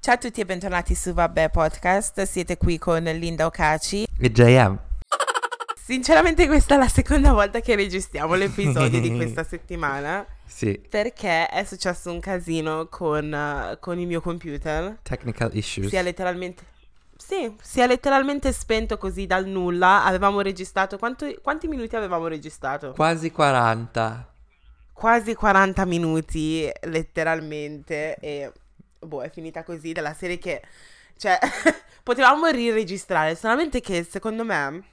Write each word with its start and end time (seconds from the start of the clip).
Ciao 0.00 0.14
a 0.14 0.18
tutti 0.18 0.40
e 0.40 0.44
bentornati 0.44 0.94
su 0.94 1.12
Vabbè 1.12 1.50
Podcast, 1.50 2.22
siete 2.22 2.56
qui 2.56 2.78
con 2.78 3.02
Linda 3.04 3.46
Ocaci. 3.46 4.06
E 4.18 4.32
JM. 4.32 4.78
Sinceramente 5.76 6.46
questa 6.46 6.74
è 6.74 6.78
la 6.78 6.88
seconda 6.88 7.32
volta 7.32 7.60
che 7.60 7.76
registriamo 7.76 8.34
l'episodio 8.34 9.00
di 9.00 9.14
questa 9.16 9.44
settimana 9.44 10.24
Sì, 10.44 10.80
perché 10.88 11.46
è 11.46 11.64
successo 11.64 12.10
un 12.10 12.18
casino 12.20 12.86
con, 12.88 13.32
eh, 13.32 13.76
con 13.80 13.98
il 13.98 14.06
mio 14.06 14.20
computer. 14.20 14.98
technical 15.02 15.50
issues. 15.54 15.88
Si 15.88 15.96
è 15.96 16.02
letteralmente... 16.02 16.64
Sì, 17.16 17.54
si 17.62 17.80
è 17.80 17.86
letteralmente 17.86 18.52
spento 18.52 18.98
così 18.98 19.26
dal 19.26 19.46
nulla. 19.46 20.04
Avevamo 20.04 20.40
registrato... 20.40 20.98
quanto- 20.98 21.32
quanti 21.40 21.68
minuti 21.68 21.94
avevamo 21.94 22.26
registrato? 22.26 22.92
Quasi 22.92 23.30
40. 23.30 24.31
Quasi 24.92 25.34
40 25.34 25.84
minuti 25.84 26.70
letteralmente 26.82 28.16
e 28.20 28.52
boh 28.98 29.22
è 29.22 29.30
finita 29.30 29.62
così 29.64 29.92
della 29.92 30.14
serie 30.14 30.38
che 30.38 30.62
cioè 31.16 31.38
potevamo 32.02 32.46
riregistrare 32.46 33.34
solamente 33.34 33.80
che 33.80 34.04
secondo 34.04 34.44
me 34.44 34.84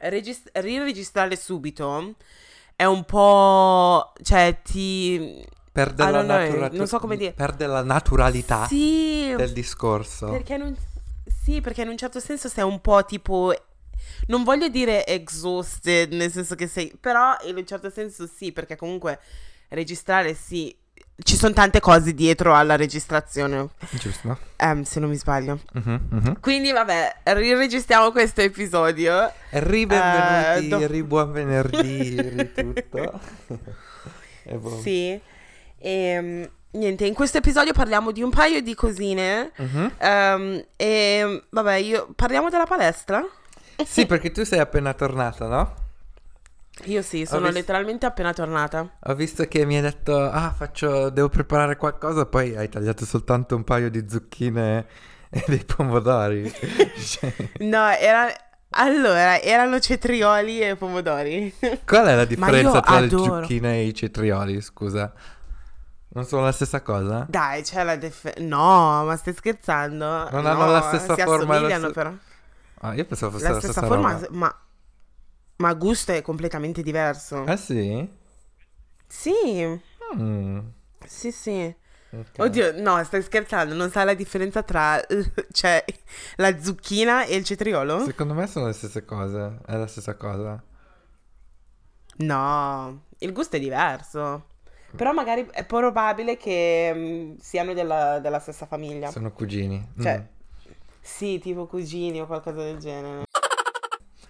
regis- 0.00 0.48
riregistrare 0.52 1.36
subito 1.36 2.14
è 2.76 2.84
un 2.84 3.04
po' 3.04 4.12
cioè 4.22 4.58
ti 4.62 5.44
Perde 5.72 6.02
la, 6.02 6.10
don't 6.10 6.24
know, 6.24 6.36
natura- 6.38 6.68
non 6.72 6.86
so 6.88 6.98
come 6.98 7.16
dire. 7.16 7.32
perde 7.32 7.66
la 7.66 7.82
naturalità 7.84 8.66
sì 8.66 9.32
del 9.36 9.52
discorso. 9.52 10.28
perché 10.30 10.56
non 10.56 10.76
sì 11.44 11.60
perché 11.60 11.82
in 11.82 11.88
un 11.88 11.96
certo 11.96 12.18
senso 12.18 12.48
sei 12.48 12.64
un 12.64 12.80
po' 12.80 13.04
tipo 13.04 13.54
non 14.26 14.44
voglio 14.44 14.68
dire 14.68 15.06
exhausted 15.06 16.12
nel 16.12 16.30
senso 16.30 16.54
che 16.54 16.66
sei 16.66 16.92
però 17.00 17.36
in 17.44 17.56
un 17.56 17.66
certo 17.66 17.90
senso 17.90 18.26
sì 18.32 18.52
perché 18.52 18.76
comunque 18.76 19.18
registrare 19.68 20.34
sì 20.34 20.74
ci 21.22 21.36
sono 21.36 21.52
tante 21.52 21.80
cose 21.80 22.14
dietro 22.14 22.54
alla 22.54 22.76
registrazione 22.76 23.68
Giusto? 23.90 24.38
ehm, 24.56 24.82
se 24.84 25.00
non 25.00 25.10
mi 25.10 25.16
sbaglio 25.16 25.60
Mhm, 25.74 26.06
mhm. 26.10 26.40
quindi 26.40 26.72
vabbè 26.72 27.16
riregistriamo 27.24 28.10
questo 28.10 28.40
episodio 28.40 29.30
Ri 29.50 29.84
benvenuti, 29.86 30.66
Eh, 30.66 30.68
do- 30.68 30.86
ri 30.86 31.02
buon 31.04 31.32
venerdì, 31.32 32.20
ri 32.28 32.52
tutto. 32.54 33.20
sì 34.80 35.20
e 35.78 36.50
niente 36.72 37.04
in 37.06 37.14
questo 37.14 37.38
episodio 37.38 37.72
parliamo 37.72 38.12
di 38.12 38.22
un 38.22 38.30
paio 38.30 38.60
di 38.62 38.74
cosine 38.74 39.50
Mhm. 39.56 39.92
ehm, 39.98 40.64
e 40.76 41.42
vabbè 41.50 41.74
io 41.76 42.12
parliamo 42.14 42.48
della 42.48 42.66
palestra 42.66 43.24
Sì, 43.84 44.06
perché 44.06 44.30
tu 44.30 44.44
sei 44.44 44.58
appena 44.58 44.92
tornata, 44.94 45.46
no? 45.46 45.74
io 46.84 47.02
sì 47.02 47.26
sono 47.26 47.42
visto- 47.46 47.58
letteralmente 47.58 48.06
appena 48.06 48.32
tornata 48.32 48.88
Ho 49.04 49.14
visto 49.14 49.44
che 49.44 49.66
mi 49.66 49.76
hai 49.76 49.82
detto, 49.82 50.18
ah, 50.18 50.50
faccio, 50.56 51.10
devo 51.10 51.28
preparare 51.28 51.76
qualcosa, 51.76 52.24
poi 52.26 52.56
hai 52.56 52.68
tagliato 52.70 53.04
soltanto 53.04 53.54
un 53.54 53.64
paio 53.64 53.90
di 53.90 54.06
zucchine 54.08 54.86
e 55.28 55.44
dei 55.46 55.64
pomodori. 55.64 56.50
Cioè, 56.96 57.32
No, 57.60 57.88
era... 57.90 58.26
Allora, 58.74 59.40
erano 59.40 59.80
cetrioli 59.80 60.60
e 60.62 60.76
pomodori. 60.76 61.52
Qual 61.84 62.06
è 62.06 62.14
la 62.14 62.24
differenza 62.24 62.80
tra 62.80 62.96
adoro. 62.98 63.24
le 63.24 63.40
zucchine 63.40 63.74
e 63.78 63.86
i 63.86 63.94
cetrioli, 63.94 64.60
scusa? 64.60 65.12
Non 66.12 66.24
sono 66.24 66.44
la 66.44 66.52
stessa 66.52 66.80
cosa? 66.80 67.26
Dai, 67.28 67.62
c'è 67.62 67.82
la 67.82 67.96
def... 67.96 68.32
No, 68.38 69.04
ma 69.04 69.16
stai 69.16 69.34
scherzando? 69.34 70.30
Non 70.30 70.42
No, 70.42 70.48
hanno 70.50 70.70
la 70.70 70.82
stessa 70.82 71.14
si 71.16 71.22
forma 71.22 71.54
la 71.54 71.66
assomigliano 71.66 71.86
st- 71.88 71.92
però. 71.94 72.12
Ah, 72.82 72.94
io 72.94 73.04
pensavo 73.04 73.32
fosse 73.32 73.44
La 73.44 73.50
la, 73.54 73.60
stessa, 73.60 73.82
forma, 73.82 74.12
roba. 74.12 74.26
ma... 74.30 74.60
Ma 75.56 75.74
gusto 75.74 76.12
è 76.12 76.22
completamente 76.22 76.82
diverso. 76.82 77.44
Ah 77.44 77.56
sì? 77.56 78.08
Sì, 79.06 79.78
Mm, 80.16 80.58
sì, 81.06 81.30
sì. 81.30 81.74
ok. 82.10 82.38
Oddio, 82.38 82.80
no, 82.82 83.02
stai 83.04 83.22
scherzando, 83.22 83.74
non 83.74 83.90
sai 83.90 84.04
la 84.06 84.14
differenza 84.14 84.62
tra... 84.62 85.00
Cioè, 85.52 85.84
la 86.36 86.58
zucchina 86.60 87.24
e 87.24 87.36
il 87.36 87.44
cetriolo? 87.44 88.04
Secondo 88.04 88.34
me 88.34 88.46
sono 88.46 88.66
le 88.66 88.72
stesse 88.72 89.04
cose, 89.04 89.58
è 89.66 89.76
la 89.76 89.86
stessa 89.86 90.14
cosa. 90.16 90.60
No, 92.18 93.04
il 93.18 93.32
gusto 93.32 93.56
è 93.56 93.60
diverso. 93.60 94.46
Però 94.96 95.12
magari 95.12 95.46
è 95.52 95.64
probabile 95.64 96.36
che 96.36 96.92
mm, 96.94 97.36
siano 97.38 97.72
della, 97.74 98.18
della 98.18 98.40
stessa 98.40 98.66
famiglia. 98.66 99.10
Sono 99.10 99.30
cugini. 99.32 99.92
Cioè, 100.00 100.18
Mm. 100.18 100.38
Sì, 101.02 101.38
tipo 101.38 101.66
cugini 101.66 102.20
o 102.20 102.26
qualcosa 102.26 102.62
del 102.62 102.78
genere. 102.78 103.24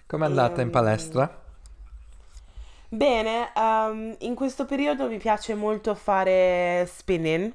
Com'è 0.06 0.26
andata 0.26 0.60
in 0.60 0.68
ehm, 0.68 0.70
palestra? 0.70 1.42
Bene, 2.88 3.52
ehm, 3.54 4.16
in 4.20 4.34
questo 4.34 4.64
periodo 4.64 5.08
mi 5.08 5.18
piace 5.18 5.54
molto 5.54 5.94
fare 5.94 6.84
spinning. 6.86 7.52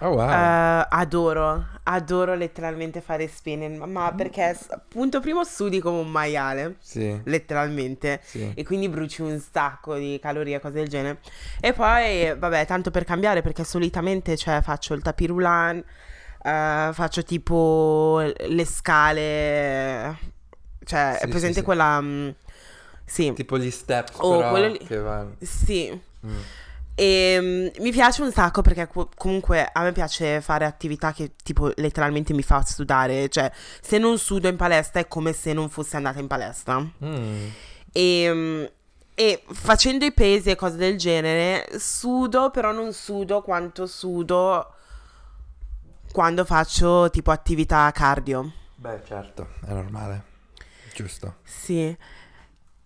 Oh 0.00 0.14
wow. 0.14 0.28
Eh, 0.30 0.86
adoro, 0.90 1.66
adoro 1.84 2.34
letteralmente 2.34 3.00
fare 3.00 3.26
spinning, 3.28 3.82
ma- 3.82 4.12
perché 4.12 4.52
s- 4.54 4.68
punto 4.88 5.20
primo 5.20 5.42
sudi 5.42 5.80
come 5.80 6.00
un 6.00 6.10
maiale, 6.10 6.76
sì, 6.80 7.22
letteralmente, 7.24 8.20
sì. 8.20 8.54
e 8.54 8.62
quindi 8.62 8.90
bruci 8.90 9.22
un 9.22 9.38
sacco 9.40 9.94
di 9.96 10.18
calorie 10.20 10.56
e 10.56 10.60
cose 10.60 10.74
del 10.74 10.88
genere. 10.88 11.20
E 11.60 11.72
poi, 11.72 12.34
vabbè, 12.36 12.66
tanto 12.66 12.90
per 12.90 13.04
cambiare, 13.04 13.40
perché 13.40 13.64
solitamente, 13.64 14.36
cioè, 14.36 14.60
faccio 14.60 14.92
il 14.92 15.00
tapis 15.02 15.30
eh, 16.42 16.90
faccio 16.92 17.22
tipo 17.22 18.20
le 18.20 18.64
scale, 18.64 20.18
cioè, 20.84 21.12
Sì, 21.12 21.16
è 21.16 21.24
sì, 21.24 21.28
presente 21.28 21.58
sì. 21.58 21.64
quella... 21.64 22.00
mm, 22.00 22.28
sì, 23.04 23.32
Tipo 23.32 23.58
gli 23.58 23.70
steps 23.70 24.12
Oh, 24.18 24.36
però 24.38 24.50
quello 24.50 24.68
lì. 24.68 24.78
che 24.78 24.96
vanno. 24.98 25.34
sì. 25.40 26.00
Mm. 26.26 26.36
E 26.94 27.38
mm, 27.40 27.82
mi 27.82 27.90
piace 27.92 28.22
un 28.22 28.32
sacco 28.32 28.60
perché 28.60 28.88
co- 28.88 29.08
comunque 29.16 29.68
a 29.72 29.82
me 29.82 29.92
piace 29.92 30.40
fare 30.40 30.64
attività 30.64 31.12
che 31.12 31.32
tipo 31.42 31.70
letteralmente 31.76 32.32
mi 32.34 32.42
fa 32.42 32.64
sudare, 32.66 33.28
cioè 33.28 33.50
se 33.80 33.98
non 33.98 34.18
sudo 34.18 34.48
in 34.48 34.56
palestra 34.56 35.00
è 35.00 35.06
come 35.06 35.32
se 35.32 35.52
non 35.52 35.68
fossi 35.68 35.94
andata 35.96 36.18
in 36.18 36.26
palestra. 36.26 36.84
Mm. 37.04 37.46
E, 37.92 38.30
mm, 38.32 38.64
e 39.14 39.42
facendo 39.52 40.04
i 40.04 40.12
pesi 40.12 40.50
e 40.50 40.56
cose 40.56 40.76
del 40.76 40.96
genere 40.98 41.68
sudo, 41.78 42.50
però 42.50 42.72
non 42.72 42.92
sudo 42.92 43.42
quanto 43.42 43.86
sudo 43.86 44.72
quando 46.12 46.44
faccio 46.44 47.10
tipo 47.10 47.30
attività 47.30 47.90
cardio. 47.92 48.52
Beh, 48.76 49.02
certo, 49.06 49.48
è 49.66 49.72
normale. 49.72 50.22
Giusto. 50.94 51.36
Sì. 51.44 51.96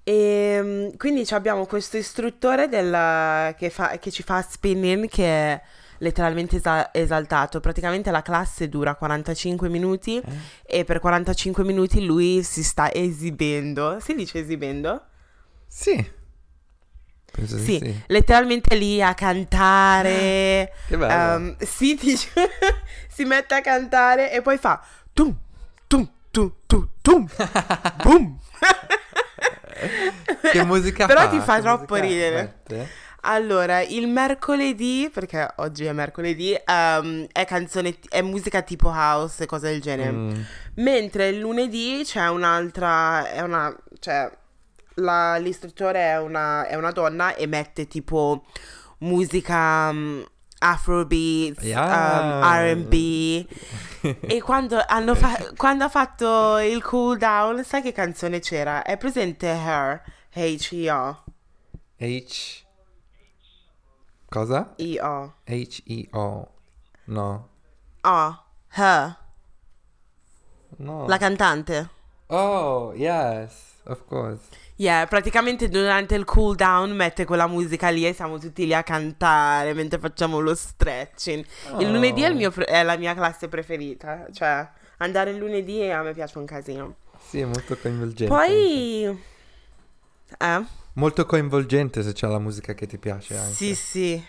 E 0.04 0.58
mm, 0.62 0.88
quindi 0.96 1.26
abbiamo 1.30 1.64
questo 1.66 1.96
istruttore 1.96 2.68
della- 2.68 3.54
che, 3.56 3.70
fa- 3.70 3.98
che 3.98 4.10
ci 4.10 4.22
fa 4.22 4.42
spinning 4.42 5.08
che 5.08 5.24
è 5.24 5.62
letteralmente 5.98 6.56
esa- 6.56 6.92
esaltato. 6.92 7.60
Praticamente 7.60 8.10
la 8.10 8.22
classe 8.22 8.68
dura 8.68 8.94
45 8.96 9.68
minuti 9.68 10.18
Eh? 10.18 10.80
e 10.80 10.84
per 10.84 10.98
45 10.98 11.62
minuti 11.64 12.04
lui 12.04 12.42
si 12.42 12.62
sta 12.64 12.92
esibendo. 12.92 13.98
Si 14.00 14.14
dice 14.14 14.40
esibendo? 14.40 15.04
Sì. 15.68 16.20
Penso 17.32 17.56
Sì, 17.58 17.78
sì. 17.82 18.02
letteralmente 18.08 18.76
lì 18.76 19.02
a 19.02 19.14
cantare. 19.14 20.72
Che 20.86 20.96
bello. 20.96 21.12
Ehm, 21.34 21.56
sì, 21.58 21.96
ti 21.96 22.14
si 23.08 23.24
mette 23.24 23.54
a 23.54 23.60
cantare 23.62 24.30
e 24.32 24.42
poi 24.42 24.58
fa 24.58 24.80
tum, 25.12 25.34
tum, 25.86 26.08
tum, 26.30 26.52
tum, 26.66 26.88
tum, 27.00 27.26
boom. 28.02 28.38
che 30.50 30.64
musica 30.64 31.06
Però 31.06 31.20
fa? 31.22 31.28
ti 31.28 31.40
fa 31.40 31.56
Che 31.56 31.60
troppo 31.62 31.94
ridere. 31.96 32.42
mette? 32.66 32.88
Allora, 33.24 33.80
il 33.82 34.08
mercoledì, 34.08 35.08
perché 35.12 35.48
oggi 35.56 35.84
è 35.84 35.92
mercoledì, 35.92 36.54
ehm, 36.64 37.26
è 37.30 37.44
canzone, 37.44 37.96
è 38.08 38.20
musica 38.20 38.62
tipo 38.62 38.88
house 38.88 39.44
e 39.44 39.46
cose 39.46 39.70
del 39.70 39.80
genere. 39.80 40.10
Mm. 40.10 40.40
Mentre 40.76 41.28
il 41.28 41.38
lunedì 41.38 42.02
c'è 42.04 42.28
un'altra, 42.28 43.30
è 43.30 43.40
una, 43.40 43.72
cioè, 44.00 44.28
la- 45.02 45.36
l'istruttore 45.36 46.00
è 46.00 46.18
una, 46.18 46.66
è 46.66 46.74
una 46.74 46.90
donna 46.92 47.34
e 47.34 47.46
mette 47.46 47.86
tipo 47.86 48.44
musica 48.98 49.92
mm, 49.92 50.22
Afrobeats, 50.60 51.62
Yeah. 51.64 52.20
um, 52.20 52.42
R&B. 52.44 53.46
e 54.20 54.40
quando, 54.40 54.80
hanno 54.86 55.14
fa- 55.14 55.52
quando 55.56 55.84
ha 55.84 55.88
fatto 55.88 56.58
il 56.58 56.82
cool 56.82 57.18
down, 57.18 57.64
sai 57.64 57.82
che 57.82 57.92
canzone 57.92 58.38
c'era? 58.40 58.82
È 58.82 58.96
presente 58.96 59.48
Her, 59.48 60.02
H-E-O. 60.34 61.24
H. 61.98 62.64
Cosa? 64.28 64.72
E-O. 64.76 65.34
H-E-O. 65.44 66.48
No. 67.04 67.48
Oh, 68.02 68.44
Her, 68.74 69.16
No. 70.78 71.06
la 71.06 71.18
cantante. 71.18 71.88
Oh, 72.28 72.92
yes. 72.94 73.80
Of 73.84 74.04
course. 74.06 74.40
Yeah, 74.76 75.06
praticamente 75.06 75.68
durante 75.68 76.14
il 76.14 76.24
cool 76.24 76.56
down 76.56 76.90
mette 76.92 77.24
quella 77.24 77.46
musica 77.46 77.90
lì 77.90 78.06
e 78.06 78.12
siamo 78.12 78.38
tutti 78.38 78.64
lì 78.66 78.74
a 78.74 78.82
cantare 78.82 79.74
mentre 79.74 79.98
facciamo 79.98 80.40
lo 80.40 80.54
stretching. 80.54 81.44
Il 81.78 81.86
Oh. 81.86 81.90
lunedì 81.90 82.22
è, 82.22 82.28
il 82.28 82.36
mio 82.36 82.50
pre- 82.50 82.64
è 82.64 82.82
la 82.82 82.96
mia 82.96 83.14
classe 83.14 83.48
preferita, 83.48 84.26
cioè 84.32 84.66
andare 84.98 85.30
il 85.30 85.36
lunedì 85.36 85.88
a 85.90 86.02
me 86.02 86.12
piace 86.12 86.38
un 86.38 86.46
casino. 86.46 86.96
Sì, 87.28 87.40
è 87.40 87.44
molto 87.44 87.76
coinvolgente. 87.76 88.34
Poi... 88.34 89.22
Eh? 90.38 90.64
Molto 90.94 91.26
coinvolgente 91.26 92.02
se 92.02 92.12
c'è 92.12 92.26
la 92.26 92.38
musica 92.38 92.74
che 92.74 92.86
ti 92.86 92.98
piace 92.98 93.36
anche. 93.36 93.54
Sì, 93.54 93.74
sì. 93.74 94.24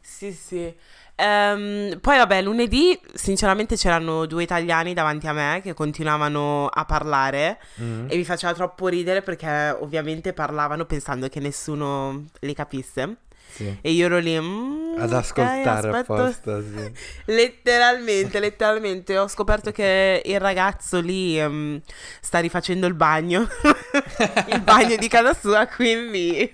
Sì, 0.00 0.32
sì. 0.32 0.74
Ehm, 1.20 1.98
poi 2.00 2.16
vabbè, 2.16 2.42
lunedì 2.42 2.96
sinceramente 3.12 3.74
c'erano 3.74 4.24
due 4.26 4.44
italiani 4.44 4.94
davanti 4.94 5.26
a 5.26 5.32
me 5.32 5.60
che 5.64 5.74
continuavano 5.74 6.66
a 6.68 6.84
parlare 6.84 7.58
Mm. 7.82 8.06
e 8.08 8.16
mi 8.16 8.24
faceva 8.24 8.54
troppo 8.54 8.86
ridere 8.86 9.22
perché 9.22 9.76
ovviamente 9.80 10.32
parlavano 10.32 10.84
pensando 10.84 11.28
che 11.28 11.40
nessuno 11.40 12.24
li 12.40 12.54
capisse. 12.54 13.16
Sì. 13.50 13.76
E 13.80 13.90
io 13.92 14.06
ero 14.06 14.18
lì 14.18 14.38
"Mm, 14.38 14.98
Ad 15.00 15.12
ascoltare 15.12 15.88
aspetto." 15.88 16.12
apposta, 16.14 16.60
sì. 16.60 16.92
Letteralmente, 17.32 18.38
letteralmente 18.40 19.18
ho 19.18 19.26
scoperto 19.26 19.72
che 19.72 20.22
il 20.24 20.38
ragazzo 20.38 21.00
lì 21.00 21.38
ehm, 21.40 21.80
sta 22.20 22.38
rifacendo 22.40 22.86
il 22.86 22.94
bagno, 22.94 23.48
il 24.52 24.60
bagno 24.60 24.94
di 24.96 25.08
casa 25.08 25.34
sua, 25.34 25.66
quindi 25.66 26.52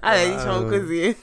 vabbè, 0.00 0.30
diciamo 0.30 0.58
Wow. 0.60 0.68
così. 0.68 1.16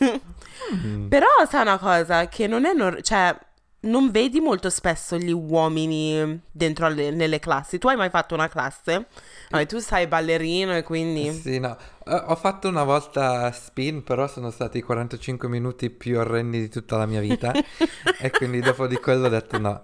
Mm. 0.73 1.07
Però 1.07 1.27
sai 1.50 1.62
una 1.62 1.77
cosa 1.77 2.27
che 2.27 2.47
non 2.47 2.65
è 2.65 2.73
nor- 2.73 3.01
cioè 3.01 3.35
non 3.81 4.09
vedi 4.09 4.39
molto 4.39 4.71
spesso 4.71 5.15
gli 5.15 5.31
uomini 5.31 6.41
dentro 6.51 6.88
alle- 6.88 7.12
nelle 7.12 7.38
classi. 7.39 7.77
Tu 7.77 7.88
hai 7.88 7.95
mai 7.95 8.09
fatto 8.09 8.33
una 8.33 8.47
classe? 8.47 9.06
Vabbè, 9.50 9.67
tu 9.67 9.77
sei 9.77 10.07
ballerino 10.07 10.75
e 10.75 10.81
quindi 10.81 11.31
Sì, 11.31 11.59
no. 11.59 11.77
Eh, 12.03 12.15
Ho 12.27 12.35
fatto 12.35 12.67
una 12.67 12.83
volta 12.83 13.51
spin, 13.51 14.03
però 14.03 14.27
sono 14.27 14.50
stati 14.50 14.79
i 14.79 14.81
45 14.81 15.47
minuti 15.47 15.91
più 15.91 16.17
orrendi 16.17 16.59
di 16.62 16.69
tutta 16.69 16.97
la 16.97 17.06
mia 17.06 17.19
vita. 17.21 17.51
e 18.19 18.31
quindi 18.31 18.59
dopo 18.59 18.88
di 18.88 18.95
quello 18.95 19.27
ho 19.27 19.29
detto 19.29 19.59
no. 19.59 19.81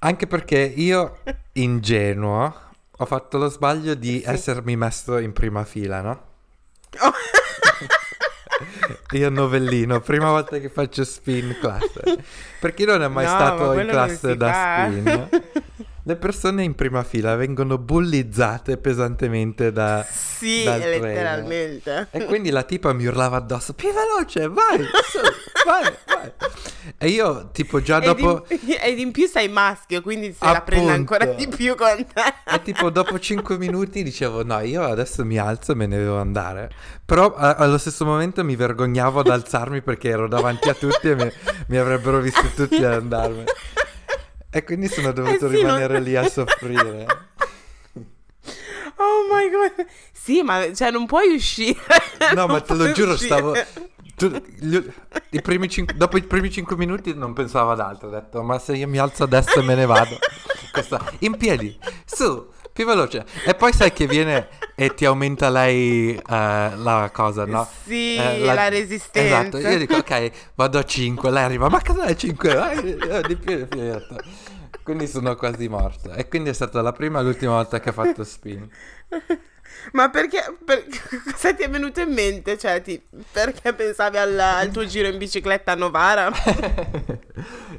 Anche 0.00 0.26
perché 0.26 0.58
io, 0.60 1.18
ingenuo, 1.52 2.54
ho 2.98 3.06
fatto 3.06 3.38
lo 3.38 3.48
sbaglio 3.48 3.94
di 3.94 4.18
Sì. 4.18 4.24
essermi 4.26 4.76
messo 4.76 5.16
in 5.16 5.32
prima 5.32 5.64
fila, 5.64 6.02
no? 6.02 6.22
Oh. 7.00 7.12
Io 9.12 9.30
novellino, 9.30 10.00
prima 10.00 10.30
volta 10.30 10.58
che 10.58 10.68
faccio 10.68 11.04
spin 11.04 11.56
classe. 11.60 12.22
Per 12.58 12.74
chi 12.74 12.84
non 12.84 13.02
è 13.02 13.08
mai 13.08 13.24
No, 13.24 13.30
stato 13.30 13.74
ma 13.74 13.80
in 13.80 13.88
classe 13.88 14.36
da 14.36 14.86
spin, 14.88 15.28
le 16.04 16.16
persone 16.16 16.62
in 16.62 16.74
prima 16.74 17.02
fila 17.04 17.36
vengono 17.36 17.76
bullizzate 17.78 18.78
pesantemente 18.78 19.70
da... 19.72 20.04
sì, 20.10 20.64
letteralmente. 20.64 22.08
E 22.10 22.24
quindi 22.24 22.50
la 22.50 22.62
tipa 22.62 22.92
mi 22.92 23.04
urlava 23.06 23.36
addosso, 23.36 23.74
più 23.74 23.90
veloce, 23.92 24.48
vai, 24.48 24.78
su, 25.10 25.18
vai, 25.66 25.92
vai. 26.06 26.32
E 26.96 27.08
io 27.08 27.50
tipo 27.52 27.80
già 27.82 27.98
Ed 27.98 28.04
dopo... 28.04 28.46
in, 28.48 28.76
ed 28.80 28.98
in 28.98 29.10
più 29.12 29.26
sei 29.26 29.48
maschio, 29.48 30.00
quindi 30.00 30.32
se 30.32 30.44
la 30.44 30.62
prende 30.62 30.90
Appunto. 30.92 31.14
ancora 31.14 31.32
di 31.34 31.48
più 31.48 31.74
con 31.76 31.96
te. 32.12 32.34
E 32.54 32.62
tipo 32.62 32.90
dopo 32.90 33.18
5 33.18 33.58
minuti 33.58 34.02
dicevo 34.02 34.42
no, 34.42 34.58
io 34.60 34.82
adesso 34.82 35.24
mi 35.24 35.38
alzo 35.38 35.72
e 35.72 35.74
me 35.74 35.86
ne 35.86 35.98
devo 35.98 36.18
andare. 36.18 36.70
Però 37.04 37.34
a- 37.34 37.54
allo 37.54 37.78
stesso 37.78 38.04
momento 38.04 38.42
mi 38.42 38.56
vergognavo 38.56 39.20
ad 39.20 39.28
alzarmi 39.28 39.82
perché 39.82 40.08
ero 40.08 40.28
davanti 40.28 40.68
a 40.68 40.74
tutti 40.74 41.10
e 41.10 41.14
mi, 41.14 41.30
mi 41.68 41.76
avrebbero 41.76 42.20
visto 42.20 42.46
tutti 42.54 42.82
ad 42.82 42.92
andarmene. 42.94 43.44
E 44.52 44.64
quindi 44.64 44.88
sono 44.88 45.12
dovuto 45.12 45.34
Eh 45.34 45.38
sì, 45.38 45.62
non- 45.62 45.64
rimanere 45.76 46.00
lì 46.00 46.16
a 46.16 46.28
soffrire. 46.28 47.06
Oh 49.02 49.26
my 49.34 49.48
god. 49.50 49.86
Sì, 50.12 50.42
ma 50.42 50.74
cioè 50.74 50.90
non 50.90 51.06
puoi 51.06 51.34
uscire. 51.34 51.78
No, 52.34 52.46
Non 52.46 52.50
ma 52.50 52.60
te 52.60 52.74
lo 52.74 52.92
giuro, 52.92 53.12
uscire. 53.12 53.34
stavo... 53.34 53.54
tu- 54.14 54.42
gli- 54.58 54.84
i 55.30 55.40
primi 55.40 55.68
cin- 55.70 55.86
dopo 55.96 56.18
i 56.18 56.22
primi 56.22 56.50
5 56.50 56.76
minuti 56.76 57.14
non 57.14 57.32
pensavo 57.32 57.70
ad 57.70 57.80
altro. 57.80 58.08
Ho 58.08 58.10
detto, 58.10 58.42
ma 58.42 58.58
se 58.58 58.74
io 58.76 58.86
mi 58.88 58.98
alzo 58.98 59.24
adesso 59.24 59.58
e 59.60 59.62
me 59.62 59.74
ne 59.74 59.86
vado. 59.86 60.18
Questa, 60.70 61.00
in 61.20 61.36
piedi, 61.38 61.78
su, 62.04 62.46
più 62.72 62.86
veloce. 62.86 63.24
E 63.46 63.54
poi 63.54 63.72
sai 63.72 63.92
che 63.92 64.06
viene 64.06 64.48
e 64.74 64.94
ti 64.94 65.04
aumenta 65.04 65.50
lei 65.50 66.14
eh, 66.14 66.22
la 66.26 67.10
cosa, 67.12 67.44
no? 67.44 67.68
Sì, 67.84 68.16
Eh, 68.16 68.38
la, 68.40 68.68
resistenza. 68.68 69.40
Esatto, 69.40 69.58
io 69.58 69.78
dico, 69.78 69.96
ok, 69.96 70.30
vado 70.54 70.78
a 70.78 70.84
5. 70.84 71.30
Lei 71.30 71.44
arriva, 71.44 71.68
ma 71.68 71.82
cos'è 71.82 72.14
5? 72.14 72.54
Vai, 72.54 72.96
eh, 72.96 73.22
di 73.26 73.36
più, 73.36 73.56
di 73.56 73.64
più. 73.66 74.02
Quindi 74.82 75.06
sono 75.06 75.36
quasi 75.36 75.68
morto. 75.68 76.12
E 76.12 76.26
quindi 76.28 76.50
è 76.50 76.52
stata 76.52 76.80
la 76.82 76.92
prima 76.92 77.20
e 77.20 77.22
l'ultima 77.22 77.52
volta 77.52 77.80
che 77.80 77.90
ho 77.90 77.92
fatto 77.92 78.24
spin. 78.24 78.68
Ma 79.92 80.08
perché, 80.10 80.42
per- 80.64 80.84
cosa 81.32 81.54
ti 81.54 81.62
è 81.62 81.70
venuto 81.70 82.00
in 82.00 82.12
mente? 82.12 82.56
Cioè, 82.58 82.80
ti- 82.82 83.00
perché 83.32 83.72
pensavi 83.72 84.16
al, 84.18 84.38
al 84.38 84.70
tuo 84.70 84.84
giro 84.86 85.08
in 85.08 85.18
bicicletta 85.18 85.72
a 85.72 85.74
Novara? 85.74 86.30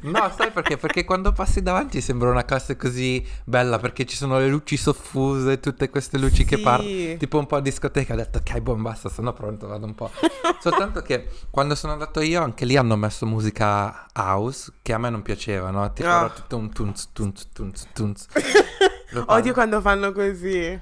No, 0.03 0.33
sai 0.35 0.49
perché? 0.49 0.77
Perché 0.77 1.05
quando 1.05 1.31
passi 1.31 1.61
davanti 1.61 2.01
sembra 2.01 2.31
una 2.31 2.43
classe 2.43 2.75
così 2.75 3.23
bella 3.43 3.77
perché 3.77 4.05
ci 4.05 4.15
sono 4.15 4.39
le 4.39 4.47
luci 4.47 4.75
soffuse, 4.75 5.59
tutte 5.59 5.89
queste 5.91 6.17
luci 6.17 6.43
che 6.43 6.55
Sì. 6.57 6.61
parlano, 6.63 7.17
tipo 7.17 7.37
un 7.37 7.45
po' 7.45 7.57
a 7.57 7.61
discoteca. 7.61 8.13
Ho 8.13 8.15
detto, 8.17 8.39
ok, 8.39 8.59
buon 8.61 8.81
basta, 8.81 9.09
sono 9.09 9.31
pronto, 9.33 9.67
vado 9.67 9.85
un 9.85 9.93
po'. 9.93 10.09
Soltanto 10.59 11.01
che 11.03 11.27
quando 11.51 11.75
sono 11.75 11.93
andato 11.93 12.19
io, 12.21 12.41
anche 12.41 12.65
lì 12.65 12.77
hanno 12.77 12.95
messo 12.95 13.27
musica 13.27 14.07
house 14.15 14.71
che 14.81 14.93
a 14.93 14.97
me 14.97 15.11
non 15.11 15.21
piaceva, 15.21 15.69
no? 15.69 15.93
Tipo 15.93 16.09
Ah. 16.09 16.17
era 16.19 16.29
tutto 16.29 16.57
un 16.57 16.71
tunz, 16.73 17.09
tunz, 17.13 17.49
tunz, 17.53 17.85
tunz. 17.93 18.25
Odio 19.27 19.53
quando 19.53 19.81
fanno 19.81 20.11
così. 20.13 20.79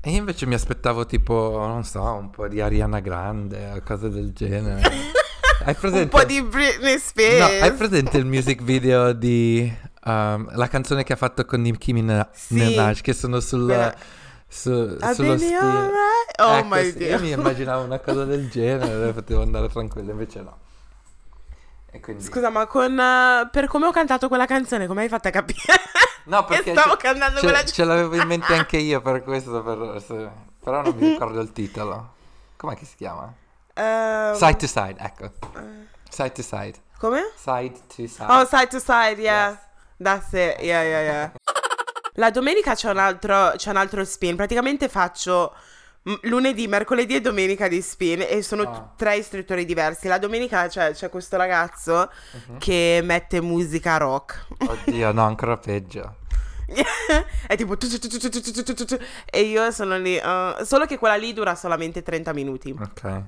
E 0.00 0.10
io 0.10 0.18
invece 0.18 0.46
mi 0.46 0.54
aspettavo 0.54 1.04
tipo, 1.04 1.56
non 1.66 1.82
so, 1.84 2.00
un 2.02 2.30
po' 2.30 2.46
di 2.46 2.60
Ariana 2.60 3.00
Grande 3.00 3.72
o 3.76 3.82
cose 3.84 4.08
del 4.08 4.32
genere. 4.32 4.80
Hai 5.64 5.74
presente? 5.74 6.02
Un 6.14 6.20
po' 6.20 6.24
di 6.24 6.40
Britney 6.42 6.96
Spears. 6.98 7.38
No, 7.58 7.64
hai 7.64 7.72
presente 7.72 8.18
il 8.18 8.24
music 8.26 8.62
video 8.62 9.12
di 9.12 9.72
um, 10.04 10.48
la 10.54 10.68
canzone 10.68 11.02
che 11.02 11.14
ha 11.14 11.16
fatto 11.16 11.44
con 11.44 11.60
Nicki 11.62 11.92
Mina- 11.92 12.28
Sì. 12.32 12.54
Minaj 12.54 13.00
che 13.00 13.12
sono 13.12 13.40
sul, 13.40 13.64
Quella- 13.64 13.94
su, 14.46 14.96
sullo 15.12 15.36
spin. 15.38 15.54
alright. 15.56 16.40
Oh 16.40 16.56
Ecco, 16.58 16.66
my 16.68 16.92
Dio. 16.92 17.06
Io 17.08 17.20
mi 17.20 17.30
immaginavo 17.30 17.82
una 17.82 17.98
cosa 17.98 18.24
del 18.24 18.48
genere, 18.48 19.12
potevo 19.12 19.42
andare 19.42 19.68
tranquillo, 19.68 20.12
invece 20.12 20.40
no. 20.42 20.56
Quindi... 22.00 22.22
Scusa, 22.22 22.50
ma 22.50 22.66
con 22.66 22.96
eh, 23.00 23.48
per 23.50 23.66
come 23.66 23.86
ho 23.86 23.90
cantato 23.90 24.28
quella 24.28 24.44
canzone, 24.46 24.86
come 24.86 25.02
hai 25.02 25.08
fatto 25.08 25.28
a 25.28 25.30
capire? 25.32 25.72
No, 26.26 26.44
perché 26.44 26.72
stavo 26.72 26.92
ce- 26.92 26.96
cantando 26.98 27.38
ce, 27.40 27.44
quella 27.44 27.64
ce 27.64 27.84
l'avevo 27.84 28.14
in 28.16 28.26
mente 28.26 28.52
anche 28.54 28.76
io 28.78 29.00
per 29.00 29.22
questo, 29.22 29.62
per- 29.62 30.02
se- 30.02 30.30
però 30.62 30.82
non 30.82 30.94
mi 30.96 31.08
ricordo 31.10 31.40
il 31.40 31.52
titolo. 31.52 32.14
Com'è 32.56 32.74
che 32.76 32.84
si 32.84 32.96
chiama? 32.96 33.32
Ehm, 33.74 34.34
Side 34.34 34.56
to 34.56 34.66
side, 34.66 34.96
ecco. 34.98 35.24
eh, 35.24 35.30
Side 36.08 36.32
to 36.32 36.42
side. 36.42 36.74
come? 36.98 37.30
Side 37.36 37.72
to 37.94 38.06
side. 38.06 38.26
Oh, 38.32 38.44
side 38.46 38.66
to 38.68 38.78
side, 38.80 39.20
yeah. 39.20 39.50
Yes. 39.50 39.58
That's 39.98 40.26
it, 40.32 40.60
yeah, 40.62 40.82
yeah, 40.82 41.00
yeah. 41.02 41.32
La 42.18 42.30
domenica 42.30 42.74
c'è 42.74 42.90
un 42.90 42.98
altro, 42.98 43.52
c'è 43.56 43.70
un 43.70 43.76
altro 43.76 44.02
spin. 44.04 44.36
Praticamente 44.36 44.88
faccio 44.88 45.54
lunedì, 46.22 46.68
mercoledì 46.68 47.16
e 47.16 47.20
domenica 47.20 47.68
di 47.68 47.80
spin 47.80 48.24
e 48.28 48.42
sono 48.42 48.62
ah. 48.62 48.92
tre 48.96 49.16
istruttori 49.16 49.64
diversi. 49.64 50.06
La 50.08 50.18
domenica 50.18 50.68
c'è, 50.68 50.92
c'è 50.92 51.08
questo 51.08 51.36
ragazzo 51.36 52.10
uh-huh. 52.48 52.58
che 52.58 53.00
mette 53.02 53.40
musica 53.40 53.96
rock. 53.96 54.46
Oddio, 54.58 55.12
no, 55.12 55.24
ancora 55.24 55.56
peggio. 55.56 56.24
è 57.46 57.56
tipo 57.56 57.76
tu, 57.76 57.86
tu, 57.86 58.84
tu, 58.84 58.98
e 59.24 59.40
io 59.42 59.70
sono 59.70 59.96
lì 59.98 60.16
uh, 60.16 60.64
solo 60.64 60.84
che 60.84 60.98
quella 60.98 61.14
lì 61.14 61.32
dura 61.32 61.54
solamente 61.54 62.02
30 62.02 62.32
minuti 62.32 62.74
ok 62.76 63.22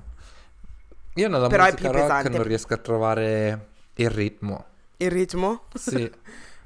io 1.13 1.29
nella 1.29 1.47
Però 1.47 1.63
musica 1.63 1.87
è 1.87 1.89
più 1.89 1.99
pesante. 2.01 2.29
non 2.29 2.43
riesco 2.43 2.73
a 2.73 2.77
trovare 2.77 3.67
il 3.93 4.09
ritmo 4.09 4.65
il 4.97 5.09
ritmo? 5.09 5.67
sì 5.73 6.11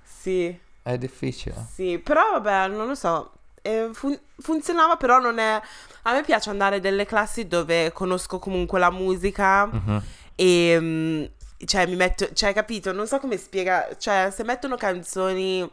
sì 0.01 0.59
è 0.81 0.97
difficile 0.97 1.67
sì 1.71 1.99
però 1.99 2.39
vabbè 2.39 2.73
non 2.73 2.87
lo 2.87 2.95
so 2.95 3.31
eh, 3.65 3.89
fun- 3.93 4.19
funzionava 4.41 4.97
però 4.97 5.19
non 5.19 5.37
è 5.39 5.61
a 6.01 6.11
me 6.13 6.21
piace 6.23 6.49
andare 6.49 6.81
delle 6.81 7.05
classi 7.05 7.47
dove 7.47 7.93
conosco 7.93 8.37
comunque 8.37 8.77
la 8.77 8.91
musica 8.91 9.65
Mhm. 9.67 10.01
e 10.35 10.77
mm, 10.79 11.23
cioè 11.63 11.85
mi 11.87 11.95
metto 11.95 12.27
cioè 12.33 12.53
capito 12.53 12.91
non 12.91 13.07
so 13.07 13.19
come 13.19 13.37
spiega 13.37 13.87
cioè 13.97 14.29
se 14.35 14.43
mettono 14.43 14.75
canzoni 14.75 15.69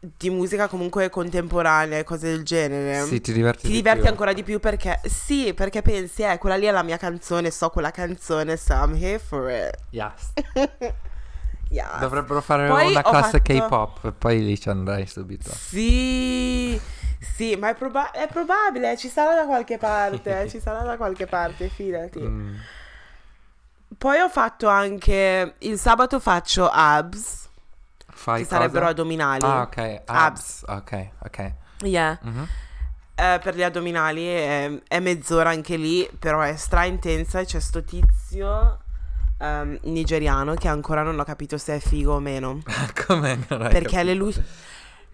di 0.00 0.28
musica 0.30 0.66
comunque 0.68 1.08
contemporanea 1.10 1.98
e 2.00 2.04
cose 2.04 2.26
del 2.30 2.42
genere 2.44 3.04
Sì, 3.06 3.20
ti 3.20 3.32
diverti 3.32 3.60
ti 3.62 3.68
di 3.68 3.74
diverti 3.74 4.00
più. 4.00 4.10
ancora 4.10 4.32
di 4.32 4.42
più 4.42 4.58
perché 4.58 5.00
sì, 5.04 5.54
perché 5.54 5.80
pensi, 5.80 6.22
eh, 6.22 6.38
quella 6.38 6.56
lì 6.56 6.66
è 6.66 6.70
la 6.72 6.82
mia 6.82 6.96
canzone, 6.98 7.50
so 7.52 7.70
quella 7.70 7.90
canzone, 7.92 8.56
so 8.56 8.72
I'm 8.74 8.94
here 9.00 9.18
for 9.20 9.48
it. 9.48 9.76
Yes. 9.90 10.32
Yeah. 11.70 11.98
Dovrebbero 11.98 12.40
fare 12.40 12.68
Poi 12.68 12.90
una 12.90 13.02
classe 13.02 13.38
fatto- 13.38 13.52
K-pop 13.52 14.04
e 14.04 14.12
poi 14.12 14.44
lì 14.44 14.58
ci 14.60 14.68
andrei 14.68 15.06
subito. 15.06 15.50
Sì, 15.50 16.80
sì, 17.34 17.56
ma 17.56 17.70
è, 17.70 17.74
proba- 17.74 18.10
è 18.12 18.28
probabile, 18.28 18.96
ci 18.96 19.08
sarà 19.08 19.34
da 19.34 19.46
qualche 19.46 19.78
parte, 19.78 20.46
ci 20.50 20.60
sarà 20.60 20.82
da 20.82 20.96
qualche 20.96 21.26
parte, 21.26 21.68
fidati. 21.68 22.20
Mm. 22.20 22.54
Poi 23.96 24.18
ho 24.20 24.28
fatto 24.28 24.68
anche, 24.68 25.54
il 25.58 25.78
sabato 25.78 26.20
faccio 26.20 26.68
abs, 26.68 27.48
Fai 28.06 28.42
che 28.42 28.48
sarebbero 28.48 28.80
cosa? 28.86 28.90
addominali. 28.90 29.44
Ah, 29.44 29.62
ok. 29.62 30.02
Abs. 30.04 30.64
Ok, 30.66 31.08
ok. 31.24 31.52
Yeah. 31.82 32.18
Mhm. 32.22 32.46
Eh, 33.16 33.38
per 33.42 33.54
gli 33.54 33.62
addominali 33.62 34.26
è, 34.26 34.82
è 34.88 34.98
mezz'ora 34.98 35.50
anche 35.50 35.76
lì, 35.76 36.08
però 36.18 36.40
è 36.40 36.56
stra 36.56 36.84
intensa 36.84 37.38
e 37.40 37.44
c'è 37.44 37.60
sto 37.60 37.82
tizio 37.84 38.78
ehm, 39.44 39.78
nigeriano 39.84 40.54
che 40.54 40.68
ancora 40.68 41.02
non 41.02 41.18
ho 41.18 41.24
capito 41.24 41.58
se 41.58 41.76
è 41.76 41.78
figo 41.80 42.14
o 42.14 42.20
meno. 42.20 42.60
Come 43.06 43.44
non 43.48 43.62
hai 43.62 43.68
Perché 43.70 43.96
capito? 43.96 44.02
le 44.04 44.14
luci... 44.14 44.42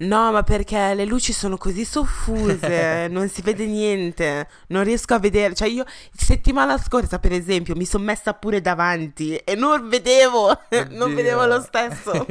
No, 0.01 0.33
ma 0.33 0.43
perché 0.43 0.95
le 0.95 1.05
luci 1.05 1.35
sono 1.35 1.59
così 1.59 1.85
soffuse, 1.85 3.07
non 3.13 3.29
si 3.29 3.43
vede 3.43 3.67
niente, 3.67 4.49
non 4.69 4.83
riesco 4.83 5.13
a 5.13 5.19
vedere. 5.19 5.53
Cioè, 5.55 5.69
io 5.69 5.85
settimana 6.17 6.79
scorsa, 6.79 7.19
per 7.19 7.33
esempio, 7.33 7.77
mi 7.77 7.85
sono 7.85 8.05
messa 8.05 8.33
pure 8.33 8.63
davanti 8.63 9.37
e 9.37 9.55
non 9.57 9.91
vedevo, 9.91 10.59
non 10.93 11.15
vedevo 11.15 11.45
lo 11.45 11.61
stesso. 11.61 12.27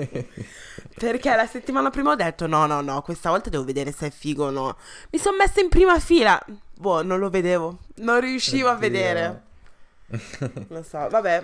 Perché 0.95 1.35
la 1.35 1.45
settimana 1.45 1.91
prima 1.91 2.09
ho 2.09 2.15
detto: 2.15 2.47
no, 2.47 2.65
no, 2.65 2.81
no, 2.81 3.03
questa 3.03 3.29
volta 3.29 3.51
devo 3.51 3.63
vedere 3.65 3.91
se 3.91 4.07
è 4.07 4.11
figo 4.11 4.45
o 4.45 4.49
no. 4.49 4.75
Mi 5.11 5.19
sono 5.19 5.37
messa 5.37 5.61
in 5.61 5.69
prima 5.69 5.99
fila. 5.99 6.43
Boh, 6.75 7.03
non 7.03 7.19
lo 7.19 7.29
vedevo, 7.29 7.77
non 7.97 8.19
riuscivo 8.19 8.69
a 8.69 8.73
Oddio. 8.73 8.89
vedere. 8.89 9.41
Lo 10.69 10.81
so, 10.81 11.07
vabbè, 11.07 11.43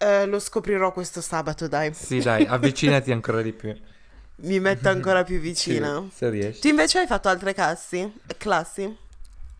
eh, 0.00 0.24
lo 0.24 0.38
scoprirò 0.38 0.92
questo 0.92 1.20
sabato, 1.20 1.68
dai. 1.68 1.92
Sì, 1.92 2.20
dai, 2.20 2.46
avvicinati 2.46 3.12
ancora 3.12 3.42
di 3.42 3.52
più. 3.52 3.78
Mi 4.36 4.58
metto 4.58 4.88
ancora 4.88 5.24
più 5.24 5.38
vicina. 5.38 6.00
Sì, 6.08 6.16
se 6.16 6.30
riesci. 6.30 6.60
Tu 6.62 6.68
invece 6.68 7.00
hai 7.00 7.06
fatto 7.06 7.28
altre 7.28 7.52
classi? 7.52 8.10
Classi? 8.38 8.96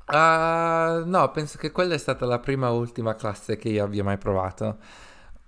Ah, 0.06 1.02
no, 1.04 1.30
penso 1.30 1.58
che 1.58 1.70
quella 1.70 1.94
è 1.94 1.98
stata 1.98 2.24
la 2.24 2.38
prima 2.38 2.68
e 2.68 2.70
ultima 2.70 3.14
classe 3.14 3.58
che 3.58 3.68
io 3.68 3.84
abbia 3.84 4.02
mai 4.02 4.16
provato. 4.16 4.78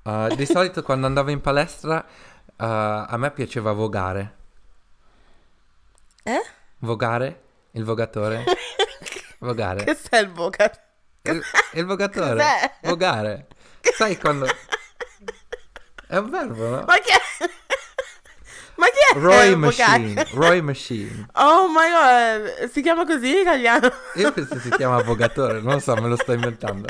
Ah, 0.03 0.29
di 0.29 0.45
solito 0.45 0.83
quando 0.85 1.07
andavo 1.07 1.31
in 1.31 1.41
palestra 1.41 2.05
ah, 2.57 3.07
a 3.07 3.17
me 3.17 3.31
piaceva 3.31 3.73
vogare. 3.73 4.37
Eh? 6.23 6.43
Vogare? 6.81 7.41
Il 7.71 7.85
vogatore? 7.85 8.45
Vogare. 9.41 9.85
Che 9.85 9.95
sei 9.97 10.23
il 10.23 10.29
boca? 10.29 10.71
Il, 11.23 11.43
il 11.73 11.85
vogatore. 11.87 12.35
Cos'è? 12.35 12.73
Vogare. 12.83 13.47
Sai 13.97 14.19
quando... 14.19 14.47
È 16.13 16.19
un 16.19 16.29
verbo, 16.29 16.69
no? 16.69 16.85
Ma 16.87 16.97
che... 16.97 17.15
Ma 18.77 18.85
chi 18.85 19.15
è? 19.15 19.19
Roy 19.19 19.49
il 19.49 19.57
Machine. 19.57 20.27
Roy 20.33 20.61
Machine. 20.63 21.27
Oh 21.37 21.69
my 21.69 21.89
god, 21.91 22.71
si 22.71 22.83
chiama 22.83 23.07
così 23.07 23.31
in 23.31 23.39
italiano? 23.39 23.91
Io 24.17 24.31
penso 24.31 24.59
si 24.59 24.69
chiama 24.73 25.01
vogatore, 25.03 25.63
non 25.63 25.81
so, 25.81 25.95
me 25.95 26.09
lo 26.09 26.17
sto 26.17 26.33
inventando. 26.33 26.87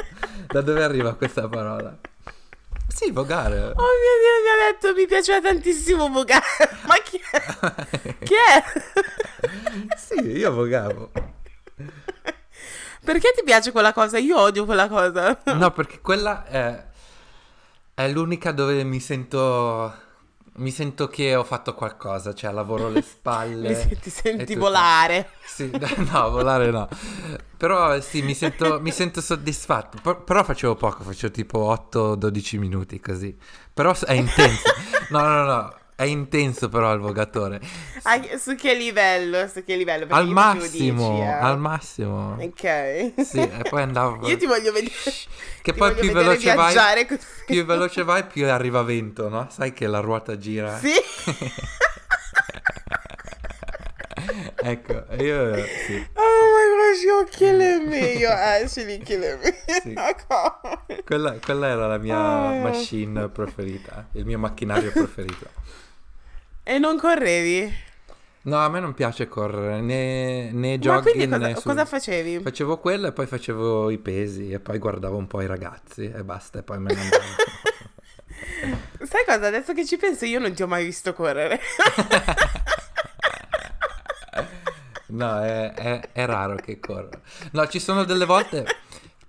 Da 0.49 0.61
dove 0.61 0.83
arriva 0.83 1.15
questa 1.15 1.47
parola? 1.47 1.97
Sì, 2.89 3.13
vogare. 3.13 3.61
Oh 3.61 3.93
mio 4.01 4.17
Dio, 4.19 4.43
mi 4.43 4.49
ha 4.49 4.73
detto 4.73 4.93
mi 4.93 5.07
piaceva 5.07 5.41
tantissimo 5.41 6.09
vocale. 6.09 6.43
Ma 6.87 6.97
chi 6.97 7.21
è? 7.31 8.17
Chi 8.25 8.35
è? 8.35 9.97
sì, 9.99 10.37
io 10.37 10.53
vogavo. 10.53 11.13
Perché 13.05 13.33
ti 13.37 13.45
piace 13.45 13.71
quella 13.71 13.93
cosa? 13.93 14.19
Io 14.19 14.37
odio 14.37 14.65
quella 14.65 14.89
cosa. 14.89 15.41
No, 15.45 15.71
perché 15.71 16.01
quella 16.01 16.45
è, 16.45 16.87
è 17.95 18.09
l'unica 18.09 18.53
dove 18.53 18.83
mi 18.85 19.01
sento. 19.01 20.11
Mi 20.55 20.71
sento 20.71 21.09
che 21.09 21.35
ho 21.35 21.45
fatto 21.45 21.73
qualcosa, 21.73 22.35
cioè 22.35 22.53
lavoro 22.53 22.91
le 22.91 23.01
spalle. 23.01 23.73
Se- 23.75 23.99
ti 23.99 24.11
senti 24.11 24.55
volare. 24.55 25.31
Sì, 25.47 25.71
no, 26.13 26.31
volare 26.31 26.71
no. 26.71 26.87
Però 27.57 27.99
sì, 28.01 28.21
mi 28.21 28.35
sento, 28.35 28.79
mi 28.81 28.91
sento 28.91 29.23
soddisfatto. 29.23 29.99
Per- 30.03 30.23
però 30.25 30.45
facevo 30.45 30.75
poco, 30.75 31.05
facevo 31.05 31.33
tipo 31.33 31.71
8-12 31.91 32.59
minuti 32.59 33.01
così. 33.01 33.35
Però 33.73 33.95
è 33.99 34.13
intenso. 34.13 34.63
No, 35.09 35.21
no, 35.23 35.45
no, 35.45 35.75
è 35.95 36.05
intenso 36.05 36.69
però 36.69 36.93
il 36.93 37.01
vogatore. 37.01 37.61
Ah, 38.03 38.21
su 38.39 38.55
che 38.55 38.75
livello? 38.75 39.47
Su 39.47 39.63
che 39.63 39.77
livello? 39.77 40.07
Perché 40.07 40.21
Al 40.21 40.29
massimo, 40.29 41.17
10, 41.17 41.21
eh. 41.21 41.27
al 41.27 41.59
massimo. 41.59 42.37
Ok. 42.41 43.13
Sì, 43.25 43.39
e 43.39 43.63
poi 43.69 43.83
andavo... 43.83 44.27
Io 44.31 44.37
ti 44.37 44.47
voglio 44.47 44.73
vedere. 44.73 44.93
Che 45.63 45.73
poi 45.73 45.95
più 45.95 46.11
veloce 46.11 46.55
vai, 46.55 46.75
più 47.47 47.65
veloce 47.65 48.03
vai, 48.03 48.25
più 48.25 48.49
arriva 48.49 48.83
vento, 48.83 49.29
no? 49.29 49.47
Sai 49.51 49.73
che 49.73 49.87
la 49.87 50.01
ruota 50.01 50.37
gira. 50.39 50.77
Sì. 50.79 50.93
ecco, 54.65 55.05
io 55.19 55.55
sì. 55.87 56.07
Oh 56.93 56.95
gosh, 56.95 57.03
you're 57.05 57.25
killing 57.29 57.89
me. 57.89 58.19
You're 58.19 58.33
actually 58.33 58.99
killing 58.99 59.39
me. 59.43 59.55
Sì. 59.83 59.95
Ok. 59.97 61.05
Quella, 61.05 61.39
quella 61.39 61.69
era 61.69 61.87
la 61.87 61.99
mia 61.99 62.17
Ah. 62.19 62.53
machine 62.61 63.29
preferita, 63.29 64.09
il 64.13 64.27
mio 64.27 64.39
macchinario 64.39 64.91
preferito. 64.93 65.47
E 66.63 66.79
non 66.79 66.99
correvi? 66.99 67.73
No, 68.43 68.59
a 68.59 68.69
me 68.69 68.81
non 68.81 68.93
piace 68.93 69.27
correre, 69.29 69.81
né, 69.81 70.51
né 70.53 70.79
jogging 70.79 71.25
cosa, 71.31 71.37
né 71.39 71.55
su- 71.55 71.63
cosa 71.63 71.85
facevi? 71.85 72.41
Facevo 72.41 72.79
quello 72.79 73.07
e 73.07 73.13
poi 73.13 73.27
facevo 73.27 73.89
i 73.91 73.99
pesi 73.99 74.51
e 74.51 74.59
poi 74.59 74.79
guardavo 74.79 75.17
un 75.17 75.27
po' 75.29 75.41
i 75.43 75.47
ragazzi 75.47 76.11
e 76.13 76.25
basta 76.25 76.59
e 76.59 76.63
poi 76.63 76.79
me 76.81 76.93
ne 76.93 77.01
andavo. 77.01 77.23
Sai 79.07 79.25
cosa? 79.25 79.47
Adesso 79.47 79.73
che 79.75 79.85
ci 79.87 79.97
penso, 79.97 80.25
io 80.25 80.41
non 80.41 80.53
ti 80.55 80.63
ho 80.63 80.67
mai 80.67 80.85
visto 80.85 81.13
correre. 81.15 81.61
No, 85.13 85.41
è, 85.43 85.73
è- 85.75 86.09
è 86.13 86.25
raro 86.27 86.55
che 86.57 86.79
corro. 86.81 87.11
No, 87.53 87.67
ci 87.67 87.79
sono 87.79 88.05
delle 88.05 88.25
volte, 88.25 88.65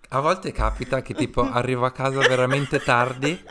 a 0.10 0.20
volte 0.20 0.52
capita 0.52 1.02
che 1.02 1.14
tipo 1.14 1.42
arrivo 1.42 1.86
a 1.86 1.92
casa 1.92 2.20
veramente 2.20 2.80
tardi 2.80 3.42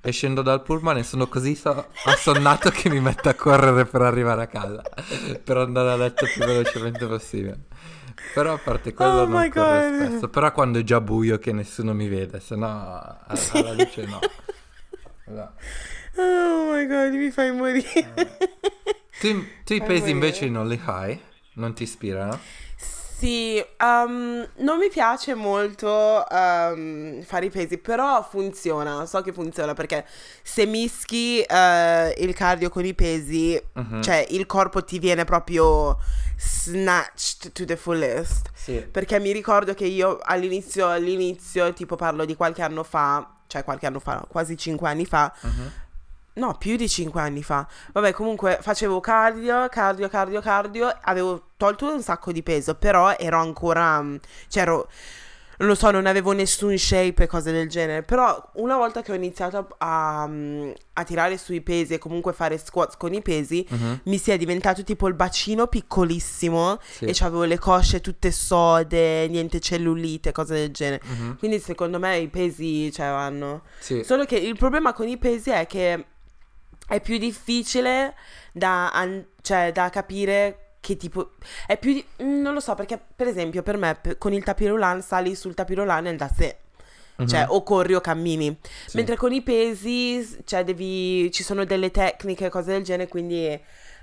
e 0.00 0.10
scendo 0.10 0.42
dal 0.42 0.62
pullman 0.62 0.98
e 0.98 1.02
sono 1.04 1.26
così 1.28 1.54
so- 1.54 1.88
assonnato 2.04 2.70
che 2.70 2.88
mi 2.88 3.00
metto 3.00 3.28
a 3.28 3.34
correre 3.34 3.84
per 3.86 4.02
arrivare 4.02 4.42
a 4.42 4.46
casa, 4.46 4.82
per 5.42 5.56
andare 5.58 5.90
a 5.90 5.96
letto 5.96 6.26
più 6.26 6.44
velocemente 6.44 7.06
possibile. 7.06 7.58
Però 8.34 8.54
a 8.54 8.58
parte 8.58 8.92
quello 8.92 9.20
Oh 9.22 9.26
non 9.26 9.48
corro 9.50 9.78
God. 9.90 10.08
spesso, 10.08 10.28
però 10.28 10.50
quando 10.52 10.78
è 10.78 10.82
già 10.82 11.00
buio 11.00 11.38
che 11.38 11.52
nessuno 11.52 11.92
mi 11.94 12.08
vede, 12.08 12.40
se 12.40 12.56
no 12.56 12.66
a- 12.66 13.24
alla 13.52 13.72
luce 13.72 14.04
no. 14.06 14.18
No. 15.26 15.52
Oh 16.16 16.72
my 16.72 16.86
god, 16.86 17.12
mi 17.12 17.30
fai 17.30 17.52
morire. 17.52 18.38
Tu, 19.20 19.44
tu 19.64 19.72
i 19.74 19.80
pesi 19.80 19.84
morire. 19.86 20.10
invece 20.10 20.48
non 20.48 20.66
li 20.68 20.80
hai? 20.84 21.20
Non 21.56 21.74
ti 21.74 21.82
ispirano? 21.82 22.38
Sì, 23.18 23.64
um, 23.80 24.46
non 24.56 24.76
mi 24.76 24.90
piace 24.90 25.32
molto 25.34 26.22
um, 26.30 27.22
fare 27.22 27.46
i 27.46 27.50
pesi, 27.50 27.78
però 27.78 28.22
funziona, 28.22 29.06
so 29.06 29.22
che 29.22 29.32
funziona 29.32 29.72
perché 29.72 30.04
se 30.42 30.66
mischi 30.66 31.40
eh, 31.40 32.14
il 32.18 32.34
cardio 32.34 32.68
con 32.68 32.84
i 32.84 32.92
pesi, 32.92 33.58
Mhm. 33.72 34.02
cioè 34.02 34.26
il 34.30 34.44
corpo 34.44 34.84
ti 34.84 34.98
viene 34.98 35.24
proprio 35.24 35.98
snatched 36.36 37.52
to 37.52 37.64
the 37.64 37.76
fullest. 37.76 38.50
Sì. 38.52 38.80
Perché 38.82 39.18
mi 39.18 39.32
ricordo 39.32 39.72
che 39.72 39.86
io 39.86 40.18
all'inizio, 40.22 40.86
all'inizio, 40.90 41.72
tipo 41.72 41.96
parlo 41.96 42.26
di 42.26 42.34
qualche 42.36 42.60
anno 42.60 42.82
fa, 42.82 43.26
cioè 43.46 43.64
qualche 43.64 43.86
anno 43.86 43.98
fa, 44.00 44.26
quasi 44.28 44.58
5 44.58 44.88
anni 44.90 45.06
fa, 45.06 45.32
Mhm. 45.40 45.72
No, 46.36 46.56
più 46.58 46.76
di 46.76 46.88
5 46.88 47.20
anni 47.20 47.42
fa. 47.42 47.66
Vabbè, 47.92 48.12
comunque 48.12 48.58
facevo 48.60 49.00
cardio, 49.00 49.68
cardio, 49.68 50.08
cardio, 50.08 50.40
cardio, 50.40 50.94
avevo 51.02 51.48
tolto 51.56 51.92
un 51.92 52.02
sacco 52.02 52.32
di 52.32 52.42
peso, 52.42 52.74
però 52.74 53.14
ero 53.16 53.38
ancora, 53.38 54.00
mm, 54.02 54.16
cioè 54.48 54.62
ero, 54.62 54.88
non 55.58 55.68
lo 55.68 55.74
so, 55.74 55.90
non 55.90 56.04
avevo 56.04 56.32
nessun 56.32 56.76
shape 56.76 57.22
e 57.22 57.26
cose 57.26 57.50
del 57.50 57.66
genere, 57.70 58.02
però 58.02 58.50
una 58.56 58.76
volta 58.76 59.00
che 59.00 59.12
ho 59.12 59.14
iniziato 59.14 59.66
a, 59.78 60.26
mm, 60.28 60.70
a 60.92 61.04
tirare 61.04 61.38
sui 61.38 61.62
pesi 61.62 61.94
e 61.94 61.98
comunque 61.98 62.34
fare 62.34 62.58
squats 62.58 62.98
con 62.98 63.14
i 63.14 63.22
pesi, 63.22 63.66
Mhm. 63.70 64.00
mi 64.04 64.18
si 64.18 64.30
è 64.30 64.36
diventato 64.36 64.84
tipo 64.84 65.08
il 65.08 65.14
bacino 65.14 65.66
piccolissimo 65.66 66.78
Sì. 66.82 67.06
e 67.06 67.14
avevo 67.20 67.44
le 67.44 67.58
cosce 67.58 68.02
tutte 68.02 68.30
sode, 68.32 69.26
niente 69.28 69.58
cellulite, 69.60 70.30
cose 70.32 70.52
del 70.54 70.70
genere. 70.72 71.00
Mhm. 71.06 71.38
Quindi 71.38 71.58
secondo 71.58 71.98
me 71.98 72.18
i 72.18 72.28
pesi, 72.28 72.92
cioè, 72.92 73.08
vanno... 73.08 73.62
Sì. 73.78 74.04
Solo 74.04 74.26
che 74.26 74.36
il 74.36 74.56
problema 74.58 74.92
con 74.92 75.08
i 75.08 75.16
pesi 75.16 75.48
è 75.48 75.66
che 75.66 76.04
è 76.86 77.00
più 77.00 77.18
difficile 77.18 78.14
da, 78.52 78.90
an- 78.92 79.26
cioè, 79.42 79.72
da 79.72 79.90
capire 79.90 80.60
che 80.80 80.96
tipo... 80.96 81.32
È 81.66 81.76
più... 81.78 81.92
di- 81.92 82.04
mm, 82.22 82.40
non 82.40 82.54
lo 82.54 82.60
so, 82.60 82.74
perché 82.74 83.00
per 83.16 83.26
esempio 83.26 83.62
per 83.62 83.76
me 83.76 83.96
pe- 84.00 84.18
con 84.18 84.32
il 84.32 84.44
tapirulan 84.44 85.02
sali 85.02 85.34
sul 85.34 85.54
tapirulan 85.54 86.06
e 86.06 86.16
da 86.16 86.28
sé. 86.34 86.56
Mhm. 87.16 87.26
Cioè, 87.26 87.46
o 87.48 87.62
corri 87.62 87.94
o 87.94 88.00
cammini. 88.00 88.56
Sì. 88.86 88.96
Mentre 88.98 89.16
con 89.16 89.32
i 89.32 89.42
pesi, 89.42 90.24
cioè, 90.44 90.64
devi... 90.64 91.30
Ci 91.32 91.42
sono 91.42 91.64
delle 91.64 91.90
tecniche, 91.90 92.48
cose 92.50 92.72
del 92.72 92.82
genere, 92.84 93.08
quindi 93.08 93.58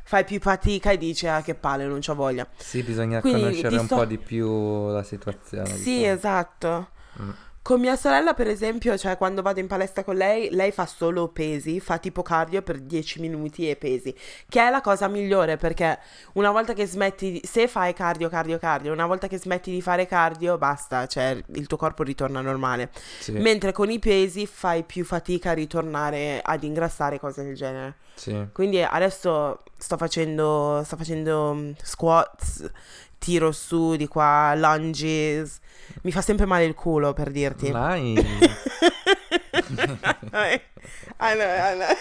fai 0.06 0.26
più 0.26 0.40
fatica 0.42 0.92
e 0.92 0.98
dici, 0.98 1.28
ah, 1.28 1.42
che 1.42 1.56
palle, 1.56 1.86
non 1.86 2.00
c'ho 2.02 2.16
voglia. 2.16 2.46
Sì, 2.58 2.84
bisogna 2.84 3.22
Quindi 3.22 3.40
conoscere 3.42 3.70
ti 3.70 3.76
un 3.76 3.86
sto- 3.86 3.96
po' 3.96 4.06
di 4.06 4.18
più 4.18 4.88
la 4.90 5.04
situazione. 5.04 5.68
Sì, 5.68 5.98
diciamo. 6.00 6.14
esatto. 6.14 6.90
Mm. 7.22 7.30
Con 7.64 7.80
mia 7.80 7.96
sorella, 7.96 8.34
per 8.34 8.48
esempio, 8.50 8.98
cioè 8.98 9.16
quando 9.16 9.42
vado 9.42 9.62
in 9.62 9.68
palestra 9.68 10.04
con 10.04 10.18
lei, 10.18 10.50
lei 10.52 10.72
fa 10.72 10.86
solo 10.86 11.30
pesi, 11.30 11.80
fa 11.80 11.98
tipo 11.98 12.22
cardio 12.22 12.62
per 12.62 12.78
10 12.80 13.22
minuti 13.22 13.70
e 13.70 13.78
pesi, 13.78 14.14
che 14.50 14.60
è 14.60 14.70
la 14.70 14.82
cosa 14.82 15.08
migliore 15.08 15.56
perché 15.56 15.98
una 16.34 16.52
volta 16.52 16.74
che 16.74 16.86
smetti, 16.86 17.32
di- 17.32 17.42
se 17.46 17.70
fai 17.70 17.94
cardio, 17.94 18.28
cardio, 18.28 18.60
cardio, 18.60 18.92
una 18.92 19.06
volta 19.06 19.28
che 19.28 19.38
smetti 19.40 19.72
di 19.72 19.82
fare 19.82 20.06
cardio, 20.06 20.58
basta, 20.58 21.08
cioè 21.08 21.42
il 21.56 21.68
tuo 21.68 21.78
corpo 21.78 22.04
ritorna 22.04 22.42
normale. 22.42 22.90
Sì, 23.20 23.32
Mentre 23.32 23.72
con 23.72 23.90
i 23.90 23.98
pesi 24.00 24.46
fai 24.46 24.84
più 24.84 25.06
fatica 25.06 25.52
a 25.52 25.54
ritornare 25.54 26.42
ad 26.44 26.64
ingrassare, 26.64 27.18
cose 27.18 27.44
del 27.46 27.56
genere. 27.56 27.96
sì. 28.16 28.46
Quindi 28.52 28.84
adesso 28.84 29.64
sto 29.84 29.98
facendo, 29.98 30.82
sto 30.86 30.96
facendo 30.96 31.54
mm, 31.54 31.72
squats, 31.82 32.72
tiro 33.18 33.52
su 33.52 33.98
di 33.98 34.08
qua, 34.08 34.54
lunges. 34.56 35.60
Mi 36.04 36.12
fa 36.14 36.22
sempre 36.22 36.46
male 36.46 36.64
il 36.64 36.74
culo 36.74 37.12
per 37.12 37.32
dirti. 37.32 37.70
Nice, 37.70 38.22
I 41.20 41.34
know, 41.34 41.52
I 41.52 41.74
know. 41.76 41.98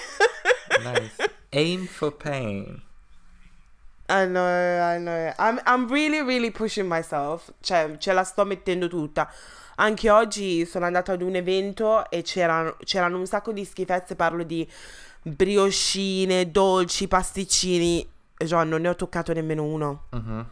nice. 0.85 1.31
Aim 1.51 1.87
for 1.87 2.13
pain. 2.13 2.81
I 4.09 4.27
know, 4.27 4.81
I 4.81 4.99
know. 4.99 5.33
I'm, 5.39 5.61
I'm 5.67 5.89
really, 5.89 6.23
really 6.23 6.53
pushing 6.53 6.87
myself. 6.87 7.53
Cioè, 7.61 7.97
ce 7.99 8.13
la 8.13 8.23
sto 8.23 8.45
mettendo 8.45 8.87
tutta. 8.87 9.29
Anche 9.77 10.09
oggi 10.09 10.65
sono 10.67 10.85
andata 10.85 11.13
ad 11.13 11.23
un 11.23 11.35
evento 11.35 12.09
e 12.11 12.23
c'erano, 12.23 12.77
c'erano 12.85 13.19
un 13.19 13.27
sacco 13.27 13.53
di 13.53 13.65
schifezze. 13.65 14.15
Parlo 14.15 14.45
di 14.45 14.69
brioscine, 15.23 16.51
dolci, 16.51 17.09
pasticcini. 17.09 18.09
John, 18.37 18.69
non 18.69 18.81
ne 18.81 18.89
ho 18.89 18.97
toccato 18.97 19.33
nemmeno 19.33 19.65
uno. 19.65 20.05
Mhm. 20.11 20.47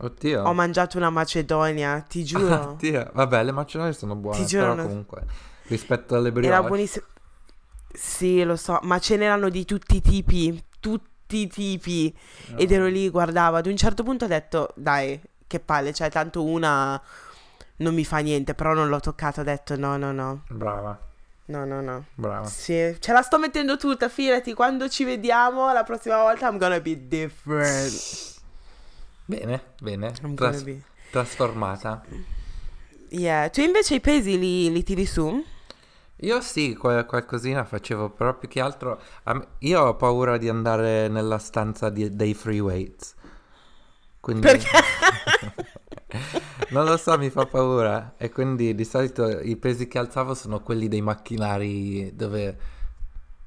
Oddio. 0.00 0.42
Ho 0.44 0.52
mangiato 0.52 0.96
una 0.96 1.10
macedonia, 1.10 2.00
ti 2.00 2.22
giuro. 2.24 2.70
Oddio. 2.70 3.10
Vabbè, 3.12 3.42
le 3.44 3.52
macedonie 3.52 3.92
sono 3.92 4.14
buone, 4.14 4.38
Ti 4.38 4.46
giuro, 4.46 4.62
però 4.70 4.74
no. 4.74 4.82
comunque 4.86 5.24
rispetto 5.68 6.16
alle 6.16 6.30
brioche. 6.32 6.48
Era 6.48 6.62
buonissimo. 6.62 7.04
Sì, 7.92 8.42
lo 8.44 8.56
so, 8.56 8.78
ma 8.82 8.98
ce 8.98 9.16
n'erano 9.16 9.48
di 9.48 9.64
tutti 9.64 9.96
i 9.96 10.00
tipi, 10.00 10.62
tutti 10.78 11.38
i 11.38 11.46
tipi. 11.48 12.16
No. 12.48 12.58
Ed 12.58 12.70
ero 12.70 12.86
lì, 12.86 13.08
guardavo. 13.08 13.56
Ad 13.56 13.66
un 13.66 13.76
certo 13.76 14.02
punto 14.02 14.24
ho 14.26 14.28
detto, 14.28 14.72
dai, 14.76 15.20
che 15.46 15.58
palle, 15.58 15.92
cioè, 15.92 16.10
tanto 16.10 16.44
una 16.44 17.00
non 17.76 17.94
mi 17.94 18.04
fa 18.04 18.18
niente, 18.18 18.54
però 18.54 18.72
non 18.74 18.88
l'ho 18.88 19.00
toccato. 19.00 19.40
Ho 19.40 19.44
detto, 19.44 19.76
no, 19.76 19.96
no, 19.96 20.12
no, 20.12 20.42
Brava, 20.48 20.98
no, 21.48 21.64
no, 21.64 21.80
no. 21.82 22.04
brava. 22.14 22.46
Sì, 22.46 22.96
ce 22.98 23.12
la 23.12 23.22
sto 23.22 23.38
mettendo 23.38 23.76
tutta, 23.76 24.08
fidati, 24.08 24.54
quando 24.54 24.88
ci 24.88 25.04
vediamo 25.04 25.72
la 25.72 25.82
prossima 25.82 26.18
volta 26.22 26.48
I'm 26.48 26.58
gonna 26.58 26.80
be 26.80 27.08
different. 27.08 28.36
Bene, 29.26 29.62
bene. 29.80 30.12
Tras- 30.34 30.62
be... 30.62 30.80
trasformata. 31.10 32.02
Yeah, 33.10 33.48
tu 33.50 33.60
invece 33.60 33.94
i 33.96 34.00
pesi 34.00 34.38
li, 34.38 34.70
li 34.70 34.82
tiri 34.82 35.06
su? 35.06 35.44
Io 36.22 36.40
sì, 36.40 36.74
qual- 36.74 37.06
qualcosina 37.06 37.64
facevo, 37.64 38.10
però 38.10 38.36
più 38.36 38.48
che 38.48 38.60
altro 38.60 39.00
me- 39.24 39.46
io 39.60 39.80
ho 39.82 39.94
paura 39.96 40.36
di 40.36 40.48
andare 40.48 41.08
nella 41.08 41.38
stanza 41.38 41.90
di- 41.90 42.14
dei 42.14 42.34
free 42.34 42.60
weights. 42.60 43.14
Quindi 44.20 44.42
Perché? 44.42 44.68
non 46.70 46.84
lo 46.84 46.96
so, 46.96 47.16
mi 47.18 47.30
fa 47.30 47.46
paura. 47.46 48.14
E 48.16 48.30
quindi 48.30 48.74
di 48.74 48.84
solito 48.84 49.28
i 49.40 49.56
pesi 49.56 49.88
che 49.88 49.98
alzavo 49.98 50.34
sono 50.34 50.60
quelli 50.60 50.88
dei 50.88 51.02
macchinari 51.02 52.14
dove 52.14 52.56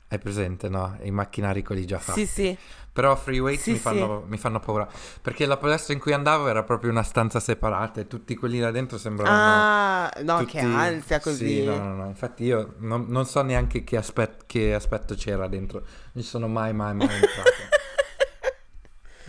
hai 0.08 0.20
presente, 0.20 0.70
no? 0.70 0.98
I 1.01 1.12
macchinari 1.12 1.63
quelli 1.63 1.86
già 1.86 1.98
fatti. 2.00 2.25
Sì, 2.25 2.27
sì. 2.27 2.58
Però 2.94 3.15
free 3.15 3.39
weights 3.39 3.63
Sì, 3.63 3.72
mi, 3.72 3.77
sì. 3.77 3.82
fanno, 3.82 4.25
mi 4.27 4.38
fanno 4.38 4.60
paura. 4.60 4.86
Perché 5.22 5.46
la 5.46 5.56
palestra 5.56 5.94
in 5.94 6.00
cui 6.00 6.12
andavo 6.12 6.50
era 6.50 6.63
proprio 6.63 6.91
una 6.91 7.03
stanza 7.03 7.39
separata 7.39 8.01
e 8.01 8.08
tutti 8.08 8.36
quelli 8.36 8.60
là 8.60 8.70
dentro 8.70 8.98
sembravano. 8.98 9.39
Ah, 9.39 10.12
no, 10.24 10.39
tutti- 10.39 10.51
che 10.51 10.60
ansia 10.60 11.22
così. 11.22 11.62
Sì, 11.62 11.63
no, 11.63 11.77
no, 11.77 11.96
no. 11.96 12.08
Infatti 12.08 12.44
io 12.44 12.74
non, 12.80 13.06
non 13.08 13.25
so 13.25 13.41
neanche 13.41 13.86
che, 13.86 13.96
aspet- 13.96 14.44
che 14.46 14.74
aspetto 14.74 15.15
c'era 15.15 15.48
dentro. 15.48 15.80
Non 16.12 16.22
ci 16.24 16.30
sono 16.30 16.48
mai, 16.50 16.74
mai, 16.74 16.94
mai 16.94 17.08
entrato. 17.08 17.70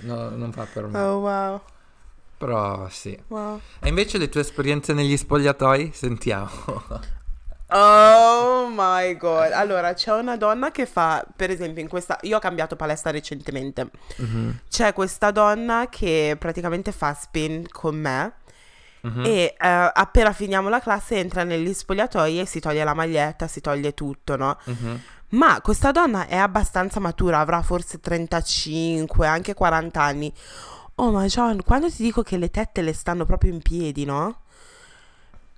No, 0.03 0.31
non 0.31 0.51
fa 0.51 0.67
per 0.67 0.87
me. 0.87 0.99
Oh, 0.99 1.19
wow. 1.21 1.61
Però 2.43 2.89
sì. 2.91 3.17
Wow. 3.29 3.61
E 3.81 3.89
invece 3.89 4.19
le 4.19 4.29
tue 4.29 4.41
esperienze 4.41 4.93
negli 4.93 5.17
spogliatoi? 5.17 5.93
Sentiamo. 5.95 6.51
Oh 7.75 8.69
my 8.69 9.17
god. 9.17 9.53
Allora, 9.53 9.95
c'è 9.95 10.13
una 10.13 10.37
donna 10.37 10.71
che 10.73 10.85
fa, 10.85 11.25
per 11.35 11.51
esempio, 11.51 11.81
in 11.83 11.89
questa. 11.89 12.19
Io 12.23 12.37
ho 12.37 12.41
cambiato 12.41 12.75
palestra 12.77 13.11
recentemente. 13.13 13.91
Mhm, 14.17 14.59
C'è 14.69 14.93
questa 14.93 15.31
donna 15.31 15.87
che 15.89 16.37
praticamente 16.39 16.91
fa 16.93 17.15
spin 17.15 17.65
con 17.71 17.95
me. 17.97 18.33
mhm. 19.03 19.25
E 19.25 19.55
eh, 19.59 19.91
appena 19.95 20.33
finiamo 20.33 20.69
la 20.69 20.81
classe 20.81 21.17
entra 21.17 21.45
negli 21.45 21.73
spogliatoi 21.73 22.41
e 22.41 22.45
si 22.47 22.61
toglie 22.61 22.85
la 22.85 22.95
maglietta, 22.95 23.47
si 23.47 23.61
toglie 23.61 23.95
tutto, 23.95 24.37
no? 24.37 24.59
Mhm. 24.65 25.01
Ma 25.31 25.61
questa 25.63 25.93
donna 25.93 26.27
è 26.27 26.37
abbastanza 26.37 27.01
matura, 27.01 27.39
avrà 27.39 27.63
forse 27.63 28.01
35, 28.01 29.27
anche 29.27 29.55
40 29.55 30.03
anni. 30.03 30.31
Oh, 30.97 31.11
ma 31.11 31.25
John, 31.27 31.63
quando 31.63 31.91
ti 31.91 32.03
dico 32.03 32.23
che 32.23 32.37
le 32.37 32.51
tette 32.51 32.83
le 32.83 32.93
stanno 32.93 33.25
proprio 33.25 33.51
in 33.53 33.61
piedi, 33.63 34.05
no? 34.05 34.37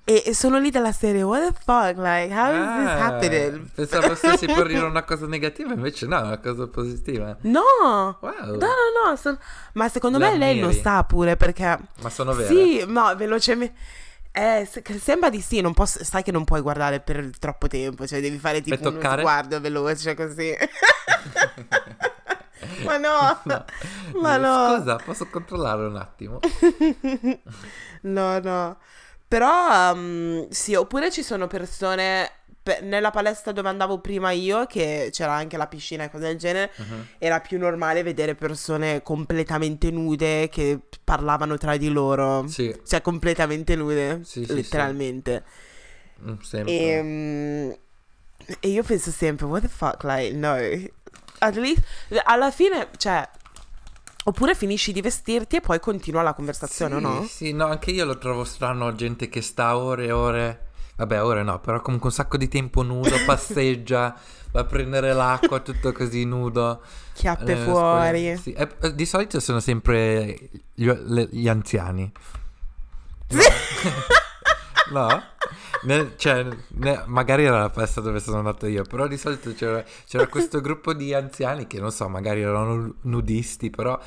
E 0.06 0.22
e 0.26 0.34
sono 0.34 0.58
lì 0.58 0.70
della 0.70 0.92
serie, 0.92 1.22
what 1.22 1.46
the 1.46 1.52
fuck? 1.64 1.96
Like, 1.96 2.32
how 2.32 2.52
is 2.52 2.60
this 2.76 2.88
Ah, 2.90 3.06
happening? 3.06 3.68
Pensavo 3.74 4.14
stessi 4.14 4.46
per 4.46 4.66
dire 4.66 4.80
una 4.84 5.02
cosa 5.02 5.26
negativa, 5.26 5.72
invece 5.72 6.06
no, 6.06 6.18
è 6.18 6.22
una 6.22 6.38
cosa 6.38 6.66
positiva. 6.68 7.36
No! 7.42 8.18
Wow. 8.20 8.32
No, 8.46 8.56
no, 8.56 9.08
no. 9.10 9.16
son- 9.16 9.38
Ma 9.72 9.88
secondo 9.88 10.18
Le 10.18 10.30
me 10.32 10.36
lei 10.38 10.60
lo 10.60 10.72
sa 10.72 11.02
pure 11.04 11.36
perché... 11.36 11.78
Ma 12.02 12.10
sono 12.10 12.32
vere? 12.34 12.48
Sì, 12.48 12.84
no, 12.86 13.14
velocemente... 13.16 13.74
Eh, 14.36 14.68
sembra 15.00 15.30
di 15.30 15.40
sì, 15.40 15.60
non 15.60 15.72
posso, 15.74 16.02
sai 16.04 16.22
che 16.24 16.32
non 16.32 16.44
puoi 16.44 16.60
guardare 16.60 17.00
per 17.00 17.30
troppo 17.38 17.68
tempo, 17.68 18.04
cioè 18.06 18.20
devi 18.20 18.36
fare 18.38 18.60
tipo 18.60 18.80
uno 18.88 18.90
toccare? 18.98 19.20
sguardo 19.22 19.60
veloce 19.60 20.14
così. 20.14 20.52
Ma 22.84 22.96
no, 22.98 23.40
No. 23.44 23.64
ma 24.20 24.36
no. 24.36 24.76
Scusa, 24.78 24.96
posso 24.96 25.26
controllare 25.28 25.84
un 25.86 25.96
attimo? 25.96 26.40
No, 28.02 28.38
no. 28.38 28.78
Però 29.26 29.92
um, 29.92 30.48
sì, 30.50 30.74
oppure 30.74 31.10
ci 31.10 31.22
sono 31.22 31.46
persone 31.46 32.30
pe- 32.62 32.80
nella 32.82 33.10
palestra 33.10 33.52
dove 33.52 33.68
andavo 33.68 33.98
prima 34.00 34.30
io, 34.30 34.66
che 34.66 35.08
c'era 35.10 35.32
anche 35.32 35.56
la 35.56 35.66
piscina 35.66 36.04
e 36.04 36.10
cose 36.10 36.24
del 36.26 36.36
genere, 36.38 36.70
Mhm. 36.76 37.06
era 37.18 37.40
più 37.40 37.58
normale 37.58 38.02
vedere 38.02 38.34
persone 38.34 39.02
completamente 39.02 39.90
nude 39.90 40.48
che 40.48 40.78
parlavano 41.02 41.56
tra 41.56 41.76
di 41.76 41.88
loro. 41.88 42.46
Sì, 42.46 42.74
Cioè, 42.86 43.00
completamente 43.00 43.74
nude, 43.74 44.20
Sì, 44.24 44.44
sì, 44.44 44.54
letteralmente. 44.54 45.44
mm, 46.22 46.38
sempre. 46.40 46.74
E, 46.74 47.02
mm, 47.02 47.70
e 48.60 48.68
io 48.68 48.82
penso 48.82 49.10
sempre, 49.10 49.46
what 49.46 49.62
the 49.62 49.68
fuck, 49.68 50.04
like, 50.04 50.32
no. 50.36 50.54
At 51.38 51.56
least, 51.56 51.82
alla 52.24 52.50
fine, 52.50 52.88
cioè, 52.96 53.28
oppure 54.24 54.54
finisci 54.54 54.92
di 54.92 55.00
vestirti 55.00 55.56
e 55.56 55.60
poi 55.60 55.78
continua 55.80 56.22
la 56.22 56.32
conversazione, 56.32 56.96
sì, 56.96 57.00
no? 57.02 57.26
Sì, 57.28 57.52
no, 57.52 57.66
anche 57.66 57.90
io 57.90 58.04
lo 58.04 58.16
trovo 58.18 58.44
strano, 58.44 58.94
gente 58.94 59.28
che 59.28 59.42
sta 59.42 59.76
ore 59.76 60.06
e 60.06 60.12
ore. 60.12 60.58
Vabbè, 60.96 61.22
ore 61.24 61.42
no, 61.42 61.58
però 61.58 61.80
comunque 61.80 62.08
un 62.08 62.14
sacco 62.14 62.36
di 62.36 62.46
tempo 62.48 62.82
nudo, 62.82 63.16
passeggia, 63.26 64.16
va 64.52 64.60
a 64.60 64.64
prendere 64.64 65.12
l'acqua, 65.12 65.58
tutto 65.60 65.90
così 65.92 66.24
nudo. 66.24 66.82
Chiappe 67.14 67.52
Eh, 67.52 67.56
fuori. 67.56 68.36
sì. 68.36 68.52
E, 68.52 68.68
eh, 68.80 68.94
di 68.94 69.04
solito 69.04 69.40
sono 69.40 69.58
sempre 69.60 70.38
gli, 70.72 70.88
gli 70.88 71.48
anziani. 71.48 72.10
No? 74.92 75.22
Ne- 75.84 76.12
cioè, 76.16 76.46
ne- 76.68 77.02
magari 77.06 77.44
era 77.44 77.60
la 77.60 77.70
festa 77.70 78.00
dove 78.00 78.20
sono 78.20 78.38
andato 78.38 78.66
io, 78.66 78.82
però 78.84 79.06
di 79.06 79.16
solito 79.16 79.52
c'era, 79.54 79.82
c'era 80.06 80.26
questo 80.28 80.60
gruppo 80.60 80.92
di 80.92 81.14
anziani 81.14 81.66
che 81.66 81.80
non 81.80 81.90
so, 81.90 82.08
magari 82.08 82.42
erano 82.42 82.94
nudisti, 83.02 83.70
però 83.70 83.98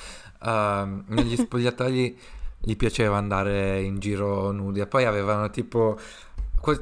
ehm, 0.43 1.05
negli 1.07 1.35
spogliatoi 1.35 2.19
gli 2.59 2.75
piaceva 2.75 3.17
andare 3.17 3.81
in 3.81 3.99
giro 3.99 4.51
nudi. 4.51 4.79
E 4.81 4.87
poi 4.87 5.05
avevano 5.05 5.49
tipo. 5.49 5.97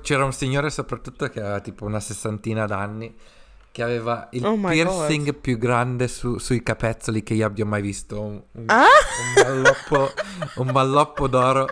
C'era 0.01 0.23
un 0.23 0.34
signore 0.34 0.69
soprattutto 0.71 1.27
che 1.29 1.39
aveva 1.41 1.60
tipo 1.60 1.86
una 1.86 1.99
sessantina 1.99 2.65
d'anni. 2.65 3.13
Che 3.76 3.84
aveva 3.84 4.30
il 4.32 4.46
Oh 4.46 4.56
piercing 4.56 5.36
più 5.36 5.58
grande 5.58 6.08
su- 6.08 6.38
sui 6.38 6.64
capezzoli 6.64 7.24
che 7.24 7.34
io 7.34 7.46
abbia 7.46 7.66
mai 7.66 7.82
visto. 7.82 8.22
Un, 8.22 8.42
un- 8.54 8.66
Ah? 8.70 8.86
un 8.86 9.44
balloppo, 9.44 10.12
un 10.56 10.72
balloppo 10.72 11.28
d'oro, 11.28 11.68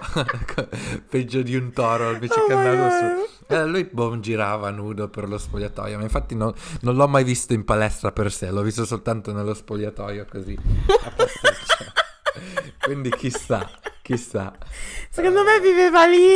peggio 1.10 1.42
di 1.42 1.56
un 1.56 1.72
toro 1.72 2.12
invece 2.12 2.42
Oh 2.42 2.46
che 2.46 2.56
my 2.56 2.60
andare 2.68 2.92
su. 2.92 3.06
God. 3.48 3.52
Eh, 3.58 3.66
lui 3.68 3.86
boh, 3.86 4.20
girava 4.20 4.70
nudo 4.70 5.08
per 5.08 5.30
lo 5.30 5.38
spogliatoio, 5.38 5.96
ma 5.96 6.04
infatti 6.04 6.36
non, 6.36 6.54
non 6.82 6.96
l'ho 6.96 7.08
mai 7.08 7.24
visto 7.24 7.54
in 7.54 7.63
palestra 7.63 8.12
per 8.12 8.34
sé, 8.34 8.52
l'ho 8.52 8.63
visto 8.63 8.84
soltanto 8.84 9.32
nello 9.32 9.54
spogliatoio 9.54 10.26
così. 10.30 10.58
a 10.88 11.10
pasticcio. 11.10 11.92
Quindi 12.84 13.12
chissà, 13.12 13.70
chissà. 14.02 14.52
Secondo 15.10 15.42
me 15.44 15.58
viveva 15.62 16.06
lì, 16.06 16.36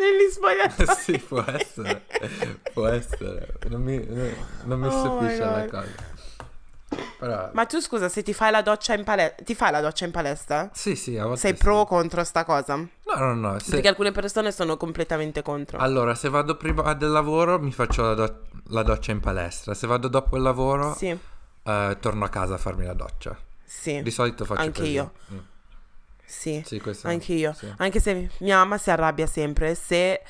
negli 0.00 0.30
spogliatoi. 0.30 0.86
sì, 0.98 1.18
può 1.18 1.44
essere, 1.46 2.04
può 2.72 2.86
essere. 2.86 3.54
Non 3.68 3.82
mi, 3.82 3.96
non 4.64 4.80
mi 4.80 4.86
Oh 4.86 4.90
stupisce 4.90 5.38
la 5.40 5.66
cosa. 5.66 6.08
Però... 7.18 7.50
Ma 7.52 7.66
tu 7.66 7.80
scusa, 7.80 8.08
se 8.08 8.22
ti 8.22 8.32
fai 8.32 8.50
la 8.50 8.62
doccia 8.62 8.94
in 8.94 9.04
palestra, 9.04 9.44
ti 9.44 9.54
fai 9.54 9.70
la 9.70 9.80
doccia 9.80 10.04
in 10.06 10.10
palestra? 10.10 10.70
Sì, 10.72 10.96
sì, 10.96 11.16
a 11.18 11.24
volte 11.24 11.40
Sei 11.40 11.54
sì. 11.56 11.62
pro 11.62 11.76
o 11.80 11.86
contro 11.86 12.24
sta 12.24 12.44
cosa? 12.44 12.74
No, 12.76 12.88
no, 13.16 13.34
no. 13.34 13.58
se- 13.60 13.70
Perché 13.72 13.88
alcune 13.88 14.10
persone 14.10 14.50
sono 14.50 14.76
completamente 14.76 15.42
contro. 15.42 15.78
Allora, 15.78 16.14
se 16.14 16.28
vado 16.30 16.56
prima 16.56 16.92
del 16.94 17.10
lavoro 17.10 17.58
mi 17.60 17.70
faccio 17.72 18.02
la, 18.02 18.14
do- 18.14 18.42
la 18.68 18.82
doccia 18.82 19.12
in 19.12 19.20
palestra. 19.20 19.74
Se 19.74 19.86
vado 19.86 20.08
dopo 20.08 20.36
il 20.36 20.42
lavoro, 20.42 20.94
Sì, 20.96 21.16
eh, 21.62 21.96
torno 22.00 22.24
a 22.24 22.28
casa 22.28 22.54
a 22.54 22.58
farmi 22.58 22.86
la 22.86 22.94
doccia. 22.94 23.36
sì, 23.64 24.02
Di 24.02 24.10
solito 24.10 24.44
faccio 24.44 24.62
Anche 24.62 24.80
così. 24.80 24.90
io. 24.92 25.12
Mm. 25.32 25.38
Sì. 26.30 26.62
Sì, 26.64 26.80
Anche 27.02 27.32
io. 27.34 27.52
sì. 27.52 27.72
Anche 27.78 28.00
se 28.00 28.30
mia 28.38 28.56
mamma 28.56 28.78
si 28.78 28.90
arrabbia 28.90 29.26
sempre 29.26 29.74
se 29.74 30.22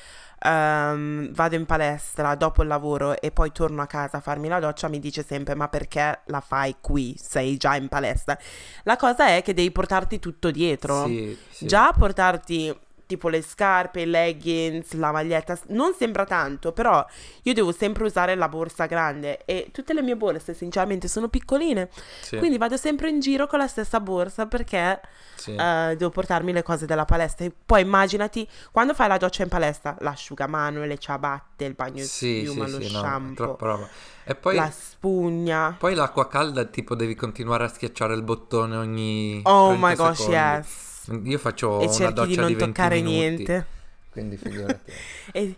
ehm, 0.43 1.33
vado 1.33 1.55
in 1.55 1.65
palestra 1.65 2.35
dopo 2.35 2.61
il 2.63 2.67
lavoro 2.67 3.19
e 3.19 3.31
poi 3.31 3.51
torno 3.51 3.81
a 3.81 3.85
casa 3.87 4.17
a 4.17 4.19
farmi 4.21 4.47
la 4.47 4.59
doccia, 4.59 4.87
mi 4.87 4.99
dice 4.99 5.23
sempre: 5.23 5.55
Ma 5.55 5.67
perché 5.67 6.21
la 6.25 6.41
fai 6.41 6.75
qui? 6.81 7.15
Sei 7.21 7.57
già 7.57 7.75
in 7.75 7.87
palestra. 7.87 8.37
La 8.83 8.97
cosa 8.97 9.27
è 9.27 9.41
che 9.41 9.53
devi 9.53 9.71
portarti 9.71 10.19
tutto 10.19 10.51
dietro. 10.51 11.05
Sì, 11.05 11.37
sì. 11.49 11.67
Già 11.67 11.93
portarti 11.97 12.75
tipo 13.11 13.27
le 13.27 13.41
scarpe, 13.41 14.01
i 14.01 14.05
leggings, 14.05 14.93
la 14.93 15.11
maglietta. 15.11 15.57
Non 15.67 15.93
sembra 15.93 16.23
tanto, 16.25 16.71
però 16.71 17.05
io 17.43 17.53
devo 17.53 17.71
sempre 17.73 18.05
usare 18.05 18.35
la 18.35 18.47
borsa 18.47 18.85
grande 18.85 19.43
e 19.45 19.69
tutte 19.73 19.93
le 19.93 20.01
mie 20.01 20.15
borse 20.15 20.53
sinceramente 20.53 21.07
sono 21.09 21.27
piccoline. 21.27 21.89
Sì, 22.21 22.37
Quindi 22.37 22.57
vado 22.57 22.77
sempre 22.77 23.09
in 23.09 23.19
giro 23.19 23.47
con 23.47 23.59
la 23.59 23.67
stessa 23.67 23.99
borsa 23.99 24.45
perché 24.45 25.01
sì. 25.35 25.53
eh, 25.55 25.95
devo 25.97 26.09
portarmi 26.09 26.53
le 26.53 26.63
cose 26.63 26.85
della 26.85 27.03
palestra. 27.05 27.45
E 27.45 27.51
poi 27.65 27.81
immaginati 27.81 28.47
quando 28.71 28.93
fai 28.93 29.09
la 29.09 29.17
doccia 29.17 29.43
in 29.43 29.49
palestra, 29.49 29.95
l'asciugamano, 29.99 30.85
le 30.85 30.97
ciabatte, 30.97 31.65
il 31.65 31.73
bagno 31.73 32.05
Sì, 32.05 32.33
di 32.35 32.41
piuma, 32.43 32.65
sì, 32.65 32.71
lo 32.71 32.79
sì, 32.81 32.91
no, 32.93 32.99
shampoo, 32.99 33.57
roba. 33.59 33.89
E 34.23 34.35
poi, 34.35 34.55
la 34.55 34.71
spugna. 34.71 35.75
poi 35.77 35.95
l'acqua 35.95 36.27
calda, 36.27 36.63
tipo, 36.65 36.95
devi 36.95 37.15
continuare 37.15 37.65
a 37.65 37.67
schiacciare 37.67 38.13
il 38.13 38.21
bottone 38.23 38.77
ogni 38.77 39.41
Oh 39.43 39.67
30 39.69 39.87
my 39.87 39.95
gosh, 39.95 40.17
secondi. 40.17 40.31
yes. 40.31 40.90
Io 41.25 41.37
faccio 41.37 41.69
E 41.75 41.89
una 41.89 42.09
cerchi 42.09 42.11
doccia 42.11 42.43
di 42.43 42.53
non 42.53 42.55
20 42.55 42.61
toccare 42.69 43.01
minuti, 43.01 43.01
niente. 43.01 43.65
Quindi 44.09 44.37
figurati. 44.37 44.91
E, 45.33 45.55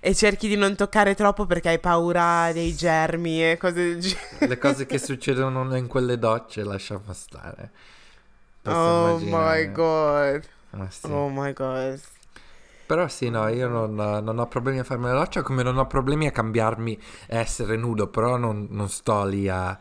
e 0.00 0.14
cerchi 0.14 0.48
di 0.48 0.56
non 0.56 0.74
toccare 0.76 1.14
troppo 1.14 1.46
perché 1.46 1.70
hai 1.70 1.78
paura 1.80 2.52
dei 2.52 2.74
germi 2.74 3.50
e 3.50 3.56
cose 3.56 3.74
del 3.74 4.00
genere. 4.00 4.46
Le 4.46 4.56
cose 4.58 4.86
che 4.86 4.98
succedono 4.98 5.76
in 5.76 5.86
quelle 5.88 6.18
docce 6.18 6.64
lasciamo 6.64 7.12
stare. 7.12 7.70
Posso 8.62 8.90
Oh 8.90 8.90
immaginare. 8.90 9.56
my 9.56 9.72
god. 9.72 10.46
Ma 10.70 10.90
sì. 10.90 11.12
Oh 11.12 11.28
my 11.30 11.52
god. 11.54 12.00
Però 12.86 13.08
sì, 13.08 13.30
no, 13.30 13.48
io 13.48 13.66
non, 13.68 13.94
non 13.96 14.38
ho 14.38 14.46
problemi 14.46 14.78
a 14.78 14.84
farmi 14.84 15.06
la 15.06 15.14
doccia, 15.14 15.42
come 15.42 15.64
non 15.64 15.76
ho 15.76 15.86
problemi 15.88 16.28
a 16.28 16.30
cambiarmi 16.30 16.96
e 17.26 17.36
essere 17.36 17.76
nudo, 17.76 18.06
però 18.08 18.36
non, 18.36 18.68
non 18.70 18.88
sto 18.88 19.24
lì 19.24 19.48
a, 19.48 19.76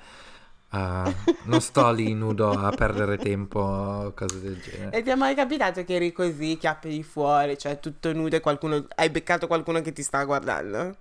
a- 0.69 1.13
non 1.43 1.61
sto 1.61 1.91
lì 1.91 2.13
nudo 2.13 2.57
a 2.57 2.71
perdere 2.73 3.17
tempo 3.17 3.59
o 3.59 4.13
cose 4.13 4.39
del 4.41 4.59
genere. 4.59 4.95
E 4.95 5.03
ti 5.03 5.11
è 5.11 5.15
mai 5.15 5.35
capitato 5.35 5.83
che 5.83 5.93
eri 5.93 6.11
così, 6.11 6.57
chiappe 6.57 6.89
di 6.89 7.03
fuori, 7.03 7.55
cioè 7.57 7.79
tutto 7.79 8.11
nudo 8.13 8.35
e 8.35 8.39
qualcuno... 8.39 8.87
Hai 8.95 9.09
beccato 9.11 9.45
qualcuno 9.45 9.81
che 9.81 9.93
ti 9.93 10.01
sta 10.01 10.23
guardando? 10.23 10.95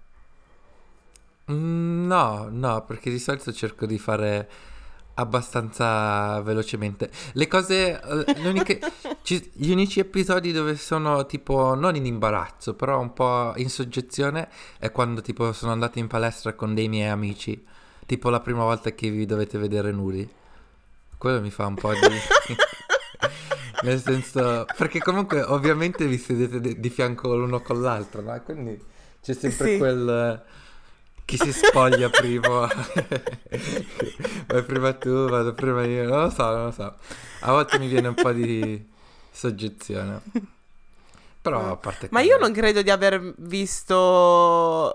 Mm, 1.50 2.07
No, 2.07 2.48
no, 2.50 2.85
perché 2.85 3.11
di 3.11 3.18
solito 3.18 3.53
cerco 3.53 3.87
di 3.87 3.98
fare 3.98 4.48
abbastanza 5.16 6.40
velocemente. 6.42 7.11
Le 7.35 7.46
cose, 7.46 8.00
eh, 8.00 8.48
uniche- 8.48 8.81
ci- 9.22 9.50
gli 9.55 9.70
unici 9.70 10.00
episodi 10.00 10.53
dove 10.53 10.77
sono 10.77 11.27
tipo 11.27 11.74
non 11.74 11.94
in 11.96 12.07
imbarazzo, 12.07 12.74
però 12.74 12.98
un 13.00 13.12
po' 13.12 13.53
in 13.57 13.68
soggezione 13.70 14.48
è 14.79 14.90
quando 14.90 15.20
tipo 15.20 15.53
sono 15.53 15.72
andato 15.72 15.98
in 15.98 16.09
palestra 16.09 16.55
con 16.55 16.74
dei 16.74 16.88
miei 16.88 17.09
amici, 17.11 17.64
tipo 18.07 18.31
la 18.31 18.40
prima 18.40 18.62
volta 18.64 18.90
che 18.93 19.11
vi 19.11 19.27
dovete 19.27 19.59
vedere 19.59 19.90
nudi. 19.93 20.29
Quello 21.19 21.40
mi 21.40 21.51
fa 21.51 21.67
un 21.67 21.75
po' 21.75 21.93
di... 21.93 21.99
Nel 23.83 24.01
senso, 24.01 24.64
perché 24.77 24.99
comunque 25.01 25.43
ovviamente 25.43 26.07
vi 26.07 26.17
sedete 26.19 26.61
di, 26.61 26.81
di 26.81 26.90
fianco 26.90 27.35
l'uno 27.37 27.61
con 27.61 27.81
l'altro, 27.83 28.23
no? 28.23 28.40
Quindi 28.43 28.83
c'è 29.23 29.35
sempre 29.35 29.73
Sì. 29.73 29.79
quel... 29.79 30.43
Chi 31.27 31.38
si 31.38 31.53
spoglia 31.53 32.11
prima? 32.11 32.69
Vai 34.47 34.62
prima 34.64 34.93
tu, 34.93 35.27
vado 35.29 35.55
prima 35.55 35.83
io, 35.85 36.07
non 36.07 36.25
lo 36.25 36.31
so, 36.31 36.45
non 36.51 36.64
lo 36.67 36.71
so. 36.71 36.95
A 37.40 37.51
volte 37.53 37.79
mi 37.79 37.88
viene 37.88 38.09
un 38.09 38.14
po' 38.14 38.31
di 38.33 38.87
soggezione. 39.31 40.21
Però 41.40 41.71
a 41.73 41.77
parte 41.77 42.09
Ma 42.11 42.21
quello- 42.21 42.35
io 42.37 42.40
non 42.40 42.53
credo 42.53 42.83
di 42.83 42.90
aver 42.90 43.33
visto 43.38 44.93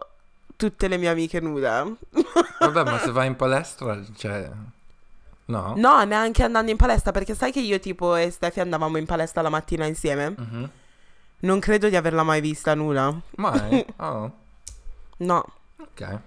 tutte 0.60 0.90
le 0.90 0.98
mie 0.98 1.08
amiche 1.08 1.40
nuda. 1.40 1.88
Vabbè, 2.60 2.84
ma 2.84 3.00
se 3.00 3.12
vai 3.12 3.28
in 3.28 3.38
palestra, 3.38 3.98
cioè... 4.18 4.50
No? 5.46 5.74
No, 5.78 6.04
neanche 6.04 6.44
andando 6.44 6.70
in 6.70 6.76
palestra, 6.76 7.12
perché 7.12 7.34
sai 7.34 7.54
che 7.54 7.62
io 7.62 7.80
tipo 7.80 8.16
e 8.18 8.30
Steffi 8.30 8.60
andavamo 8.60 8.98
in 8.98 9.06
palestra 9.06 9.42
la 9.42 9.48
mattina 9.50 9.86
insieme? 9.86 10.36
Mhm. 10.38 10.70
Non 11.40 11.60
credo 11.62 11.88
di 11.88 11.96
averla 11.96 12.24
mai 12.24 12.42
vista 12.42 12.76
nuda. 12.76 13.18
Mai? 13.38 13.86
Oh, 14.00 14.32
No. 15.20 15.46
ok. 15.80 16.20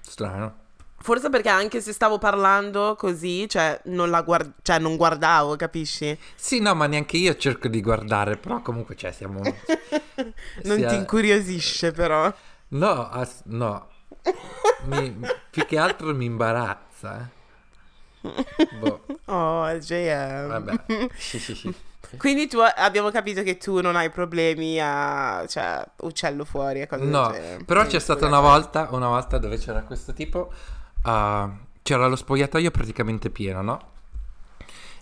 Strano. 0.00 0.60
Forse 0.98 1.30
perché 1.30 1.48
anche 1.48 1.80
se 1.80 1.92
stavo 1.92 2.18
parlando 2.18 2.94
così, 2.96 3.48
cioè 3.48 3.80
non 3.86 4.08
la 4.08 4.22
guard- 4.22 4.52
cioè 4.62 4.78
non 4.78 4.96
guardavo, 4.96 5.56
capisci? 5.56 6.16
Sì, 6.36 6.60
no, 6.60 6.74
ma 6.76 6.86
neanche 6.86 7.16
io 7.16 7.34
cerco 7.36 7.66
di 7.66 7.82
guardare, 7.82 8.36
però 8.36 8.62
comunque, 8.62 8.94
cioè, 8.94 9.10
siamo... 9.10 9.40
Non 10.62 10.76
sia- 10.78 10.88
ti 10.90 10.94
incuriosisce 10.94 11.90
però. 11.90 12.32
No, 12.72 13.08
as- 13.10 13.42
no. 13.46 13.88
Mi- 14.84 15.18
più 15.50 15.64
che 15.66 15.78
altro 15.78 16.14
mi 16.14 16.24
imbarazza. 16.26 17.18
eh. 17.18 17.40
Boh, 18.78 19.00
Oh, 19.26 19.68
JM. 19.78 20.46
vabbè. 20.48 20.84
Quindi 22.18 22.46
tu 22.46 22.58
abbiamo 22.58 23.10
capito 23.10 23.42
che 23.42 23.56
tu 23.56 23.80
non 23.80 23.96
hai 23.96 24.10
problemi 24.10 24.78
a 24.80 25.44
cioè 25.48 25.84
uccello 26.02 26.44
fuori 26.44 26.86
No, 26.90 27.30
genere. 27.32 27.64
però 27.64 27.80
Quindi 27.80 27.96
c'è 27.96 27.98
stata 28.00 28.26
una 28.26 28.40
volta, 28.40 28.88
una 28.90 29.08
volta 29.08 29.38
dove 29.38 29.56
c'era 29.58 29.82
questo 29.82 30.12
tipo, 30.12 30.52
ah, 31.02 31.50
c'era 31.82 32.06
lo 32.06 32.16
spogliatoio 32.16 32.70
praticamente 32.70 33.30
pieno, 33.30 33.62
no? 33.62 33.90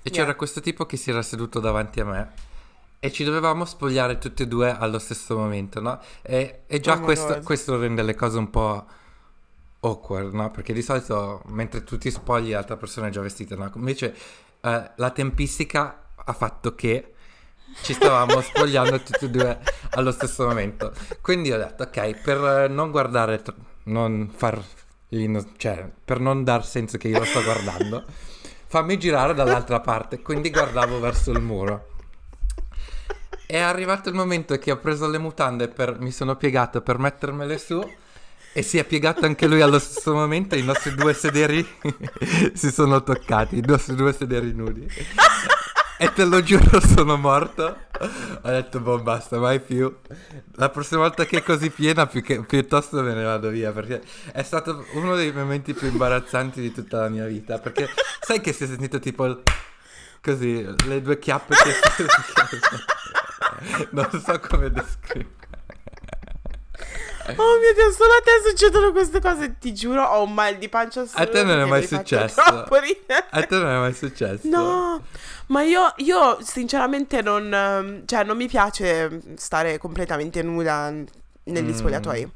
E 0.03 0.11
c'era 0.11 0.27
Yeah. 0.29 0.35
questo 0.37 0.61
tipo 0.61 0.87
che 0.87 0.97
si 0.97 1.11
era 1.11 1.21
seduto 1.23 1.59
davanti 1.61 2.01
a 2.01 2.05
me 2.05 2.31
e 3.03 3.11
ci 3.11 3.25
dovevamo 3.25 3.65
spogliare 3.65 4.19
tutti 4.19 4.43
e 4.43 4.47
due 4.47 4.77
allo 4.77 4.99
stesso 4.99 5.37
momento, 5.37 5.81
no? 5.81 5.99
E, 6.21 6.61
e 6.67 6.81
già 6.81 6.95
Oh 6.95 7.01
questo, 7.01 7.41
questo 7.43 7.81
rende 7.81 8.03
le 8.03 8.15
cose 8.15 8.37
un 8.37 8.51
po' 8.51 8.85
awkward, 9.81 10.35
no? 10.35 10.51
Perché 10.51 10.75
di 10.75 10.83
solito 10.83 11.43
mentre 11.47 11.83
tu 11.83 11.97
ti 11.97 12.11
spogli 12.11 12.51
l'altra 12.51 12.77
persona 12.77 13.07
è 13.07 13.11
già 13.11 13.23
vestita, 13.23 13.57
no? 13.57 13.71
Invece 13.75 14.15
eh, 14.61 14.91
la 14.95 15.11
tempistica 15.11 16.09
ha 16.15 16.33
fatto 16.35 16.75
che 16.75 17.15
ci 17.83 17.95
stavamo 17.95 18.39
spogliando 18.43 19.01
tutti 19.01 19.25
e 19.25 19.31
due 19.31 19.59
allo 19.93 20.13
stesso 20.13 20.47
momento. 20.47 20.93
Quindi 21.23 21.51
ho 21.53 21.57
detto, 21.57 21.85
ok, 21.85 22.21
per 22.21 22.69
non 22.69 22.91
guardare, 22.91 23.43
non 23.85 24.31
far, 24.35 24.63
cioè, 25.57 25.91
per 26.05 26.21
non 26.21 26.45
dar 26.45 26.67
senso 26.67 26.99
che 26.99 27.09
io 27.09 27.19
lo 27.19 27.25
sto 27.25 27.43
guardando, 27.43 28.05
fammi 28.69 28.99
girare 28.99 29.33
dall'altra 29.33 29.81
parte. 29.81 30.21
Quindi 30.21 30.51
guardavo 30.51 31.01
verso 31.01 31.31
il 31.31 31.41
muro. 31.41 31.90
È 33.51 33.59
arrivato 33.59 34.09
il 34.09 34.15
momento 34.15 34.57
che 34.59 34.71
ho 34.71 34.77
preso 34.77 35.09
le 35.09 35.19
mutande, 35.19 35.67
per, 35.67 35.99
mi 35.99 36.13
sono 36.13 36.37
piegato 36.37 36.83
per 36.83 36.99
mettermele 36.99 37.59
su. 37.59 37.85
E 38.53 38.63
si 38.63 38.79
è 38.79 38.85
piegato 38.85 39.27
anche 39.27 39.49
lui 39.49 39.61
allo 39.61 39.81
stesso 39.81 40.15
momento. 40.15 40.55
I 40.55 40.63
nostri 40.63 40.95
due 40.95 41.13
sederi 41.15 41.67
si 42.55 42.71
sono 42.71 43.03
toccati, 43.03 43.59
i 43.59 43.65
nostri 43.67 43.97
due 43.97 44.13
sederi 44.13 44.53
nudi. 44.53 44.87
E 45.99 46.13
te 46.13 46.25
lo 46.27 46.41
giuro, 46.45 46.79
sono 46.81 47.17
morto. 47.17 47.77
Ho 48.43 48.49
detto, 48.49 48.79
boh, 48.79 49.03
basta, 49.03 49.39
mai 49.41 49.59
più. 49.59 49.93
La 50.55 50.69
prossima 50.69 51.01
volta 51.01 51.25
che 51.25 51.39
è 51.39 51.43
così 51.43 51.71
piena, 51.71 52.07
più 52.07 52.23
che- 52.23 52.45
piuttosto 52.45 53.03
me 53.03 53.15
ne 53.15 53.25
vado 53.25 53.49
via. 53.49 53.73
Perché 53.73 54.01
è 54.33 54.45
stato 54.45 54.87
uno 54.93 55.17
dei 55.17 55.33
momenti 55.33 55.75
più 55.75 55.89
imbarazzanti 55.89 56.61
di 56.61 56.71
tutta 56.71 57.01
la 57.01 57.09
mia 57.09 57.27
vita. 57.27 57.59
Perché 57.59 57.89
sai 58.21 58.41
che 58.41 58.53
si 58.53 58.63
è 58.63 58.67
sentito 58.69 59.01
tipo 59.01 59.43
così, 60.23 60.65
le 60.87 61.03
due 61.03 61.19
chiappe 61.19 61.55
che 61.57 61.75
Non 63.91 64.11
so 64.25 64.39
come 64.41 64.71
descrivere. 64.71 65.39
Oh 67.37 67.59
mio 67.61 67.73
Dio, 67.75 67.93
solo 67.93 68.13
a 68.15 68.21
te 68.25 68.49
succedono 68.49 68.91
queste 68.93 69.21
cose, 69.21 69.57
ti 69.59 69.73
giuro, 69.73 70.03
ho 70.05 70.25
un 70.25 70.35
mal 70.35 70.57
di 70.57 70.69
pancia 70.69 71.05
A 71.13 71.27
te 71.27 71.45
non 71.45 71.61
è 71.61 71.65
mai 71.65 71.87
successo? 71.87 72.41
A 72.43 73.43
te 73.43 73.57
non 73.57 73.69
è 73.69 73.79
mai 73.79 73.95
successo? 73.95 74.49
No, 74.49 75.05
ma 75.47 75.63
io, 75.63 75.93
io 75.99 76.39
sinceramente 76.43 77.23
non, 77.23 77.53
ehm, 77.53 78.07
cioè 78.07 78.25
non 78.25 78.37
mi 78.37 78.49
piace 78.49 79.21
stare 79.37 79.79
completamente 79.79 80.43
nuda 80.43 80.91
negli 81.45 81.71
Mm. 81.71 81.75
spogliatoi. 81.77 82.31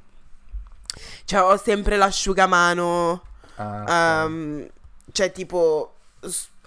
Cioè 1.25 1.41
ho 1.43 1.57
sempre 1.57 1.97
l'asciugamano, 1.97 3.23
Ah, 3.57 3.83
ok. 3.83 3.89
ehm, 3.91 4.69
cioè 5.11 5.33
tipo, 5.33 5.95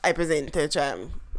hai 0.01 0.13
presente? 0.13 0.67
Cioè 0.67 0.97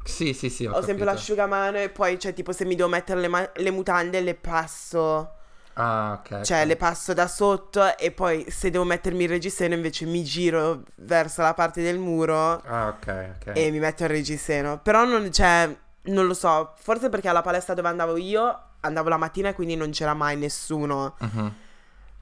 sì, 0.08 0.32
sì, 0.32 0.48
sì, 0.50 0.64
ho, 0.66 0.72
ho 0.72 0.82
sempre 0.82 1.04
l'asciugamano 1.04 1.78
e 1.78 1.88
poi 1.90 2.18
cioè 2.18 2.32
tipo 2.32 2.52
se 2.52 2.64
mi 2.64 2.74
devo 2.74 2.88
mettere 2.88 3.20
le, 3.20 3.28
ma- 3.28 3.50
le 3.54 3.70
mutande 3.70 4.20
le 4.20 4.34
passo, 4.34 5.34
Ah, 5.74 6.18
ok. 6.20 6.40
cioè 6.42 6.62
ok. 6.62 6.66
le 6.66 6.76
passo 6.76 7.12
da 7.12 7.28
sotto 7.28 7.96
e 7.96 8.10
poi 8.10 8.44
se 8.50 8.70
devo 8.70 8.84
mettermi 8.84 9.24
il 9.24 9.28
reggiseno 9.28 9.74
invece 9.74 10.06
mi 10.06 10.24
giro 10.24 10.82
verso 10.96 11.42
la 11.42 11.54
parte 11.54 11.82
del 11.82 11.98
muro. 11.98 12.60
Ah, 12.64 12.88
ok, 12.88 13.34
ok. 13.36 13.50
e 13.54 13.70
mi 13.70 13.78
metto 13.78 14.02
il 14.04 14.08
reggiseno. 14.08 14.78
Però 14.80 15.04
non 15.04 15.28
c'è, 15.30 15.72
non 16.02 16.26
lo 16.26 16.34
so, 16.34 16.72
forse 16.76 17.08
perché 17.10 17.28
alla 17.28 17.42
palestra 17.42 17.74
dove 17.74 17.88
andavo 17.88 18.16
io 18.16 18.62
andavo 18.80 19.08
la 19.08 19.16
mattina 19.18 19.50
e 19.50 19.54
quindi 19.54 19.76
non 19.76 19.90
c'era 19.90 20.14
mai 20.14 20.36
nessuno. 20.36 21.14
Mhm. 21.20 21.54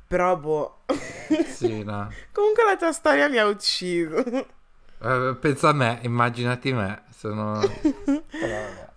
Però 0.09 0.37
boh. 0.37 0.79
Sì, 1.55 1.83
no. 1.83 2.11
Comunque 2.33 2.65
la 2.65 2.77
tua 2.77 2.93
storia 2.93 3.29
mi 3.29 3.39
ha 3.39 3.47
ucciso. 3.47 4.23
Eh, 5.03 5.37
pensa 5.41 5.69
a 5.71 5.73
me, 5.73 6.01
immaginati 6.03 6.73
me. 6.73 7.05
Sono... 7.11 7.77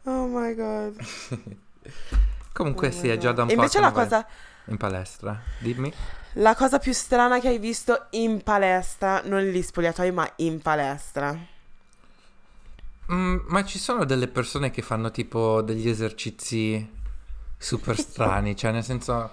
Oh 0.04 0.28
my 0.28 0.56
god. 0.56 0.96
Comunque 2.54 2.90
Oh 2.90 2.92
sì, 2.92 3.08
è 3.10 3.18
già 3.18 3.32
da 3.32 3.44
un 3.44 3.52
E 3.52 3.54
po' 3.54 3.62
invece 3.62 3.80
la 3.80 3.92
cosa, 3.92 4.26
in 4.66 4.78
palestra. 4.78 5.52
Dimmi. 5.58 5.94
la 6.34 6.56
cosa 6.56 6.80
più 6.80 6.94
strana 6.94 7.40
che 7.40 7.50
hai 7.50 7.60
visto 7.60 8.08
in 8.12 8.42
palestra, 8.44 9.22
non 9.26 9.44
negli 9.44 9.62
spogliatoi, 9.62 10.12
ma 10.12 10.32
in 10.38 10.60
palestra. 10.62 11.38
Mm, 13.12 13.38
ma 13.48 13.64
ci 13.66 13.80
sono 13.80 14.06
delle 14.06 14.28
persone 14.28 14.70
che 14.70 14.82
fanno 14.84 15.10
tipo 15.12 15.62
degli 15.62 15.90
esercizi 15.90 16.88
super 17.58 17.98
strani, 17.98 18.56
cioè 18.56 18.72
nel 18.72 18.84
senso 18.84 19.32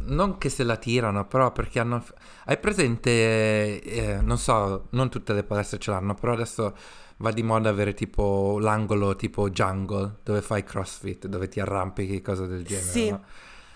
non 0.00 0.38
che 0.38 0.48
se 0.48 0.64
la 0.64 0.76
tirano, 0.76 1.26
però 1.26 1.52
perché 1.52 1.78
hanno 1.80 2.04
hai 2.46 2.58
presente 2.58 3.80
eh, 3.80 4.18
non 4.20 4.38
so, 4.38 4.86
non 4.90 5.08
tutte 5.08 5.32
le 5.32 5.44
palestre 5.44 5.78
ce 5.78 5.90
l'hanno, 5.90 6.14
però 6.14 6.32
adesso 6.32 6.74
va 7.18 7.30
di 7.30 7.42
moda 7.42 7.68
avere 7.68 7.94
tipo 7.94 8.58
l'angolo 8.58 9.14
tipo 9.14 9.48
jungle 9.50 10.16
dove 10.24 10.42
fai 10.42 10.64
crossfit, 10.64 11.26
dove 11.26 11.48
ti 11.48 11.60
arrampichi, 11.60 12.20
cose 12.20 12.46
del 12.48 12.64
genere. 12.64 12.86
Sì. 12.90 13.10
no? 13.10 13.22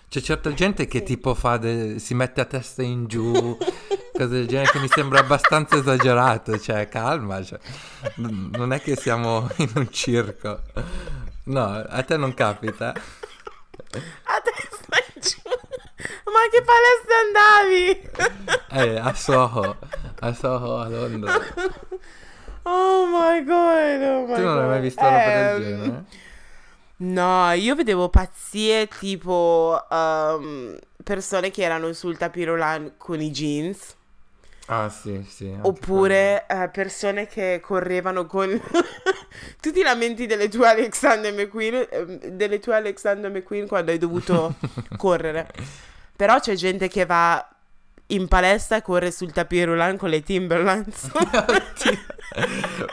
C'è 0.08 0.20
certa 0.20 0.52
gente 0.54 0.86
che 0.86 0.98
Sì. 0.98 1.04
tipo 1.04 1.34
fa 1.34 1.56
de- 1.56 1.98
si 1.98 2.14
mette 2.14 2.40
a 2.40 2.44
testa 2.44 2.82
in 2.82 3.06
giù, 3.06 3.56
cose 4.12 4.28
del 4.28 4.46
genere 4.46 4.70
che 4.70 4.78
mi 4.80 4.88
sembra 4.88 5.20
abbastanza 5.20 5.76
esagerato, 5.76 6.58
cioè 6.58 6.88
calma, 6.88 7.42
cioè, 7.42 7.58
n- 8.16 8.50
non 8.52 8.72
è 8.72 8.80
che 8.80 8.96
siamo 8.96 9.48
in 9.58 9.70
un 9.74 9.90
circo. 9.90 10.60
No, 11.44 11.64
a 11.66 12.02
te 12.02 12.16
non 12.16 12.34
capita? 12.34 12.92
A 13.86 14.40
testa 14.42 14.96
in 14.98 15.04
giù. 15.05 15.05
Ma 16.24 16.40
che 16.50 16.62
palestra 16.62 17.16
andavi? 17.26 18.54
Eh, 18.68 18.98
a 18.98 19.14
Soho, 19.14 19.76
a 20.20 20.32
Soho 20.34 20.78
a 20.80 20.88
Londra. 20.88 21.32
Oh 22.64 23.06
my 23.06 23.44
god, 23.44 24.02
oh 24.02 24.26
my 24.26 24.34
Tu 24.34 24.40
non 24.42 24.58
hai 24.58 24.66
mai 24.66 24.80
visto 24.80 25.08
roba 25.08 25.30
del 25.30 25.50
Ehm, 25.54 25.62
genere? 25.62 26.04
No, 26.98 27.52
io 27.52 27.74
vedevo 27.74 28.08
pazzie 28.08 28.88
tipo 28.88 29.78
ehm, 29.90 30.76
persone 31.04 31.50
che 31.50 31.62
erano 31.62 31.92
sul 31.92 32.16
tapirolan 32.16 32.94
con 32.96 33.20
i 33.20 33.30
jeans. 33.30 33.94
Ah 34.68 34.88
sì, 34.88 35.24
sì. 35.28 35.54
Oppure 35.60 36.44
eh, 36.48 36.68
persone 36.70 37.26
che 37.28 37.60
correvano 37.62 38.26
con 38.26 38.50
tu 39.60 39.70
ti 39.70 39.82
lamenti 39.82 40.26
delle 40.26 40.48
tue 40.48 40.68
Alexander 40.68 41.32
McQueen, 41.32 41.86
ehm, 41.88 42.18
delle 42.30 42.58
tue 42.58 42.74
Alexander 42.74 43.30
McQueen 43.30 43.68
quando 43.68 43.92
hai 43.92 43.98
dovuto 43.98 44.54
correre. 44.96 45.48
Però 46.16 46.40
c'è 46.40 46.54
gente 46.54 46.88
che 46.88 47.04
va 47.06 47.46
in 48.08 48.28
palestra 48.28 48.76
e 48.76 48.82
corre 48.82 49.10
sul 49.10 49.32
tapirolan 49.32 49.96
con 49.96 50.10
le 50.10 50.22
Timberlands. 50.22 51.10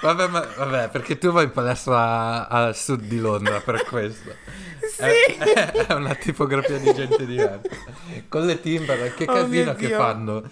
Vabbè, 0.01 0.27
ma, 0.27 0.39
vabbè, 0.39 0.89
perché 0.89 1.17
tu 1.17 1.31
vai 1.31 1.45
in 1.45 1.51
palestra 1.51 2.47
al 2.47 2.75
sud 2.75 3.01
di 3.01 3.19
Londra 3.19 3.59
per 3.59 3.83
questo. 3.83 4.31
sì. 4.88 5.03
È, 5.03 5.86
è 5.88 5.93
una 5.93 6.15
tipografia 6.15 6.77
di 6.77 6.93
gente 6.93 7.25
diversa. 7.25 7.69
Con 8.29 8.45
le 8.45 8.62
Timberland, 8.62 9.13
che 9.15 9.25
Oh 9.27 9.33
casino 9.33 9.73
che 9.75 9.89
fanno. 9.89 10.43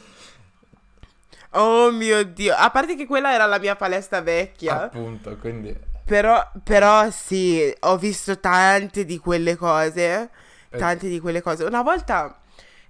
Oh 1.51 1.91
mio 1.91 2.23
Dio. 2.23 2.53
A 2.55 2.69
parte 2.69 2.95
che 2.95 3.05
quella 3.05 3.33
era 3.33 3.45
la 3.45 3.59
mia 3.59 3.75
palestra 3.75 4.21
vecchia. 4.21 4.83
Appunto, 4.83 5.37
quindi... 5.37 5.73
Però, 6.03 6.45
però 6.63 7.09
sì, 7.11 7.73
ho 7.81 7.97
visto 7.97 8.39
tante 8.39 9.05
di 9.05 9.17
quelle 9.17 9.55
cose. 9.55 10.29
Eh. 10.69 10.77
Tante 10.77 11.07
di 11.07 11.19
quelle 11.19 11.41
cose. 11.41 11.63
Una 11.63 11.81
volta. 11.81 12.40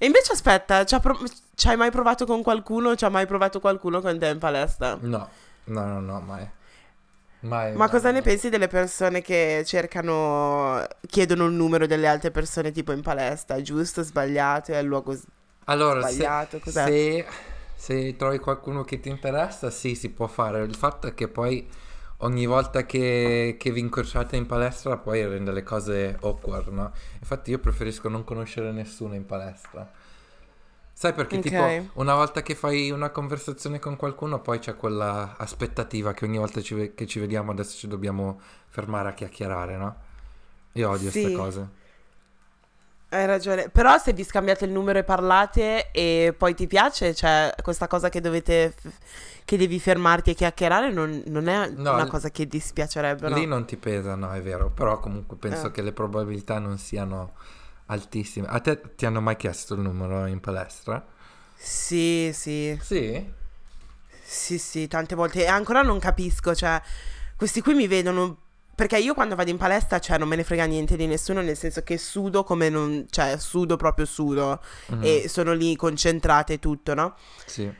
E 0.01 0.05
invece 0.07 0.31
aspetta, 0.33 0.83
ci 0.83 0.99
pro- 0.99 1.19
hai 1.67 1.77
mai 1.77 1.91
provato 1.91 2.25
con 2.25 2.41
qualcuno? 2.41 2.95
Ci 2.95 3.05
ha 3.05 3.09
mai 3.09 3.27
provato 3.27 3.59
qualcuno 3.59 4.01
con 4.01 4.17
te 4.17 4.27
in 4.29 4.39
palestra? 4.39 4.99
No, 5.13 5.29
no, 5.65 5.85
no, 5.85 5.99
no, 5.99 6.19
mai. 6.21 6.49
Mai. 7.41 7.71
Ma 7.73 7.87
mai, 7.87 7.89
cosa 7.89 8.11
ne 8.11 8.21
mai. 8.21 8.21
pensi 8.21 8.49
delle 8.49 8.67
persone 8.67 9.21
che 9.21 9.63
cercano, 9.65 10.85
chiedono 11.07 11.45
il 11.45 11.53
numero 11.53 11.87
delle 11.87 12.07
altre 12.07 12.29
persone 12.31 12.71
tipo 12.71 12.91
in 12.91 13.01
palestra? 13.01 13.61
Giusto, 13.61 14.03
sbagliato, 14.03 14.71
è 14.73 14.77
il 14.77 14.85
luogo 14.87 15.15
s- 15.15 15.25
Allora, 15.65 16.03
se, 16.03 16.11
sbagliato? 16.11 16.59
Cos'è? 16.59 16.93
se, 16.93 17.25
se 17.75 18.15
trovi 18.17 18.39
qualcuno 18.39 18.83
che 18.83 18.99
ti 18.99 19.09
interessa, 19.09 19.69
sì, 19.69 19.95
si 19.95 20.09
può 20.09 20.27
fare. 20.27 20.63
Il 20.63 20.75
fatto 20.75 21.07
è 21.07 21.13
che 21.13 21.27
poi 21.27 21.67
ogni 22.21 22.45
volta 22.45 22.85
che, 22.85 23.55
che 23.59 23.71
vi 23.71 23.79
incrociate 23.79 24.35
in 24.35 24.45
palestra 24.45 24.97
poi 24.97 25.25
rende 25.27 25.51
le 25.51 25.63
cose 25.63 26.17
awkward, 26.21 26.67
no? 26.69 26.91
Infatti 27.19 27.51
io 27.51 27.59
preferisco 27.59 28.09
non 28.09 28.23
conoscere 28.23 28.71
nessuno 28.71 29.15
in 29.15 29.25
palestra. 29.25 29.89
Sai 30.93 31.13
perché 31.13 31.39
Ok. 31.39 31.39
tipo 31.39 31.89
una 31.93 32.13
volta 32.13 32.43
che 32.43 32.53
fai 32.53 32.91
una 32.91 33.09
conversazione 33.09 33.79
con 33.79 33.95
qualcuno 33.95 34.39
poi 34.39 34.59
c'è 34.59 34.75
quella 34.75 35.35
aspettativa 35.37 36.13
che 36.13 36.25
ogni 36.25 36.37
volta 36.37 36.61
ci 36.61 36.93
che 36.93 37.07
ci 37.07 37.19
vediamo 37.19 37.51
adesso 37.51 37.75
ci 37.77 37.87
dobbiamo 37.87 38.39
fermare 38.67 39.09
a 39.09 39.13
chiacchierare, 39.13 39.77
no? 39.77 39.95
Io 40.73 40.89
odio 40.89 41.09
queste 41.09 41.29
Sì. 41.29 41.33
cose. 41.33 41.69
Hai 43.13 43.25
ragione. 43.25 43.67
Però 43.67 43.97
se 43.97 44.13
vi 44.13 44.23
scambiate 44.23 44.63
il 44.63 44.71
numero 44.71 44.97
e 44.99 45.03
parlate 45.03 45.91
e 45.91 46.33
poi 46.37 46.55
ti 46.55 46.65
piace, 46.65 47.13
cioè 47.13 47.53
questa 47.61 47.87
cosa 47.87 48.07
che 48.07 48.21
dovete, 48.21 48.73
che 49.43 49.57
devi 49.57 49.81
fermarti 49.81 50.29
e 50.29 50.33
chiacchierare 50.33 50.91
non, 50.93 51.21
non 51.25 51.49
è 51.49 51.67
No, 51.71 51.91
una 51.93 52.07
cosa 52.07 52.29
che 52.29 52.47
dispiacerebbe, 52.47 53.27
no? 53.27 53.35
Lì 53.35 53.45
non 53.45 53.65
ti 53.65 53.75
pesa, 53.75 54.15
no, 54.15 54.31
è 54.31 54.41
vero, 54.41 54.69
però 54.69 54.99
comunque 54.99 55.35
penso 55.35 55.67
Eh. 55.67 55.71
che 55.71 55.81
le 55.81 55.91
probabilità 55.91 56.57
non 56.59 56.77
siano 56.77 57.33
altissime. 57.87 58.47
A 58.47 58.61
te 58.61 58.79
ti 58.95 59.05
hanno 59.05 59.19
mai 59.19 59.35
chiesto 59.35 59.73
il 59.73 59.81
numero 59.81 60.25
in 60.27 60.39
palestra? 60.39 61.05
Sì, 61.53 62.31
sì, 62.33 62.79
Sì. 62.81 63.29
sì, 64.23 64.57
sì, 64.57 64.87
tante 64.87 65.15
volte. 65.15 65.43
E 65.43 65.47
ancora 65.47 65.81
non 65.81 65.99
capisco, 65.99 66.55
cioè, 66.55 66.81
questi 67.35 67.59
qui 67.61 67.73
mi 67.73 67.87
vedono... 67.87 68.37
Perché 68.73 68.97
io 68.97 69.13
quando 69.13 69.35
vado 69.35 69.49
in 69.49 69.57
palestra, 69.57 69.99
cioè, 69.99 70.17
non 70.17 70.27
me 70.27 70.35
ne 70.35 70.43
frega 70.43 70.65
niente 70.65 70.95
di 70.95 71.05
nessuno, 71.05 71.41
nel 71.41 71.57
senso 71.57 71.81
che 71.83 71.97
sudo 71.97 72.43
come 72.43 72.69
non... 72.69 73.05
Cioè, 73.09 73.37
sudo 73.37 73.75
proprio 73.75 74.05
sudo. 74.05 74.59
Mhm, 74.87 75.03
E 75.03 75.25
sono 75.27 75.53
lì 75.53 75.75
concentrata 75.75 76.53
e 76.53 76.59
tutto, 76.59 76.93
no? 76.93 77.15
Sì. 77.45 77.71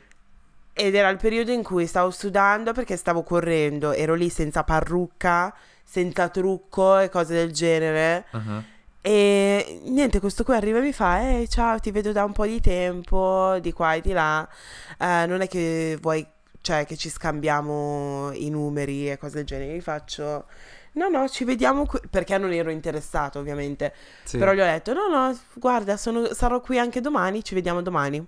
Ed 0.74 0.94
era 0.94 1.08
il 1.08 1.18
periodo 1.18 1.50
in 1.52 1.62
cui 1.62 1.86
stavo 1.86 2.10
sudando 2.10 2.72
perché 2.72 2.96
stavo 2.96 3.22
correndo, 3.22 3.92
ero 3.92 4.14
lì 4.14 4.28
senza 4.30 4.62
parrucca, 4.64 5.54
senza 5.82 6.28
trucco 6.28 6.98
e 6.98 7.08
cose 7.10 7.34
del 7.34 7.52
genere. 7.52 8.24
Mhm. 8.32 8.64
E 9.02 9.80
niente, 9.84 10.20
questo 10.20 10.44
qui 10.44 10.54
arriva 10.54 10.78
e 10.78 10.82
mi 10.82 10.92
fa: 10.92 11.20
Ehi, 11.28 11.48
ciao, 11.48 11.78
ti 11.80 11.90
vedo 11.90 12.12
da 12.12 12.24
un 12.24 12.32
po' 12.32 12.46
di 12.46 12.60
tempo, 12.60 13.58
di 13.60 13.72
qua 13.72 13.94
e 13.94 14.00
di 14.00 14.12
là. 14.12 14.48
Eh, 14.96 15.26
non 15.26 15.40
è 15.40 15.48
che 15.48 15.98
vuoi, 16.00 16.24
cioè, 16.60 16.86
che 16.86 16.96
ci 16.96 17.10
scambiamo 17.10 18.30
i 18.32 18.48
numeri 18.48 19.10
e 19.10 19.18
cose 19.18 19.34
del 19.38 19.44
genere. 19.44 19.76
Gli 19.76 19.80
faccio: 19.80 20.46
No, 20.94 21.08
no, 21.08 21.28
ci 21.28 21.44
vediamo 21.44 21.86
qui. 21.86 22.00
Perché 22.10 22.36
non 22.38 22.52
ero 22.52 22.70
interessato, 22.70 23.38
ovviamente. 23.38 23.94
Sì. 24.24 24.36
Però 24.38 24.52
gli 24.52 24.60
ho 24.60 24.64
detto: 24.64 24.92
No, 24.92 25.08
no, 25.08 25.38
guarda, 25.54 25.96
sono- 25.96 26.32
sarò 26.34 26.60
qui 26.60 26.78
anche 26.78 27.00
domani, 27.00 27.42
ci 27.42 27.54
vediamo 27.54 27.80
domani. 27.82 28.24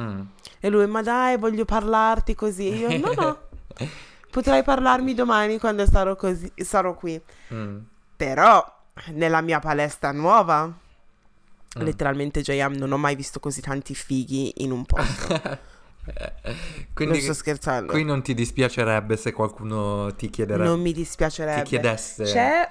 Mm. 0.00 0.20
E 0.60 0.68
lui, 0.70 0.86
ma 0.86 1.02
dai, 1.02 1.36
voglio 1.36 1.64
parlarti 1.64 2.34
così. 2.34 2.74
Io, 2.74 2.98
no, 2.98 3.12
no, 3.14 3.38
potrai 4.30 4.62
parlarmi 4.62 5.14
domani 5.14 5.58
quando 5.58 5.86
sarò, 5.86 6.16
così, 6.16 6.50
sarò 6.56 6.94
qui. 6.94 7.20
Mm. 7.52 7.78
Però, 8.16 8.74
nella 9.12 9.40
mia 9.42 9.58
palestra 9.58 10.12
nuova, 10.12 10.64
Mm. 11.78 11.82
letteralmente, 11.82 12.40
JM, 12.40 12.72
non 12.76 12.90
ho 12.92 12.96
mai 12.96 13.14
visto 13.14 13.38
così 13.38 13.60
tanti 13.60 13.94
fighi 13.94 14.62
in 14.62 14.70
un 14.72 14.86
posto. 14.86 15.58
Quindi 16.94 17.14
non 17.14 17.22
sto 17.22 17.34
scherzando. 17.34 17.92
qui 17.92 18.04
non 18.04 18.22
ti 18.22 18.34
dispiacerebbe 18.34 19.16
se 19.16 19.32
qualcuno 19.32 20.14
ti 20.14 20.30
chiederebbe, 20.30 20.68
non 20.68 20.80
mi 20.80 20.92
ti 20.92 21.00
dispiacerebbe. 21.00 21.62
chiedesse. 21.62 22.24
C'è... 22.24 22.70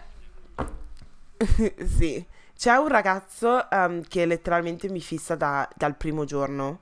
sì. 1.97 2.25
C'è 2.57 2.75
un 2.75 2.87
ragazzo 2.87 3.69
ehm, 3.69 4.03
che 4.07 4.25
letteralmente 4.25 4.87
mi 4.89 5.01
fissa 5.01 5.35
da- 5.35 5.67
dal 5.75 5.95
primo 5.97 6.23
giorno 6.23 6.81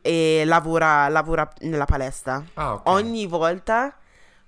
e 0.00 0.44
lavora, 0.46 1.08
lavora 1.08 1.50
nella 1.60 1.84
palestra. 1.86 2.42
Ah, 2.54 2.74
ok. 2.74 2.82
Ogni 2.88 3.26
volta 3.26 3.94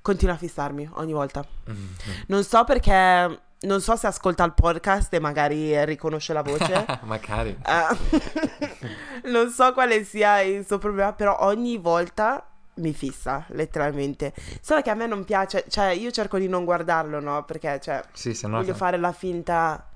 continua 0.00 0.34
a 0.34 0.38
fissarmi, 0.38 0.88
ogni 0.94 1.12
volta. 1.12 1.44
Mhm. 1.64 1.94
Non 2.28 2.44
so 2.44 2.62
perché, 2.64 3.40
non 3.62 3.80
so 3.80 3.96
se 3.96 4.06
ascolta 4.06 4.44
il 4.44 4.54
podcast 4.54 5.12
e 5.14 5.20
magari 5.20 5.84
riconosce 5.84 6.32
la 6.32 6.42
voce. 6.42 6.84
Magari. 7.04 7.56
Eh, 7.64 9.28
non 9.30 9.50
so 9.50 9.72
quale 9.72 10.04
sia 10.04 10.40
il 10.40 10.66
suo 10.66 10.78
problema, 10.78 11.12
però 11.12 11.36
ogni 11.40 11.78
volta 11.78 12.44
mi 12.74 12.92
fissa, 12.92 13.44
letteralmente. 13.48 14.32
Solo 14.60 14.82
che 14.82 14.90
a 14.90 14.94
me 14.94 15.06
non 15.06 15.24
piace, 15.24 15.64
cioè 15.68 15.90
io 15.90 16.10
cerco 16.10 16.38
di 16.38 16.48
non 16.48 16.64
guardarlo, 16.64 17.20
no? 17.20 17.44
Perché, 17.44 17.80
cioè, 17.80 18.02
Sì, 18.12 18.34
se 18.34 18.46
no... 18.46 18.58
voglio 18.58 18.74
fare 18.74 18.96
la 18.96 19.12
finta, 19.12 19.86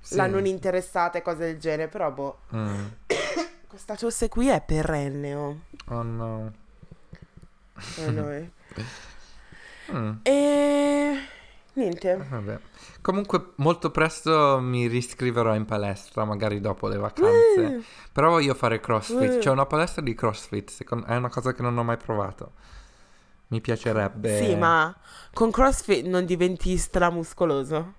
sì. 0.00 0.16
la 0.16 0.26
non 0.26 0.46
interessata 0.46 1.18
e 1.18 1.22
cose 1.22 1.38
del 1.38 1.58
genere, 1.58 1.88
però 1.88 2.10
boh. 2.10 2.38
Mm. 2.54 2.86
Questa 3.68 3.94
tosse 3.94 4.28
qui 4.28 4.48
è 4.48 4.62
perenne, 4.64 5.34
oh. 5.34 5.60
Oh 5.88 6.02
no. 6.02 6.52
Eh, 7.98 8.10
noi. 8.10 8.50
Mm. 9.88 10.14
E... 10.24 11.28
Niente. 11.76 12.16
Vabbè. 12.16 12.58
Comunque 13.02 13.52
molto 13.56 13.90
presto 13.90 14.58
mi 14.60 14.86
riscriverò 14.86 15.54
in 15.54 15.66
palestra, 15.66 16.24
magari 16.24 16.60
dopo 16.60 16.88
le 16.88 16.96
vacanze. 16.96 17.60
Mm. 17.60 17.80
Però 18.12 18.30
voglio 18.30 18.54
fare 18.54 18.80
crossfit. 18.80 19.36
Mm. 19.36 19.38
C'è 19.40 19.50
una 19.50 19.66
palestra 19.66 20.00
di 20.02 20.14
crossfit, 20.14 20.70
secon- 20.70 21.04
è 21.06 21.16
una 21.16 21.28
cosa 21.28 21.52
che 21.52 21.62
non 21.62 21.76
ho 21.76 21.84
mai 21.84 21.98
provato. 21.98 22.52
Mi 23.48 23.60
piacerebbe. 23.60 24.38
Sì, 24.38 24.56
ma 24.56 24.94
con 25.32 25.50
CrossFit 25.50 26.06
non 26.06 26.24
diventi 26.24 26.76
stramuscoloso. 26.76 27.94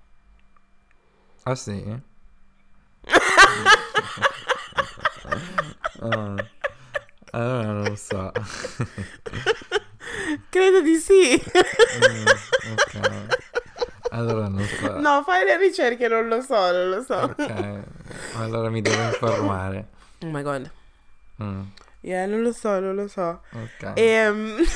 Ah 1.44 1.54
sì? 1.54 1.82
Ah. 6.00 6.34
Allora 7.32 7.62
non 7.72 7.82
lo 7.82 7.96
so. 7.96 8.30
Credo 10.48 10.80
di 10.80 10.96
sì. 10.96 11.42
Mm, 12.06 12.26
ok. 12.72 13.37
Allora 14.10 14.48
non 14.48 14.64
so. 14.64 14.98
No, 14.98 15.22
fai 15.24 15.44
le 15.44 15.56
ricerche, 15.58 16.08
non 16.08 16.28
lo 16.28 16.40
so, 16.40 16.54
non 16.72 16.88
lo 16.90 17.02
so. 17.02 17.14
Ok, 17.16 17.78
allora 18.36 18.70
mi 18.70 18.80
devo 18.80 19.00
informare. 19.02 19.88
Oh 20.22 20.26
my 20.30 20.42
god. 20.42 20.70
Mm, 21.42 21.60
Yeah, 22.00 22.26
non 22.26 22.42
lo 22.42 22.52
so, 22.52 22.78
non 22.80 22.94
lo 22.94 23.08
so. 23.08 23.42
ok. 23.52 23.92
Ehm... 23.94 24.56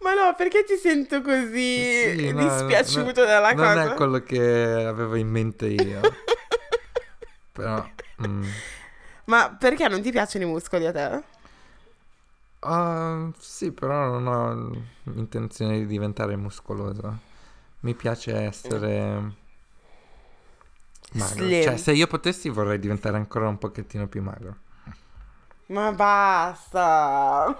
Ma 0.00 0.14
no, 0.14 0.34
perché 0.36 0.62
ti 0.64 0.76
sento 0.76 1.20
così 1.20 1.82
Sì, 2.16 2.32
no, 2.32 2.42
dispiaciuto 2.44 3.20
no, 3.22 3.26
dalla 3.26 3.52
non 3.52 3.56
cosa? 3.66 3.92
è 3.92 3.94
quello 3.94 4.20
che 4.20 4.38
avevo 4.86 5.16
in 5.16 5.28
mente 5.28 5.66
io. 5.66 6.00
Però... 7.52 7.84
mm. 8.24 8.44
Ma 9.24 9.56
perché 9.58 9.88
non 9.88 10.02
ti 10.02 10.12
piacciono 10.12 10.44
i 10.44 10.48
muscoli 10.48 10.86
a 10.86 10.92
te? 10.92 11.22
Ah, 12.60 13.30
sì, 13.38 13.70
però 13.72 14.18
non 14.18 14.26
ho 14.26 15.12
intenzione 15.14 15.78
di 15.78 15.86
diventare 15.86 16.36
muscoloso. 16.36 17.18
Mi 17.80 17.94
piace 17.94 18.34
essere 18.34 19.32
magro. 21.12 21.34
Slim. 21.34 21.62
Cioè, 21.62 21.76
se 21.76 21.92
io 21.92 22.06
potessi 22.06 22.48
vorrei 22.48 22.78
diventare 22.78 23.16
ancora 23.16 23.48
un 23.48 23.58
pochettino 23.58 24.06
più 24.08 24.22
magro. 24.22 24.56
Ma 25.66 25.92
basta! 25.92 27.56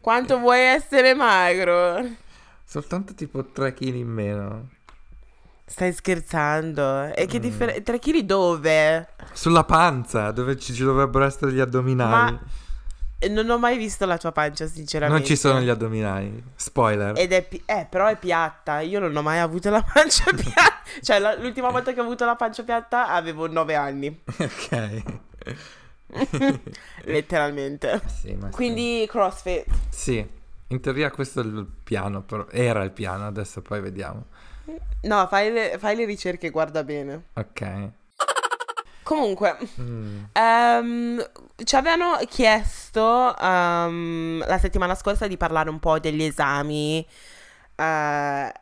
Quanto 0.00 0.38
vuoi 0.38 0.60
essere 0.60 1.14
magro? 1.14 2.04
Soltanto 2.64 3.14
tipo 3.14 3.44
3 3.44 3.72
kg 3.72 3.94
in 3.94 4.08
meno. 4.08 4.68
Stai 5.64 5.92
scherzando? 5.92 7.12
E 7.14 7.26
che 7.26 7.38
Mm. 7.38 7.42
differenza? 7.42 7.80
3 7.82 7.98
kg 7.98 8.18
dove? 8.20 9.08
Sulla 9.32 9.64
panza, 9.64 10.30
dove 10.32 10.58
ci, 10.58 10.74
dovrebbero 10.82 11.24
essere 11.24 11.52
gli 11.52 11.60
addominali. 11.60 12.32
Ma 12.32 12.40
non 13.28 13.48
ho 13.50 13.58
mai 13.58 13.76
visto 13.78 14.04
la 14.06 14.16
tua 14.18 14.32
pancia, 14.32 14.66
sinceramente. 14.66 15.18
non 15.20 15.26
ci 15.28 15.36
sono 15.36 15.60
gli 15.60 15.68
addominali. 15.68 16.42
Spoiler. 16.54 17.18
Ed 17.18 17.32
è, 17.32 17.42
pi- 17.42 17.62
eh, 17.66 17.86
però 17.88 18.06
è 18.06 18.16
piatta. 18.16 18.80
Io 18.80 18.98
non 19.00 19.14
ho 19.16 19.22
mai 19.22 19.38
avuto 19.38 19.70
la 19.70 19.82
pancia 19.82 20.24
piatta. 20.34 20.80
cioè, 21.02 21.18
la- 21.18 21.36
l'ultima 21.36 21.70
volta 21.70 21.92
che 21.92 22.00
ho 22.00 22.04
avuto 22.04 22.24
la 22.24 22.36
pancia 22.36 22.62
piatta 22.62 23.08
avevo 23.08 23.46
9 23.46 23.74
anni. 23.74 24.22
ok. 24.38 25.02
Letteralmente. 27.04 28.00
Sì, 28.06 28.34
ma 28.34 28.46
sì. 28.48 28.52
Quindi 28.52 29.06
CrossFit. 29.08 29.66
Sì, 29.88 30.26
in 30.68 30.80
teoria 30.80 31.10
questo 31.10 31.40
è 31.40 31.44
il 31.44 31.66
piano, 31.82 32.22
però 32.22 32.46
era 32.50 32.82
il 32.82 32.90
piano, 32.90 33.26
adesso 33.26 33.62
poi 33.62 33.80
vediamo. 33.80 34.26
No, 35.02 35.26
fai 35.26 35.50
le, 35.50 35.76
fai 35.78 35.96
le 35.96 36.04
ricerche, 36.04 36.50
guarda 36.50 36.84
bene. 36.84 37.24
Ok. 37.34 37.88
Comunque, 39.02 39.56
Mm. 39.80 40.24
ehm, 40.32 41.30
ci 41.64 41.76
avevano 41.76 42.18
chiesto 42.28 43.36
ehm, 43.38 44.44
la 44.46 44.58
settimana 44.58 44.94
scorsa 44.94 45.26
di 45.26 45.36
parlare 45.36 45.70
un 45.70 45.78
po' 45.78 45.98
degli 45.98 46.22
esami. 46.22 47.06
eh, 47.76 48.52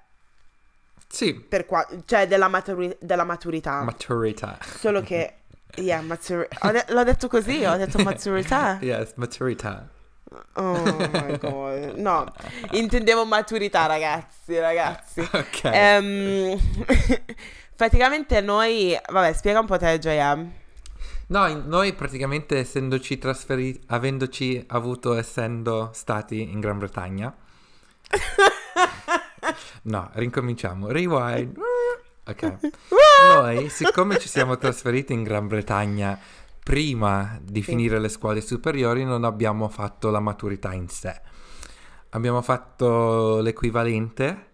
Sì, 1.09 1.35
per 1.35 1.67
qua- 1.67 1.87
cioè 2.05 2.27
della, 2.29 2.49
maturi- 2.49 2.97
della 3.01 3.25
maturità. 3.25 3.83
maturità. 3.83 4.59
Solo 4.79 5.03
che. 5.03 5.35
Yeah, 5.77 6.01
maturi- 6.03 6.49
de- 6.73 6.85
l'ho 6.89 7.05
detto 7.05 7.29
così, 7.29 7.65
ho 7.65 7.77
detto 7.77 7.99
maturità. 8.03 8.79
Yes, 8.81 9.13
maturità. 9.17 9.89
Oh 10.55 10.83
my 10.83 11.39
god. 11.39 11.95
No, 11.97 12.33
intendevo 12.73 13.25
maturità, 13.25 13.87
ragazzi, 13.87 14.59
ragazzi. 14.59 15.21
Ok. 15.33 15.61
Ehm, 15.65 16.57
praticamente 17.75 18.41
noi, 18.41 18.97
vabbè, 19.11 19.33
spiega 19.33 19.61
un 19.61 19.67
po' 19.67 19.77
te, 19.79 19.99
JM. 19.99 20.53
No, 21.31 21.47
noi 21.65 21.93
praticamente 21.93 22.59
essendoci 22.59 23.17
trasferiti, 23.17 23.81
avendoci 23.87 24.63
avuto, 24.69 25.15
essendo 25.15 25.91
stati 25.93 26.43
in 26.43 26.59
Gran 26.61 26.79
Bretagna. 26.79 27.35
No, 29.83 30.11
rincominciamo. 30.13 30.89
Rewind. 30.89 31.57
Ok. 32.27 32.59
Noi, 33.35 33.69
siccome 33.71 34.19
ci 34.19 34.29
siamo 34.29 34.59
trasferiti 34.59 35.13
in 35.13 35.23
Gran 35.23 35.47
Bretagna 35.49 36.19
prima 36.63 37.39
di 37.43 37.63
Sì. 37.63 37.71
finire 37.71 37.99
le 37.99 38.09
scuole 38.11 38.41
superiori, 38.43 39.05
non 39.05 39.25
abbiamo 39.25 39.69
fatto 39.69 40.11
la 40.11 40.21
maturità 40.21 40.73
in 40.75 40.89
sé. 40.89 41.19
Abbiamo 42.11 42.43
fatto 42.43 43.41
l'equivalente 43.41 44.49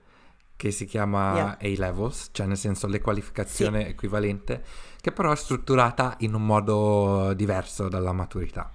che 0.57 0.71
si 0.71 0.87
chiama 0.87 1.57
A-Levels, 1.61 2.29
cioè 2.33 2.47
nel 2.47 2.57
senso 2.57 2.87
l'equalificazione 2.87 3.89
equivalente, 3.89 4.63
che 5.07 5.13
però 5.13 5.31
è 5.31 5.37
strutturata 5.37 6.17
in 6.19 6.35
un 6.35 6.45
modo 6.45 7.33
diverso 7.35 7.89
dalla 7.89 8.11
maturità, 8.13 8.69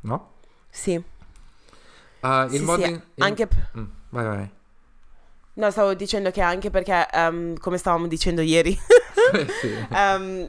no? 0.00 0.34
Sì, 0.70 1.02
Ah, 2.20 2.46
il 2.50 2.58
sì, 2.58 2.64
modo 2.64 2.84
sì, 2.84 2.90
in- 2.90 3.02
anche... 3.18 3.48
Mm, 3.78 3.84
vai, 4.10 4.24
vai. 4.26 4.50
No, 5.54 5.70
stavo 5.70 5.94
dicendo 5.94 6.30
che 6.30 6.40
anche 6.40 6.70
perché, 6.70 7.06
ehm, 7.12 7.58
come 7.58 7.76
stavamo 7.76 8.06
dicendo 8.06 8.40
ieri, 8.40 8.78
Sì. 9.60 9.86
ehm, 9.92 10.48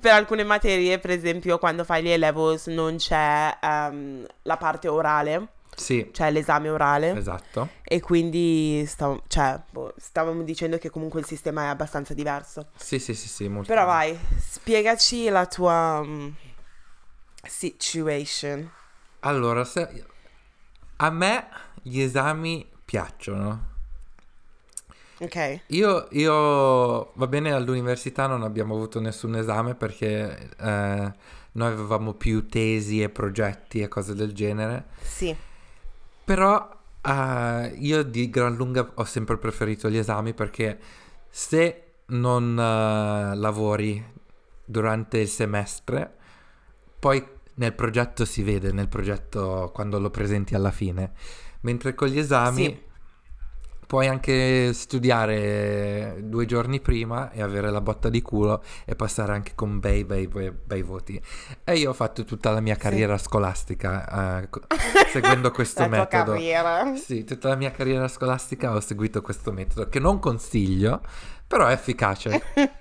per 0.00 0.12
alcune 0.12 0.44
materie, 0.44 0.98
per 0.98 1.10
esempio, 1.10 1.58
quando 1.58 1.84
fai 1.84 2.02
gli 2.02 2.12
A-levels 2.12 2.66
non 2.68 2.96
c'è 2.96 3.58
ehm, 3.60 4.26
la 4.42 4.56
parte 4.56 4.88
orale, 4.88 5.48
Sì, 5.78 6.10
cioè 6.12 6.30
l'esame 6.30 6.68
orale, 6.68 7.16
esatto. 7.16 7.68
e 7.82 8.00
quindi 8.00 8.84
stavo, 8.86 9.22
cioè, 9.28 9.60
boh, 9.70 9.94
stavamo 9.96 10.42
dicendo 10.42 10.76
che 10.78 10.90
comunque 10.90 11.20
il 11.20 11.26
sistema 11.26 11.64
è 11.64 11.66
abbastanza 11.66 12.14
diverso. 12.14 12.68
Sì, 12.76 12.98
sì, 12.98 13.14
sì, 13.14 13.28
sì, 13.28 13.48
molto. 13.48 13.68
Però 13.68 13.84
vai, 13.84 14.18
spiegaci 14.38 15.28
la 15.28 15.46
tua 15.46 16.02
mm, 16.04 16.28
situation. 17.46 18.70
Allora, 19.20 19.64
se... 19.64 20.04
a 20.96 21.10
me 21.10 21.48
gli 21.82 22.00
esami 22.00 22.68
piacciono. 22.84 23.66
Ok? 25.20 25.60
Io, 25.68 26.06
io, 26.10 27.12
va 27.14 27.26
bene, 27.26 27.52
all'università 27.52 28.26
non 28.26 28.42
abbiamo 28.42 28.74
avuto 28.74 29.00
nessun 29.00 29.36
esame 29.36 29.74
perché 29.74 30.50
eh, 30.58 31.12
noi 31.52 31.72
avevamo 31.72 32.14
più 32.14 32.46
tesi 32.46 33.02
e 33.02 33.08
progetti 33.08 33.80
e 33.80 33.88
cose 33.88 34.14
del 34.14 34.32
genere. 34.32 34.86
Sì. 35.02 35.46
Però 36.28 36.78
eh, 37.00 37.74
io 37.78 38.02
di 38.02 38.28
gran 38.28 38.54
lunga 38.54 38.90
ho 38.96 39.04
sempre 39.04 39.38
preferito 39.38 39.88
gli 39.88 39.96
esami 39.96 40.34
perché 40.34 40.78
se 41.30 41.84
non 42.08 42.50
eh, 42.50 43.34
lavori 43.34 44.04
durante 44.62 45.20
il 45.20 45.28
semestre, 45.28 46.16
poi 46.98 47.26
nel 47.54 47.72
progetto 47.72 48.26
si 48.26 48.42
vede, 48.42 48.72
nel 48.72 48.88
progetto 48.88 49.70
quando 49.72 49.98
lo 49.98 50.10
presenti 50.10 50.54
alla 50.54 50.70
fine. 50.70 51.12
Mentre 51.60 51.94
con 51.94 52.08
gli 52.08 52.18
esami 52.18 52.62
Sì. 52.62 52.82
Puoi 53.88 54.06
anche 54.06 54.74
studiare 54.74 56.18
due 56.24 56.44
giorni 56.44 56.78
prima 56.78 57.30
e 57.30 57.40
avere 57.40 57.70
la 57.70 57.80
botta 57.80 58.10
di 58.10 58.20
culo 58.20 58.62
e 58.84 58.94
passare 58.94 59.32
anche 59.32 59.52
con 59.54 59.80
bei, 59.80 60.04
bei, 60.04 60.28
bei, 60.28 60.50
bei 60.52 60.82
voti. 60.82 61.18
E 61.64 61.72
io 61.76 61.88
ho 61.90 61.94
fatto 61.94 62.24
tutta 62.24 62.50
la 62.50 62.60
mia 62.60 62.74
Sì. 62.74 62.80
carriera 62.80 63.16
scolastica 63.16 64.40
eh, 64.42 64.50
co- 64.50 64.60
seguendo 65.10 65.50
questo 65.50 65.80
la 65.88 65.88
metodo. 65.88 66.32
carriera. 66.32 66.94
Sì, 66.96 67.24
tutta 67.24 67.48
la 67.48 67.56
mia 67.56 67.70
carriera 67.70 68.08
scolastica 68.08 68.74
ho 68.74 68.80
seguito 68.80 69.22
questo 69.22 69.52
metodo 69.52 69.88
che 69.88 69.98
non 70.00 70.18
consiglio, 70.18 71.00
però 71.46 71.66
è 71.66 71.72
efficace. 71.72 72.42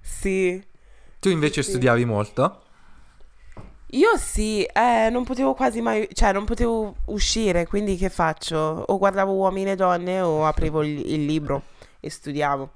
Sì. 0.00 0.62
Tu 1.18 1.30
invece 1.30 1.62
Sì. 1.62 1.70
studiavi 1.70 2.04
molto? 2.04 2.63
Io 3.94 4.16
sì, 4.16 4.64
eh, 4.64 5.08
non 5.10 5.24
potevo 5.24 5.54
quasi 5.54 5.80
mai, 5.80 6.08
cioè 6.12 6.32
non 6.32 6.44
potevo 6.44 6.96
uscire, 7.06 7.66
quindi 7.66 7.96
che 7.96 8.10
faccio? 8.10 8.56
O 8.56 8.98
guardavo 8.98 9.32
uomini 9.32 9.70
e 9.70 9.76
donne 9.76 10.20
o 10.20 10.44
aprivo 10.46 10.82
il, 10.82 10.98
il 11.12 11.24
libro 11.24 11.62
e 12.00 12.10
studiavo. 12.10 12.70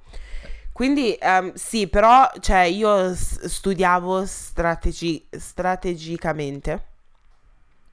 Quindi 0.72 1.16
ehm, 1.20 1.54
sì, 1.54 1.88
però 1.88 2.30
cioè, 2.38 2.60
io 2.60 3.12
s- 3.14 3.44
studiavo 3.46 4.24
strategi- 4.26 5.26
strategicamente. 5.36 6.84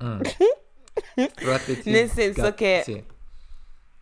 Mm. 0.03 0.21
Nel 1.85 2.09
senso 2.09 2.53
che- 2.53 2.81
Sì. 2.85 3.03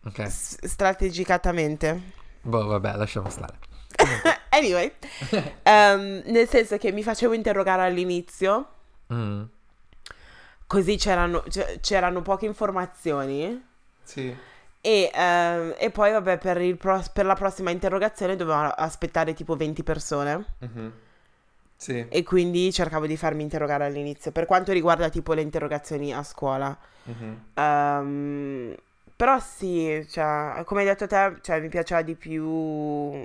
Ok. 0.06 0.20
S- 0.26 0.66
strategicamente. 0.66 2.00
Boh, 2.42 2.66
vabbè, 2.66 2.96
lasciamo 2.96 3.30
stare. 3.30 3.54
Anyway, 4.54 4.92
ehm, 5.64 6.22
nel 6.26 6.48
senso 6.48 6.76
che 6.78 6.92
mi 6.92 7.02
facevo 7.02 7.32
interrogare 7.32 7.82
all'inizio, 7.82 8.73
Mm. 9.14 9.42
così 10.66 10.96
c'erano, 10.96 11.44
c'erano 11.80 12.22
poche 12.22 12.46
informazioni. 12.46 13.64
Sì. 14.02 14.34
E, 14.80 15.10
ehm, 15.14 15.74
e 15.78 15.90
poi, 15.90 16.10
vabbè, 16.12 16.38
per, 16.38 16.60
il 16.60 16.76
pro- 16.76 17.02
per 17.12 17.24
la 17.24 17.34
prossima 17.34 17.70
interrogazione 17.70 18.36
dovevo 18.36 18.58
aspettare 18.60 19.32
tipo 19.32 19.56
20 19.56 19.82
persone. 19.82 20.44
Mhm. 20.58 20.92
Sì. 21.76 22.06
E 22.08 22.22
quindi 22.22 22.72
cercavo 22.72 23.06
di 23.06 23.16
farmi 23.16 23.42
interrogare 23.42 23.84
all'inizio. 23.86 24.30
Per 24.32 24.46
quanto 24.46 24.72
riguarda 24.72 25.08
tipo 25.08 25.32
le 25.32 25.42
interrogazioni 25.42 26.12
a 26.14 26.22
scuola. 26.22 26.76
Mhm. 27.04 27.44
Ehm, 27.54 28.74
però 29.16 29.38
sì, 29.38 30.06
cioè, 30.10 30.62
come 30.64 30.80
hai 30.80 30.86
detto 30.86 31.06
te, 31.06 31.36
cioè, 31.42 31.60
mi 31.60 31.68
piaceva 31.68 32.02
di 32.02 32.14
più 32.14 33.24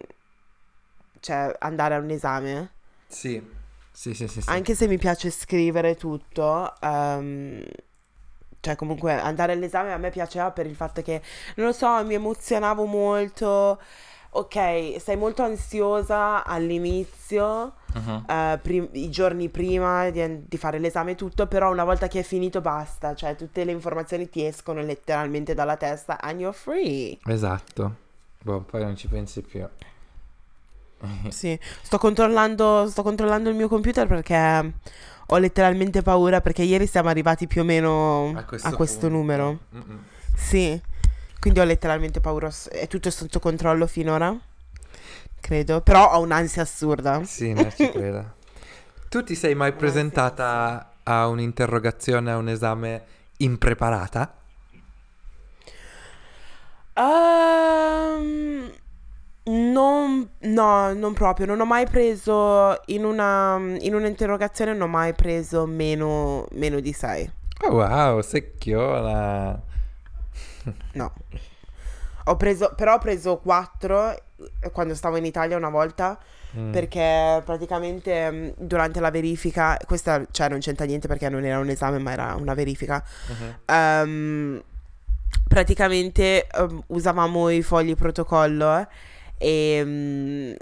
cioè, 1.19 1.55
andare 1.59 1.95
a 1.95 1.99
un 1.99 2.09
esame. 2.09 2.71
Sì. 3.07 3.57
Sì, 3.91 4.13
sì, 4.13 4.27
sì, 4.27 4.41
sì. 4.41 4.49
Anche 4.49 4.75
se 4.75 4.87
mi 4.87 4.97
piace 4.97 5.29
scrivere 5.29 5.95
tutto, 5.95 6.73
ehm, 6.81 7.63
cioè 8.61 8.75
comunque 8.75 9.13
andare 9.13 9.53
all'esame 9.53 9.91
a 9.93 9.97
me 9.97 10.09
piaceva 10.09 10.51
per 10.51 10.65
il 10.65 10.75
fatto 10.75 11.01
che, 11.01 11.21
non 11.55 11.67
lo 11.67 11.71
so, 11.73 12.03
mi 12.05 12.13
emozionavo 12.13 12.85
molto, 12.85 13.79
ok, 14.31 14.95
sei 15.01 15.15
molto 15.17 15.43
ansiosa 15.43 16.45
all'inizio, 16.45 17.73
Mhm. 17.95 18.25
eh, 18.27 18.59
prim- 18.61 18.89
i 18.93 19.09
giorni 19.09 19.49
prima 19.49 20.09
di, 20.11 20.45
di 20.47 20.57
fare 20.57 20.77
l'esame 20.79 21.11
e 21.11 21.15
tutto, 21.15 21.47
però 21.47 21.71
una 21.71 21.83
volta 21.83 22.07
che 22.07 22.19
è 22.19 22.23
finito 22.23 22.61
basta, 22.61 23.15
cioè 23.15 23.35
tutte 23.35 23.63
le 23.63 23.71
informazioni 23.71 24.29
ti 24.29 24.45
escono 24.45 24.81
letteralmente 24.81 25.53
dalla 25.53 25.75
testa 25.77 26.19
and 26.21 26.39
you're 26.39 26.55
free. 26.55 27.17
Esatto. 27.25 27.95
Boh, 28.41 28.61
poi 28.61 28.81
non 28.83 28.95
ci 28.95 29.07
pensi 29.07 29.41
più. 29.41 29.67
Sì, 31.29 31.57
sto 31.81 31.97
controllando, 31.97 32.87
sto 32.89 33.03
controllando 33.03 33.49
il 33.49 33.55
mio 33.55 33.67
computer 33.67 34.07
perché 34.07 34.73
ho 35.31 35.37
letteralmente 35.37 36.01
paura 36.01 36.41
perché 36.41 36.63
ieri 36.63 36.87
siamo 36.87 37.09
arrivati 37.09 37.47
più 37.47 37.61
o 37.61 37.63
meno 37.63 38.33
a 38.35 38.43
questo, 38.43 38.69
punto. 38.77 39.09
numero. 39.09 39.59
Mm-mm. 39.75 40.03
Sì, 40.35 40.81
quindi 41.39 41.59
ho 41.59 41.63
letteralmente 41.63 42.19
paura. 42.19 42.51
È 42.71 42.87
tutto 42.87 43.09
sotto 43.11 43.39
controllo 43.39 43.87
finora, 43.87 44.35
credo, 45.39 45.81
però 45.81 46.13
ho 46.13 46.21
un'ansia 46.21 46.63
assurda. 46.63 47.23
Sì, 47.23 47.53
no, 47.53 47.69
ci 47.71 47.89
credo. 47.91 48.37
Tu 49.09 49.23
ti 49.23 49.35
sei 49.35 49.55
mai 49.55 49.73
presentata 49.73 50.93
a 51.03 51.27
un'interrogazione, 51.27 52.31
a 52.31 52.37
un 52.37 52.49
esame 52.49 53.03
impreparata? 53.37 54.33
Non, 56.95 58.08
no, 60.59 60.93
non 60.93 61.13
proprio. 61.13 61.45
Non 61.45 61.59
ho 61.61 61.65
mai 61.65 61.87
preso 61.87 62.79
in 62.87 63.05
una, 63.05 63.57
in 63.79 63.93
un'interrogazione, 63.93 64.73
non 64.73 64.81
ho 64.83 64.87
mai 64.91 65.13
preso 65.13 65.65
meno, 65.65 66.45
meno 66.51 66.79
di 66.79 66.91
6. 66.93 67.31
Oh, 67.63 67.71
wow, 67.75 68.21
secchiona. 68.21 69.61
No. 70.93 71.13
Ho 72.25 72.35
preso, 72.35 72.73
però 72.75 72.95
ho 72.95 72.99
preso 72.99 73.37
4 73.37 74.15
quando 74.71 74.93
stavo 74.95 75.17
in 75.17 75.25
Italia 75.25 75.57
una 75.57 75.69
volta 75.69 76.17
Mm. 76.57 76.71
perché 76.71 77.43
praticamente 77.45 78.31
mh, 78.31 78.53
durante 78.57 78.99
la 78.99 79.11
verifica, 79.11 79.77
questa 79.85 80.25
cioè 80.31 80.49
non 80.49 80.57
c'entra 80.57 80.83
niente 80.83 81.07
perché 81.07 81.29
non 81.29 81.45
era 81.45 81.59
un 81.59 81.69
esame 81.69 81.99
ma 81.99 82.11
era 82.11 82.33
una 82.39 82.55
verifica, 82.55 83.03
Mhm. 83.27 83.55
ehm, 83.65 84.63
praticamente 85.47 86.47
ehm, 86.47 86.83
usavamo 86.87 87.49
i 87.49 87.61
fogli 87.61 87.93
protocollo 87.95 88.87
e 89.39 89.83
mh, 89.83 90.55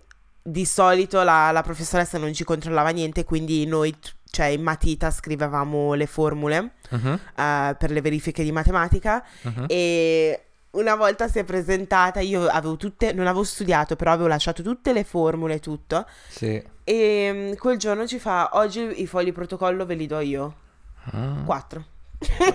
di 0.44 0.66
solito 0.66 1.22
la, 1.24 1.52
la 1.52 1.62
professoressa 1.62 2.18
non 2.18 2.34
ci 2.34 2.46
controllava 2.46 2.90
niente 2.90 3.26
quindi 3.26 3.66
noi 3.66 3.94
cioè 4.30 4.46
in 4.46 4.62
matita 4.62 5.12
scrivevamo 5.12 5.94
le 5.94 6.06
formule 6.06 6.72
Mhm, 6.90 7.20
eh, 7.36 7.76
per 7.78 7.92
le 7.92 8.02
verifiche 8.02 8.44
di 8.44 8.52
matematica 8.52 9.24
mhm. 9.42 9.66
e 9.68 10.42
una 10.72 10.96
volta 10.96 11.28
si 11.28 11.40
è 11.40 11.44
presentata, 11.44 12.20
io 12.20 12.46
avevo 12.46 12.78
tutte, 12.78 13.12
non 13.12 13.26
avevo 13.26 13.44
studiato, 13.44 13.96
però 13.96 14.12
avevo 14.12 14.28
lasciato 14.28 14.62
tutte 14.62 14.94
le 14.94 15.04
formule 15.04 15.56
e 15.56 15.60
tutto. 15.60 16.06
Sì. 16.28 16.62
E 16.84 17.32
mm, 17.34 17.54
quel 17.56 17.78
giorno 17.78 18.06
ci 18.06 18.20
fa, 18.20 18.52
oggi 18.54 19.02
i 19.02 19.08
fogli 19.08 19.32
protocollo 19.32 19.86
ve 19.86 19.96
li 19.96 20.06
do 20.06 20.20
io. 20.20 20.56
Ah. 21.12 21.42
Quattro. 21.46 21.86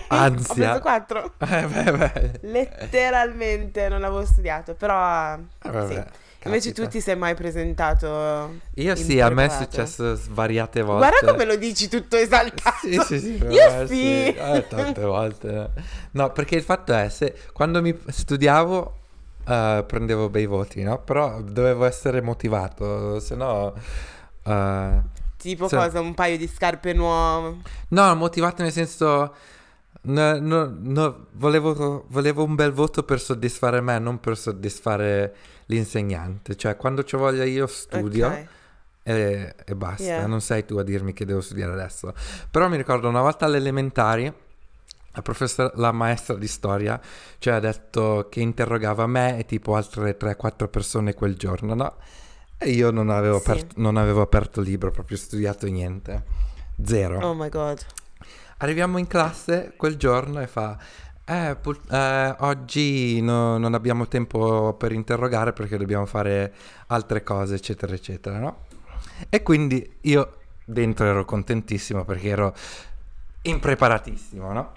Ansia. 0.09 0.53
Ho 0.53 0.55
preso 0.55 0.81
quattro. 0.81 1.33
Eh, 1.41 1.67
beh, 1.67 1.93
beh. 1.93 2.39
Letteralmente 2.43 3.89
non 3.89 4.03
avevo 4.03 4.25
studiato, 4.25 4.75
però 4.75 5.35
Eh, 5.35 5.71
vabbè, 5.71 5.95
sì. 5.95 6.21
Invece 6.45 6.73
tu 6.73 6.89
ti 6.89 7.01
sei 7.01 7.15
mai 7.15 7.37
presentato 7.37 8.59
Io 8.75 8.97
sì, 8.97 9.21
a 9.21 9.29
me 9.31 9.45
è 9.45 9.49
successo 9.49 10.17
svariate 10.17 10.83
volte. 10.83 11.09
Guarda 11.09 11.31
come 11.31 11.45
lo 11.45 11.55
dici 11.55 11.89
tutto 11.89 12.17
esaltato. 12.17 12.79
Sì, 12.81 13.01
sì, 13.07 13.19
sì. 13.21 13.45
Io 13.49 13.71
vabbè, 13.71 13.87
sì. 13.87 14.27
Eh, 14.27 14.67
tante 14.69 15.03
volte. 15.03 15.71
No, 16.13 16.33
perché 16.33 16.57
il 16.57 16.63
fatto 16.65 16.93
è, 16.93 17.09
se 17.11 17.33
quando 17.53 17.81
mi 17.81 17.97
studiavo 18.09 18.97
eh, 19.47 19.85
prendevo 19.87 20.29
bei 20.31 20.47
voti, 20.47 20.83
no? 20.83 20.99
Però 20.99 21.41
dovevo 21.43 21.85
essere 21.85 22.21
motivato, 22.21 23.21
se 23.21 23.37
no... 23.37 23.73
eh, 24.45 25.21
Tipo 25.43 25.69
Sì. 25.69 25.77
cosa, 25.77 26.01
un 26.01 26.15
paio 26.15 26.37
di 26.37 26.47
scarpe 26.49 26.93
nuove. 26.93 27.57
No, 27.89 28.15
motivato 28.15 28.63
nel 28.63 28.73
senso... 28.73 29.35
no- 30.03 30.39
no- 30.39 30.75
no, 30.79 31.27
volevo, 31.33 32.05
volevo 32.09 32.45
un 32.45 32.55
bel 32.55 32.73
voto 32.73 33.03
per 33.03 33.21
soddisfare 33.21 33.81
me, 33.81 33.99
non 33.99 34.19
per 34.21 34.37
soddisfare 34.37 35.35
l'insegnante. 35.67 36.57
Cioè, 36.57 36.77
quando 36.77 37.05
ci 37.05 37.17
voglia 37.17 37.45
io 37.45 37.67
studio 37.67 38.27
Ok. 38.27 38.47
e, 39.05 39.55
e 39.65 39.75
basta. 39.77 40.03
Yeah. 40.03 40.27
Non 40.27 40.41
sei 40.41 40.65
tu 40.65 40.77
a 40.77 40.83
dirmi 40.83 41.13
che 41.13 41.25
devo 41.25 41.41
studiare 41.41 41.73
adesso. 41.73 42.13
Però 42.51 42.69
mi 42.69 42.77
ricordo 42.77 43.09
una 43.09 43.21
volta 43.21 43.45
alle 43.47 43.59
elementari, 43.59 44.33
la, 45.15 45.23
professor- 45.23 45.73
la 45.77 45.93
maestra 45.93 46.35
di 46.37 46.47
storia 46.49 47.01
ci 47.39 47.51
ha 47.51 47.61
detto 47.61 48.29
che 48.31 48.41
interrogava 48.41 49.07
me 49.07 49.39
e 49.39 49.45
tipo 49.45 49.75
altre 49.77 50.17
3-4 50.19 50.69
persone 50.69 51.15
quel 51.15 51.37
giorno, 51.37 51.75
no? 51.75 51.97
E 52.63 52.71
io 52.71 52.91
non 52.91 53.11
avevo, 53.11 53.39
Sì. 53.41 53.51
apert- 53.51 53.77
non 53.77 53.97
avevo 53.97 54.21
aperto 54.23 54.61
il 54.61 54.69
libro, 54.69 54.91
proprio 54.91 55.17
studiato 55.17 55.67
niente. 55.67 56.25
Zero. 56.85 57.21
Oh 57.27 57.35
my 57.35 57.49
god. 57.49 57.85
Arriviamo 58.59 58.99
in 58.99 59.07
classe 59.07 59.73
quel 59.77 59.97
giorno 59.97 60.41
e 60.41 60.47
fa: 60.47 60.79
"Eh, 61.25 61.57
pur- 61.61 61.81
eh, 61.93 62.35
oggi 62.41 63.21
no- 63.21 63.59
non 63.59 63.75
abbiamo 63.75 64.07
tempo 64.07 64.75
per 64.75 64.93
interrogare 64.93 65.53
perché 65.53 65.77
dobbiamo 65.77 66.07
fare 66.07 66.53
altre 66.89 67.23
cose, 67.25 67.57
eccetera, 67.57 67.93
eccetera, 67.95 68.39
no? 68.39 68.65
E 69.29 69.43
quindi 69.43 69.97
io 70.03 70.37
dentro 70.65 71.07
ero 71.07 71.25
contentissimo 71.25 72.05
perché 72.05 72.29
ero 72.29 72.55
impreparatissimo, 73.43 74.53
no? 74.53 74.73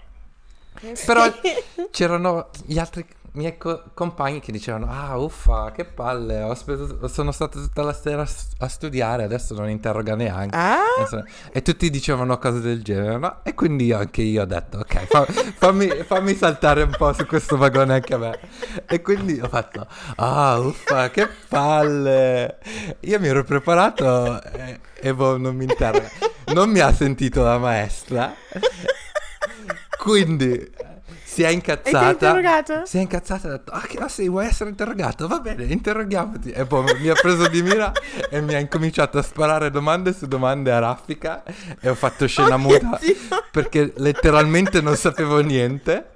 Però 1.06 1.24
c'erano 1.92 2.50
gli 2.66 2.78
altri 2.80 3.06
miei 3.36 3.58
co- 3.58 3.84
compagni 3.94 4.40
che 4.40 4.52
dicevano: 4.52 4.88
Ah, 4.90 5.18
uffa, 5.18 5.72
che 5.72 5.86
palle, 5.86 6.42
ho 6.42 6.54
speso- 6.56 7.08
sono 7.08 7.32
stato 7.32 7.60
tutta 7.62 7.84
la 7.84 7.94
sera 7.94 8.26
a 8.60 8.68
studiare, 8.68 9.24
adesso 9.24 9.54
non 9.54 9.70
interroga 9.70 10.16
neanche. 10.16 10.56
Ah? 10.56 10.78
E 11.52 11.62
tutti 11.62 11.90
dicevano 11.90 12.38
cose 12.38 12.60
del 12.62 12.82
genere, 12.84 13.18
no? 13.18 13.40
E 13.44 13.54
quindi 13.54 13.86
io- 13.86 13.98
anche 13.98 14.22
io 14.22 14.42
ho 14.42 14.46
detto, 14.46 14.80
ok, 14.80 15.06
fa- 15.06 15.26
fammi, 15.26 15.88
fammi 16.06 16.34
saltare 16.36 16.82
un 16.84 16.94
po' 16.98 17.14
su 17.14 17.26
questo 17.26 17.58
vagone 17.58 17.94
anche 17.96 18.14
a 18.14 18.18
me. 18.18 18.40
E 18.88 19.02
quindi 19.02 19.40
ho 19.42 19.48
fatto, 19.48 19.86
ah, 20.18 20.58
uffa, 20.60 21.10
che 21.12 21.28
palle. 21.48 22.58
Io 23.02 23.20
mi 23.20 23.28
ero 23.28 23.44
preparato 23.44 24.42
e, 24.42 24.80
e 25.00 25.14
boh, 25.14 25.38
non 25.38 25.56
mi 25.56 25.64
interroga. 25.66 26.10
Non 26.54 26.70
mi 26.70 26.80
ha 26.80 26.94
sentito 26.94 27.44
la 27.44 27.58
maestra. 27.58 28.34
Quindi 29.98 30.72
si 31.36 31.44
è 31.44 31.48
E 31.48 31.50
ti 31.50 31.56
incazzata. 31.56 32.10
interrogato? 32.12 32.86
Si 32.86 32.98
è 32.98 33.02
incazzata 33.02 33.48
e 33.48 33.52
ha 33.52 33.54
detto, 33.58 33.72
ah, 33.74 33.82
che 33.82 33.98
ah, 33.98 34.08
sì, 34.08 34.30
vuoi 34.30 34.46
essere 34.46 34.70
interrogato? 34.70 35.28
Va 35.28 35.40
bene, 35.40 35.66
interroghiamoti. 35.66 36.52
E 36.52 36.66
poi 36.66 36.86
mi 37.00 37.10
ha 37.10 37.14
preso 37.14 37.48
di 37.50 37.62
mira 37.62 37.92
e 38.32 38.42
mi 38.42 38.54
ha 38.56 38.60
incominciato 38.60 39.18
a 39.18 39.22
sparare 39.22 39.70
domande 39.70 40.14
su 40.14 40.28
domande 40.28 40.72
a 40.72 40.80
raffica 40.80 41.44
e 41.80 41.90
ho 41.90 41.96
fatto 41.96 42.26
scena 42.26 42.56
Oh 42.56 42.60
muta 42.60 43.00
perché 43.52 43.92
letteralmente 43.98 44.80
non 44.82 44.96
sapevo 44.96 45.40
niente. 45.42 46.12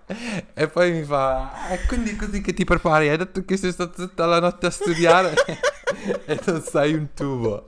E 0.54 0.68
poi 0.68 0.92
mi 0.92 1.04
fa, 1.04 1.52
"Ah, 1.52 1.78
quindi 1.88 2.16
così 2.16 2.42
che 2.42 2.54
ti 2.54 2.64
prepari? 2.64 3.10
Hai 3.10 3.18
detto 3.18 3.44
che 3.46 3.58
sei 3.58 3.72
stato 3.72 4.08
tutta 4.08 4.26
la 4.26 4.40
notte 4.40 4.68
a 4.68 4.70
studiare 4.72 5.34
e 6.26 6.40
non 6.46 6.62
sai 6.62 6.94
un 6.94 7.10
tubo. 7.14 7.66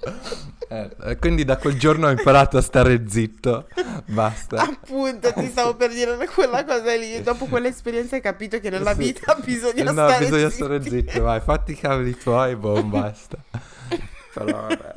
Eh, 0.71 1.17
quindi 1.19 1.43
da 1.43 1.57
quel 1.57 1.77
giorno 1.77 2.07
ho 2.07 2.11
imparato 2.11 2.57
a 2.57 2.61
stare 2.61 3.03
zitto. 3.07 3.67
Basta. 4.05 4.61
Appunto, 4.61 5.33
ti 5.33 5.47
stavo 5.47 5.75
per 5.75 5.89
dire 5.89 6.15
quella 6.33 6.63
cosa 6.63 6.95
lì. 6.95 7.21
Dopo 7.21 7.45
quell'esperienza 7.47 8.15
hai 8.15 8.21
capito 8.21 8.57
che 8.61 8.69
nella 8.69 8.93
Sì. 8.93 8.99
vita 8.99 9.35
bisogna 9.43 9.83
no, 9.83 9.91
stare 9.91 10.19
bisogna 10.25 10.49
zitti. 10.49 10.63
stare 10.63 10.81
zitto, 10.81 11.21
vai, 11.23 11.41
fatti 11.41 11.71
i 11.73 11.75
cavoli 11.75 12.15
tuoi, 12.17 12.55
boh, 12.55 12.83
basta. 12.83 13.37
Però 14.33 14.45
vabbè. 14.45 14.93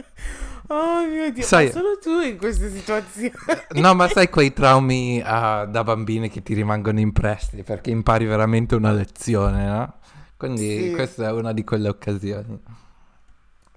Oh 0.68 1.04
mio 1.06 1.30
Dio, 1.32 1.42
Sai- 1.42 1.70
solo 1.72 1.98
tu 2.00 2.20
in 2.20 2.38
queste 2.38 2.70
situazioni. 2.70 3.32
No, 3.72 3.94
ma 3.94 4.08
sai 4.08 4.30
quei 4.30 4.52
traumi 4.52 5.20
ah, 5.24 5.66
da 5.66 5.82
bambini 5.82 6.30
che 6.30 6.42
ti 6.42 6.54
rimangono 6.54 7.00
impressi 7.00 7.62
perché 7.64 7.90
impari 7.90 8.24
veramente 8.26 8.74
una 8.76 8.92
lezione, 8.92 9.66
no? 9.66 9.94
Quindi 10.36 10.84
Sì. 10.88 10.90
questa 10.94 11.26
è 11.28 11.32
una 11.32 11.52
di 11.52 11.64
quelle 11.64 11.88
occasioni. 11.88 12.60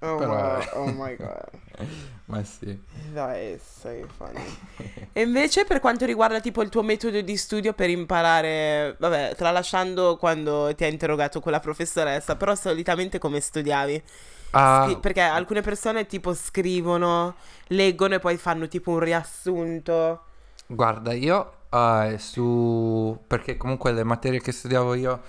Oh, 0.02 0.18
Però- 0.18 0.58
my, 0.58 0.68
oh 0.74 0.92
my 0.92 1.16
god. 1.16 1.50
Ma 2.26 2.44
sì. 2.44 2.80
Dai, 2.92 3.58
sei 3.60 4.06
funny. 4.08 4.60
E 5.18 5.22
invece 5.22 5.66
per 5.66 5.80
quanto 5.80 6.06
riguarda 6.06 6.40
tipo 6.40 6.62
il 6.62 6.70
tuo 6.70 6.84
metodo 6.84 7.22
di 7.22 7.38
studio 7.38 7.74
per 7.74 7.90
imparare, 7.90 8.96
vabbè, 9.00 9.34
tralasciando 9.36 10.18
quando 10.18 10.74
ti 10.76 10.84
ha 10.84 10.88
interrogato 10.88 11.40
quella 11.40 11.60
professoressa, 11.60 12.36
però 12.36 12.54
solitamente 12.54 13.18
come 13.18 13.40
studiavi? 13.40 14.04
Ah, 14.52 14.84
Scri- 14.84 15.00
perché 15.00 15.22
alcune 15.22 15.62
persone 15.62 16.06
tipo 16.06 16.34
scrivono, 16.36 17.36
leggono 17.68 18.16
e 18.16 18.20
poi 18.20 18.38
fanno 18.38 18.68
tipo 18.68 18.92
un 18.92 19.00
riassunto. 19.00 20.22
guarda, 20.68 21.14
io 21.14 21.52
ah, 21.70 22.18
su... 22.18 23.18
perché 23.28 23.58
comunque 23.58 23.92
le 23.92 24.04
materie 24.04 24.42
che 24.42 24.52
studiavo 24.52 24.94
io, 24.94 25.22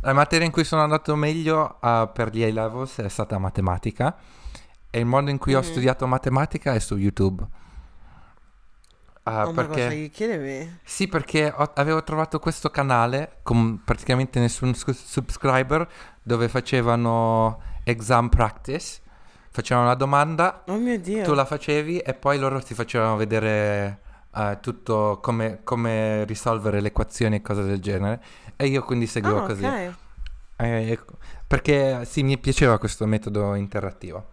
la 0.00 0.12
materia 0.12 0.46
in 0.46 0.52
cui 0.52 0.64
sono 0.64 0.82
andato 0.82 1.14
meglio 1.16 1.78
ah, 1.80 2.06
per 2.06 2.30
gli 2.30 2.42
A-levels 2.42 2.96
è 2.98 3.08
stata 3.08 3.38
matematica 3.38 4.16
e 4.90 4.98
il 5.00 5.06
modo 5.06 5.30
in 5.30 5.38
cui 5.38 5.54
ho 5.54 5.60
Mhm. 5.60 5.64
studiato 5.64 6.06
matematica 6.06 6.74
è 6.74 6.78
su 6.78 6.96
YouTube. 6.96 7.46
Ah, 9.28 9.48
oh 9.48 9.52
perché... 9.52 9.80
sai 9.82 10.00
che 10.02 10.10
chiedemi? 10.10 10.78
Sì, 10.84 11.08
perché 11.08 11.52
ho- 11.54 11.72
avevo 11.74 12.02
trovato 12.04 12.38
questo 12.38 12.70
canale 12.70 13.38
con 13.42 13.82
praticamente 13.84 14.38
nessun 14.38 14.72
scu- 14.74 14.94
subscriber 14.94 15.88
dove 16.22 16.48
facevano 16.48 17.60
exam 17.82 18.28
practice. 18.28 19.00
Facevano 19.50 19.86
una 19.86 19.94
domanda, 19.96 20.62
Oh 20.68 20.76
mio 20.76 20.98
Dio. 21.00 21.24
tu 21.24 21.32
la 21.32 21.44
facevi 21.46 21.98
e 21.98 22.14
poi 22.14 22.38
loro 22.38 22.60
ti 22.60 22.74
facevano 22.74 23.16
vedere 23.16 24.00
eh, 24.32 24.58
tutto 24.60 25.18
come, 25.22 25.60
come 25.64 26.24
risolvere 26.24 26.80
le 26.80 26.88
equazioni 26.88 27.36
e 27.36 27.42
cose 27.42 27.64
del 27.64 27.80
genere. 27.80 28.22
E 28.56 28.66
io 28.66 28.82
quindi 28.82 29.06
seguivo 29.06 29.42
Ah, 29.44 29.46
così. 29.46 29.64
ok. 29.64 29.94
Eh, 30.56 30.90
ecco, 30.92 31.14
perché 31.46 32.04
sì, 32.06 32.22
mi 32.22 32.38
piaceva 32.38 32.78
questo 32.78 33.04
metodo 33.06 33.54
interattivo. 33.54 34.28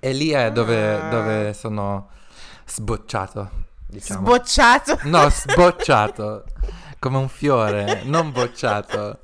E 0.00 0.12
lì 0.12 0.30
è 0.30 0.50
dove, 0.50 0.94
Ah. 0.94 1.08
dove 1.08 1.52
sono 1.52 2.08
sbocciato, 2.66 3.50
diciamo. 3.86 4.26
Sbocciato. 4.26 4.98
no, 5.04 5.28
sbocciato. 5.30 6.44
Come 6.98 7.16
un 7.18 7.28
fiore, 7.28 8.02
non 8.04 8.32
bocciato. 8.32 9.20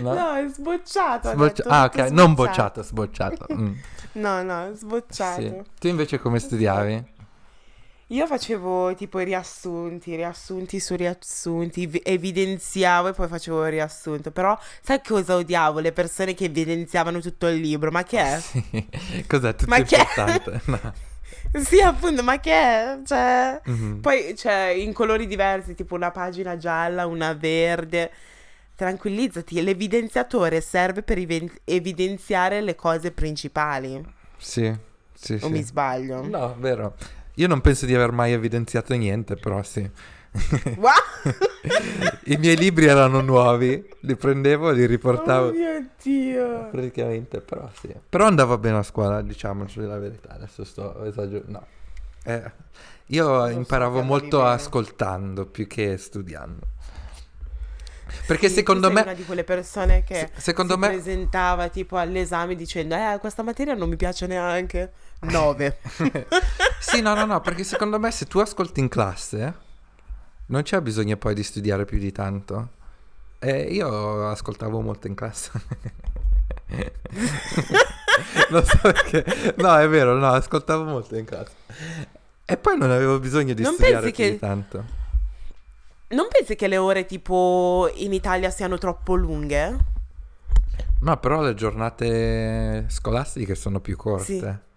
No? 0.00 0.14
No, 0.14 0.34
è 0.34 0.48
sbocciato. 0.48 1.32
detto, 1.34 1.62
ah, 1.68 1.84
ok, 1.84 1.96
non 2.10 2.32
sbocciato. 2.32 2.34
bocciato, 2.34 2.82
sbocciato. 2.82 3.46
mm, 3.52 3.72
No, 4.14 4.42
no, 4.42 4.70
sbocciato. 4.74 5.40
sì. 5.40 5.62
Tu 5.78 5.86
invece 5.88 6.18
come 6.18 6.38
studiavi? 6.38 7.12
Io 8.08 8.26
facevo 8.26 8.94
tipo 8.94 9.18
i 9.18 9.24
riassunti, 9.24 10.14
riassunti 10.14 10.78
su 10.78 10.94
riassunti, 10.94 11.86
vi- 11.86 12.02
evidenziavo 12.04 13.08
e 13.08 13.12
poi 13.12 13.28
facevo 13.28 13.64
il 13.64 13.70
riassunto. 13.72 14.30
Però 14.30 14.56
sai 14.82 15.00
cosa 15.02 15.36
odiavo? 15.36 15.80
Le 15.80 15.92
persone 15.92 16.34
che 16.34 16.44
evidenziavano 16.44 17.20
tutto 17.20 17.46
il 17.48 17.56
libro. 17.60 17.90
Ma 17.90 18.02
che 18.04 18.18
è? 18.20 18.40
Sì. 18.44 19.24
Cos'è 19.26 19.54
tutto 19.54 19.70
Ma 19.70 19.80
che 19.82 19.96
è? 19.96 20.00
importante? 20.00 21.02
Sì, 21.54 21.80
appunto, 21.80 22.22
ma 22.22 22.40
che 22.40 22.52
è? 22.52 22.98
Cioè... 23.04 23.60
Mhm. 23.64 24.00
Poi 24.00 24.34
c'è 24.34 24.68
in 24.70 24.92
colori 24.92 25.26
diversi, 25.26 25.74
tipo 25.74 25.94
una 25.94 26.10
pagina 26.10 26.56
gialla, 26.56 27.06
una 27.06 27.32
verde. 27.32 28.10
Tranquillizzati, 28.74 29.62
l'evidenziatore 29.62 30.60
serve 30.60 31.02
per 31.02 31.18
even- 31.18 31.50
evidenziare 31.64 32.60
le 32.60 32.74
cose 32.74 33.12
principali. 33.12 34.04
Sì, 34.36 34.74
sì, 35.12 35.38
O 35.42 35.48
mi 35.48 35.58
sì. 35.58 35.64
sbaglio? 35.64 36.26
No, 36.26 36.56
vero. 36.58 36.96
Io 37.34 37.48
non 37.48 37.60
penso 37.60 37.86
di 37.86 37.94
aver 37.94 38.12
mai 38.12 38.32
evidenziato 38.32 38.94
niente, 38.94 39.36
però 39.36 39.62
sì. 39.62 39.88
I 42.24 42.36
miei 42.38 42.56
libri 42.56 42.86
erano 42.86 43.20
nuovi, 43.20 43.86
li 44.00 44.16
prendevo 44.16 44.70
e 44.70 44.74
li 44.74 44.86
riportavo 44.86 45.48
Oh 45.48 45.52
mio 45.52 45.86
Dio! 46.02 46.68
praticamente, 46.70 47.40
però 47.40 47.68
sì. 47.80 47.94
Però 48.08 48.26
andavo 48.26 48.58
bene 48.58 48.78
a 48.78 48.82
scuola, 48.82 49.22
diciamoci 49.22 49.80
la 49.80 49.98
verità, 49.98 50.30
adesso 50.30 50.64
sto 50.64 51.04
esagerando. 51.04 51.50
No. 51.52 51.66
Eh, 52.24 52.50
io 53.06 53.24
so 53.26 53.46
imparavo 53.48 54.00
andavi 54.00 54.08
molto 54.08 54.44
ascoltando 54.44 55.46
più 55.46 55.66
che 55.66 55.96
studiando. 55.98 56.66
Perché 58.26 58.48
Sì, 58.48 58.54
secondo 58.56 58.90
me... 58.90 59.00
una 59.02 59.14
di 59.14 59.24
quelle 59.24 59.44
persone 59.44 60.04
che 60.04 60.30
se- 60.34 60.40
secondo 60.40 60.76
me... 60.78 60.88
presentava 60.88 61.68
tipo 61.68 61.96
all'esame 61.96 62.54
dicendo 62.54 62.94
eh 62.94 63.18
questa 63.18 63.42
materia 63.42 63.74
non 63.74 63.88
mi 63.88 63.96
piace 63.96 64.26
neanche 64.26 64.92
9 65.24 65.78
sì, 66.80 67.00
no, 67.00 67.14
no, 67.14 67.24
no, 67.24 67.40
perché 67.40 67.64
secondo 67.64 67.98
me 67.98 68.10
se 68.10 68.26
tu 68.26 68.38
ascolti 68.38 68.80
in 68.80 68.88
classe 68.88 69.54
non 70.46 70.62
c'è 70.62 70.80
bisogno 70.80 71.16
poi 71.16 71.34
di 71.34 71.42
studiare 71.42 71.84
più 71.84 71.98
di 71.98 72.12
tanto. 72.12 72.68
E 73.38 73.62
io 73.62 74.28
ascoltavo 74.28 74.80
molto 74.80 75.06
in 75.06 75.14
classe. 75.14 75.50
non 78.50 78.64
so 78.64 78.78
perché. 78.80 79.24
No, 79.56 79.76
è 79.78 79.88
vero, 79.88 80.14
no, 80.16 80.28
ascoltavo 80.32 80.84
molto 80.84 81.16
in 81.16 81.24
classe. 81.24 81.52
E 82.44 82.56
poi 82.56 82.76
non 82.78 82.90
avevo 82.90 83.18
bisogno 83.18 83.54
di 83.54 83.62
Non 83.62 83.72
studiare 83.74 84.00
pensi 84.02 84.14
più 84.14 84.24
che- 84.24 84.30
di 84.32 84.38
tanto. 84.38 84.84
non 86.08 86.26
pensi 86.30 86.54
che 86.56 86.68
le 86.68 86.76
ore 86.76 87.06
tipo 87.06 87.90
in 87.94 88.12
Italia 88.12 88.50
siano 88.50 88.78
troppo 88.78 89.14
lunghe? 89.14 89.92
No, 91.00 91.16
però 91.18 91.42
le 91.42 91.54
giornate 91.54 92.86
scolastiche 92.88 93.54
sono 93.54 93.80
più 93.80 93.96
corte. 93.96 94.24
Sì? 94.24 94.72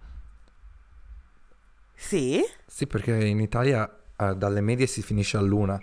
Sì, 1.99 2.85
perché 2.87 3.25
in 3.25 3.39
Italia 3.39 3.89
eh, 4.15 4.35
dalle 4.35 4.61
medie 4.61 4.85
si 4.85 5.01
finisce 5.01 5.37
all'una, 5.37 5.81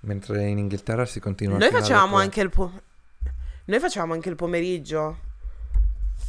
mentre 0.00 0.44
in 0.46 0.58
Inghilterra 0.58 1.06
si 1.06 1.18
continua 1.18 1.56
Noi 1.58 1.70
tre. 1.70 1.78
anche 2.22 2.40
il 2.40 2.50
po- 2.50 2.72
Noi 3.64 3.80
facevamo 3.80 4.12
anche 4.12 4.28
il 4.28 4.36
pomeriggio. 4.36 5.18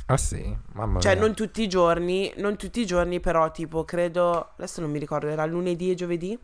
Ah 0.07 0.17
sì, 0.17 0.55
mamma 0.73 0.99
Cioè 1.01 1.13
mia. 1.15 1.21
non 1.21 1.35
tutti 1.35 1.61
i 1.61 1.67
giorni, 1.67 2.33
non 2.37 2.55
tutti 2.55 2.79
i 2.79 2.85
giorni 2.85 3.19
però 3.19 3.51
tipo 3.51 3.83
credo 3.83 4.51
adesso 4.55 4.79
non 4.79 4.89
mi 4.89 4.99
ricordo, 4.99 5.27
era 5.27 5.45
lunedì 5.45 5.91
e 5.91 5.95
giovedì? 5.95 6.37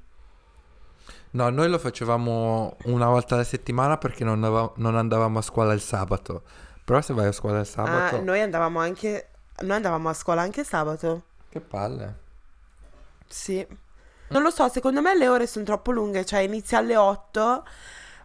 No, 1.32 1.50
noi 1.50 1.70
lo 1.70 1.80
facevamo 1.80 2.78
una 2.84 3.08
volta 3.08 3.36
alla 3.36 3.44
settimana 3.44 3.98
perché 3.98 4.24
non, 4.24 4.44
ava- 4.44 4.72
non 4.76 4.96
andavamo 4.96 5.40
a 5.40 5.42
scuola 5.42 5.74
il 5.74 5.82
sabato. 5.82 6.44
Però 6.84 7.02
se 7.02 7.14
vai 7.14 7.28
a 7.28 7.32
scuola 7.32 7.60
il 7.60 7.66
sabato... 7.66 8.18
Ah, 8.18 8.20
noi 8.20 8.42
andavamo 8.42 8.80
anche 8.80 9.30
noi 9.62 9.76
andavamo 9.78 10.10
a 10.10 10.14
scuola 10.14 10.42
anche 10.42 10.64
sabato. 10.64 11.24
Che 11.50 11.60
palle. 11.62 12.22
Sì. 13.28 13.66
Non 14.30 14.42
lo 14.42 14.50
so, 14.50 14.68
secondo 14.70 15.02
me 15.02 15.16
le 15.16 15.28
ore 15.28 15.48
sono 15.48 15.66
troppo 15.66 15.92
lunghe, 15.92 16.26
cioè 16.26 16.40
inizia 16.40 16.80
alle 16.80 16.96
8, 16.96 17.66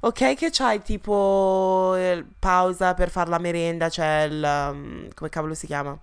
ok 0.00 0.34
che 0.34 0.48
c'hai 0.50 0.80
tipo 0.80 1.94
eh, 1.96 2.24
pausa 2.38 2.94
per 2.94 3.10
fare 3.10 3.28
la 3.28 3.38
merenda, 3.38 3.88
c'è 3.88 4.22
il... 4.22 4.42
um, 4.42 5.08
come 5.14 5.28
cavolo 5.28 5.54
si 5.54 5.66
chiama? 5.66 5.98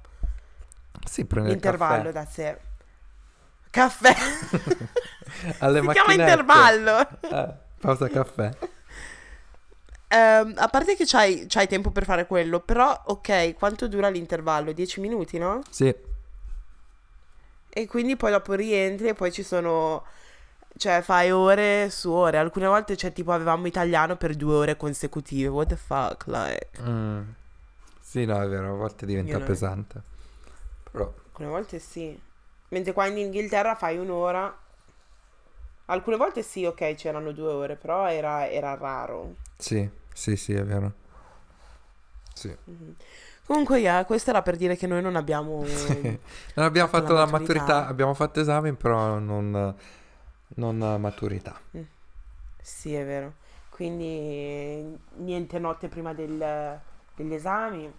Sì, 1.06 1.26
prende 1.26 1.58
caffè. 1.60 2.12
da 2.12 2.26
sé. 2.26 2.58
Caffè. 3.70 4.16
Alle 5.60 5.82
si 5.82 5.88
chiama 5.90 6.14
intervallo. 6.14 7.00
Eh, 7.22 7.54
pausa 7.80 8.08
caffè. 8.08 8.52
Ehm, 10.08 10.54
a 10.56 10.68
parte 10.68 10.96
che 10.96 11.06
c'hai, 11.06 11.46
c'hai 11.48 11.68
tempo 11.68 11.92
per 11.92 12.06
fare 12.06 12.26
quello, 12.28 12.60
però 12.60 13.04
ok, 13.06 13.54
quanto 13.56 13.88
dura 13.88 14.10
l'intervallo? 14.10 14.72
10 14.72 15.02
minuti, 15.02 15.38
no? 15.38 15.62
Sì, 15.70 15.94
E 17.78 17.88
quindi 17.88 18.16
poi 18.16 18.32
dopo 18.32 18.54
rientri 18.54 19.10
e 19.10 19.14
poi 19.14 19.34
ci 19.34 19.44
sono... 19.44 20.06
Cioè, 20.78 21.02
fai 21.02 21.30
ore 21.30 21.90
su 21.90 22.10
ore. 22.10 22.38
Alcune 22.38 22.68
volte, 22.68 22.96
cioè, 22.96 23.12
tipo, 23.12 23.34
avevamo 23.34 23.68
italiano 23.68 24.16
per 24.16 24.34
due 24.36 24.54
ore 24.54 24.78
consecutive. 24.78 25.50
What 25.50 25.68
the 25.68 25.76
fuck, 25.76 26.26
like... 26.28 26.70
Mm. 26.82 27.22
Sì, 28.00 28.24
no, 28.24 28.42
è 28.42 28.48
vero, 28.48 28.72
a 28.72 28.78
volte 28.78 29.06
diventa 29.06 29.38
non- 29.38 29.46
pesante. 29.46 30.02
Però... 30.90 31.04
Alcune 31.04 31.48
volte 31.50 31.80
sì. 31.80 32.18
Mentre 32.70 32.94
qua 32.94 33.08
in 33.08 33.18
Inghilterra 33.18 33.76
fai 33.76 33.98
un'ora. 33.98 34.58
Alcune 35.88 36.16
volte 36.16 36.44
sì, 36.44 36.64
ok, 36.64 36.96
c'erano 36.96 37.34
due 37.34 37.52
ore, 37.52 37.76
però 37.76 38.10
era, 38.10 38.50
era 38.50 38.74
raro. 38.76 39.36
Sì, 39.58 39.90
sì, 40.14 40.38
sì, 40.38 40.54
è 40.54 40.64
vero. 40.64 40.94
Sì. 42.34 42.56
Comunque, 43.46 43.80
yeah, 43.80 44.06
questo 44.06 44.32
era 44.32 44.42
per 44.42 44.56
dire 44.58 44.76
che 44.76 44.88
noi 44.88 45.02
non 45.02 45.16
abbiamo... 45.16 45.64
Non 46.56 46.66
abbiamo 46.66 46.88
Fatto 46.90 47.14
la 47.14 47.26
maturità. 47.26 47.38
maturità, 47.64 47.88
abbiamo 47.88 48.14
fatto 48.14 48.40
esami, 48.40 48.74
però 48.74 49.20
non, 49.20 49.76
non 50.56 50.78
maturità. 51.00 51.60
Sì, 52.62 52.94
è 52.96 53.06
vero. 53.06 53.34
Quindi 53.70 54.98
niente 55.18 55.60
notte 55.60 55.90
prima 55.90 56.14
del- 56.14 56.80
degli 57.16 57.34
esami. 57.34 57.92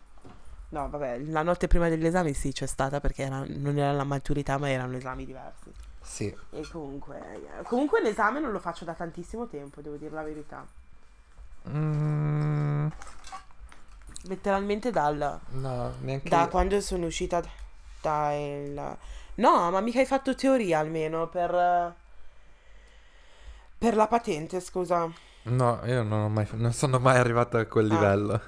No, 0.71 0.89
vabbè, 0.89 1.19
la 1.27 1.43
notte 1.43 1.69
prima 1.69 1.89
degli 1.89 2.05
esami 2.07 2.33
sì 2.35 2.51
c'è 2.53 2.67
stata 2.67 2.99
perché 2.99 3.23
era- 3.23 3.45
non 3.47 3.79
era 3.79 3.93
la 3.93 4.05
maturità, 4.05 4.59
ma 4.59 4.69
erano 4.69 4.97
esami 4.97 5.25
diversi. 5.25 5.71
Sì. 6.01 6.35
E 6.51 6.67
comunque, 6.71 7.19
yeah. 7.19 7.63
comunque 7.63 8.01
l'esame 8.03 8.41
non 8.41 8.51
lo 8.53 8.59
faccio 8.59 8.85
da 8.85 8.95
tantissimo 8.95 9.47
tempo, 9.47 9.81
devo 9.81 9.97
dire 9.97 10.15
la 10.15 10.23
verità. 10.23 10.67
Mm, 11.69 12.89
Letteralmente 14.29 14.91
dal, 14.91 15.39
no, 15.51 15.93
neanche 16.01 16.29
da 16.29 16.43
io. 16.43 16.49
quando 16.49 16.81
sono 16.81 17.07
uscita 17.07 17.41
da- 18.01 18.33
il... 18.35 18.97
No, 19.37 19.71
ma 19.71 19.81
mica 19.81 19.99
hai 20.01 20.07
fatto 20.07 20.35
teoria 20.35 20.79
almeno 20.81 21.27
per... 21.29 21.95
Per 23.79 23.95
la 23.95 24.07
patente, 24.07 24.59
scusa. 24.61 25.09
No, 25.43 25.81
io 25.85 26.03
non, 26.03 26.21
ho 26.25 26.29
mai, 26.29 26.47
non 26.53 26.73
sono 26.73 26.99
mai 26.99 27.19
arrivato 27.19 27.57
a 27.59 27.65
quel 27.67 27.91
Ah. 27.91 27.95
livello. 27.95 28.41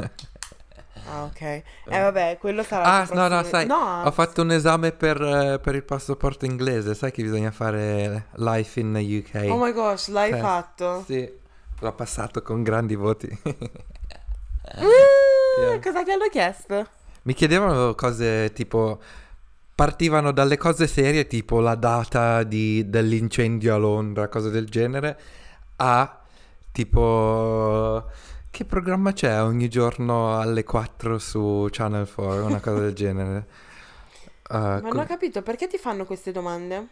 Ah, 1.11 1.23
ok. 1.25 1.41
Eh 1.41 1.65
vabbè, 1.87 2.39
quello 2.41 2.63
sarà 2.63 2.85
Ah, 2.85 3.03
il 3.03 3.09
no, 3.13 3.23
no, 3.23 3.29
prossimo- 3.29 3.51
sai, 3.51 3.67
No, 3.67 4.03
ho 4.05 4.11
fatto 4.11 4.43
un 4.43 4.51
esame 4.51 4.93
per, 4.93 5.21
eh, 5.23 5.59
per 5.61 5.75
il 5.75 5.85
passaporto 5.85 6.45
inglese. 6.45 6.95
Sai 6.95 7.13
che 7.13 7.23
bisogna 7.23 7.51
fare 7.51 8.27
life 8.37 8.81
in 8.81 8.95
UK? 8.95 9.47
Oh 9.51 9.59
my 9.63 9.73
gosh, 9.73 10.09
l'hai 10.09 10.33
Eh, 10.33 10.39
fatto? 10.39 11.05
Sì, 11.07 11.31
l'ho 11.79 11.93
passato 11.93 12.43
con 12.43 12.63
grandi 12.63 12.95
voti. 12.97 13.29
Yeah. 15.59 15.81
Cosa 15.81 16.03
ti 16.03 16.11
hanno 16.11 16.29
chiesto? 16.31 16.87
Mi 17.23 17.35
chiedevano 17.35 17.95
cose 17.95 18.53
tipo... 18.53 19.01
Partivano 19.75 20.33
dalle 20.33 20.57
cose 20.57 20.89
serie, 20.89 21.29
tipo 21.29 21.61
la 21.61 21.77
data 21.77 22.43
di- 22.43 22.89
dell'incendio 22.91 23.75
a 23.75 23.79
Londra, 23.79 24.29
cose 24.29 24.51
del 24.51 24.69
genere, 24.69 25.19
a 25.77 26.21
tipo... 26.73 28.05
Che 28.51 28.65
programma 28.65 29.13
c'è 29.13 29.41
ogni 29.41 29.69
giorno 29.69 30.37
alle 30.37 30.65
4 30.65 31.19
su 31.19 31.69
Channel 31.71 32.13
4? 32.13 32.45
Una 32.45 32.61
cosa 32.61 32.81
del 32.81 32.95
genere. 32.95 33.47
Uh, 34.49 34.57
Ma 34.57 34.81
non 34.81 34.91
co- 34.91 35.01
ho 35.01 35.05
capito, 35.05 35.43
perché 35.43 35.69
ti 35.69 35.79
fanno 35.79 36.05
queste 36.05 36.33
domande? 36.33 36.87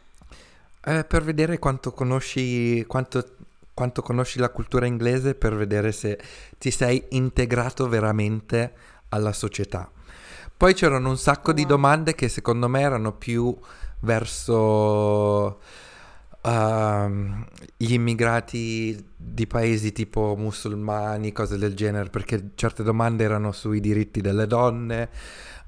Eh, 0.84 1.02
per 1.02 1.24
vedere 1.24 1.58
quanto 1.58 1.90
conosci, 1.90 2.84
quanto, 2.86 3.24
quanto 3.76 4.00
conosci 4.00 4.38
la 4.38 4.48
cultura 4.48 4.86
inglese, 4.86 5.34
per 5.34 5.54
vedere 5.54 5.92
se 5.92 6.18
ti 6.56 6.70
sei 6.70 7.04
integrato 7.10 7.86
veramente 7.90 8.72
alla 9.10 9.34
società. 9.34 9.90
Poi 10.56 10.72
c'erano 10.72 11.10
un 11.10 11.18
sacco 11.18 11.52
di 11.52 11.66
domande 11.66 12.14
che 12.14 12.28
secondo 12.28 12.68
me 12.68 12.80
erano 12.80 13.12
più 13.12 13.54
verso 14.00 15.60
ehm, 16.40 17.46
gli 17.76 17.92
immigrati 17.92 19.12
di 19.14 19.46
paesi 19.46 19.92
tipo 19.92 20.34
musulmani, 20.38 21.32
cose 21.32 21.58
del 21.58 21.74
genere, 21.74 22.08
perché 22.08 22.52
certe 22.54 22.82
domande 22.82 23.24
erano 23.24 23.52
sui 23.52 23.80
diritti 23.80 24.22
delle 24.22 24.46
donne, 24.46 25.10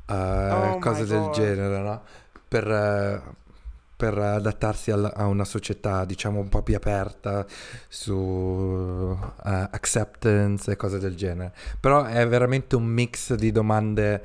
eh, 0.07 0.15
Oh 0.15 0.79
cose 0.79 1.05
del 1.05 1.25
God. 1.25 1.33
genere, 1.35 1.79
no? 1.83 2.03
Per, 2.49 2.67
eh, 2.71 3.23
per 3.99 4.17
adattarsi 4.19 4.93
al- 4.93 5.13
a 5.15 5.27
una 5.27 5.45
società, 5.45 6.07
diciamo, 6.07 6.41
un 6.41 6.49
po' 6.49 6.63
più 6.63 6.77
aperta 6.77 7.47
su 7.89 9.17
eh, 9.45 9.69
acceptance 9.73 10.71
e 10.73 10.77
cose 10.77 10.99
del 11.01 11.17
genere. 11.17 11.53
Però 11.81 12.05
è 12.05 12.27
veramente 12.29 12.77
un 12.77 12.85
mix 12.87 13.35
di 13.35 13.53
domande 13.53 14.23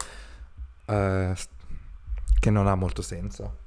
eh, 0.86 1.32
s- 1.36 1.48
che 2.40 2.50
non 2.52 2.68
ha 2.68 2.76
molto 2.76 3.02
senso. 3.02 3.58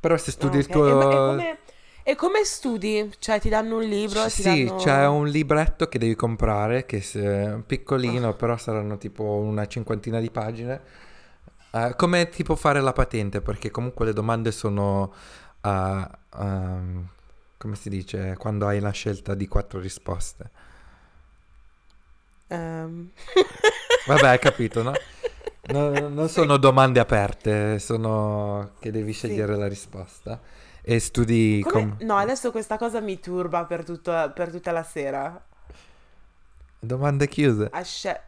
Però 0.00 0.16
se 0.16 0.30
studi 0.32 0.56
Ah, 0.56 0.58
il 0.58 0.68
ok. 0.70 0.70
tuo... 0.70 1.08
E, 1.10 1.20
come, 1.22 1.58
e 2.02 2.14
come 2.16 2.44
studi? 2.44 3.10
Cioè, 3.18 3.40
ti 3.40 3.48
danno 3.48 3.76
un 3.76 3.84
libro? 3.84 4.30
ti 4.30 4.42
Sì, 4.42 4.42
danno- 4.42 4.74
c'è 4.76 5.06
un 5.06 5.26
libretto 5.28 5.88
che 5.88 5.98
devi 5.98 6.14
comprare, 6.14 6.84
che 6.86 7.00
se- 7.00 7.56
è 7.56 7.62
piccolino, 7.66 8.34
però 8.34 8.56
saranno 8.56 8.98
tipo 8.98 9.22
una 9.24 9.66
cinquantina 9.66 10.20
di 10.20 10.30
pagine. 10.30 10.80
Eh, 11.74 11.94
come 11.96 12.28
tipo 12.28 12.54
fare 12.54 12.80
la 12.80 12.92
patente, 12.92 13.40
perché 13.40 13.70
comunque 13.72 14.04
le 14.04 14.12
domande 14.12 14.52
sono, 14.52 15.12
eh, 15.60 16.08
ehm, 16.38 17.08
come 17.58 17.74
si 17.74 17.88
dice, 17.88 18.36
quando 18.38 18.66
hai 18.68 18.78
la 18.78 18.90
scelta 18.92 19.34
di 19.34 19.48
quattro 19.48 19.80
risposte. 19.80 20.50
Ehm. 22.46 23.10
Vabbè, 24.06 24.26
hai 24.28 24.38
capito, 24.38 24.82
no? 24.84 24.92
No, 25.66 26.08
non 26.08 26.28
sono 26.28 26.58
domande 26.58 27.00
aperte, 27.00 27.78
sono 27.80 28.72
che 28.78 28.90
devi 28.92 29.12
Sì. 29.12 29.26
scegliere 29.26 29.56
la 29.56 29.66
risposta. 29.66 30.40
E 30.80 31.00
studi 31.00 31.60
Come- 31.66 31.96
com- 31.96 32.06
No, 32.06 32.16
adesso 32.18 32.50
questa 32.52 32.76
cosa 32.76 33.00
mi 33.00 33.18
turba 33.18 33.64
per, 33.64 33.82
tutto- 33.84 34.30
per 34.34 34.50
tutta 34.50 34.70
la 34.70 34.82
sera. 34.84 35.42
domande 36.78 37.26
chiuse. 37.28 37.68
A 37.72 37.82
sce- 37.82 38.20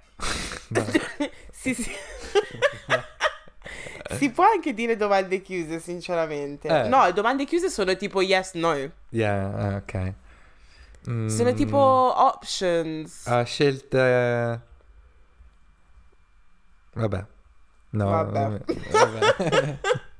No. 0.69 0.85
sì, 1.53 1.75
sì. 1.75 1.91
si 4.15 4.31
può 4.31 4.45
anche 4.45 4.73
dire 4.75 4.97
domande 4.97 5.41
chiuse, 5.43 5.81
sinceramente. 5.81 6.69
Eh. 6.69 6.89
No, 6.89 7.11
domande 7.13 7.45
chiuse 7.45 7.69
sono 7.71 7.97
tipo 7.97 8.21
yes, 8.23 8.53
no. 8.55 8.75
Yeah, 9.11 9.55
ah, 9.55 9.77
ok. 9.77 10.13
Sono 11.07 11.51
Mm, 11.53 11.55
tipo 11.55 11.77
options. 11.79 13.27
ah, 13.27 13.43
scelte... 13.45 14.61
Vabbè. 16.95 17.25
No, 17.91 18.05
Vabbè. 18.11 18.61
vabbè. 18.91 19.79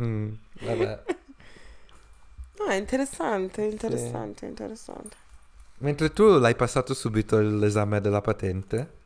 Mm, 0.00 0.32
vabbè. 0.60 1.02
No, 2.58 2.64
è 2.66 2.74
interessante, 2.74 3.62
interessante, 3.64 4.46
interessante. 4.46 5.16
Mentre 5.78 6.12
tu 6.12 6.38
l'hai 6.38 6.54
passato 6.54 6.94
subito 6.94 7.38
l'esame 7.40 8.00
della 8.00 8.20
patente? 8.20 8.98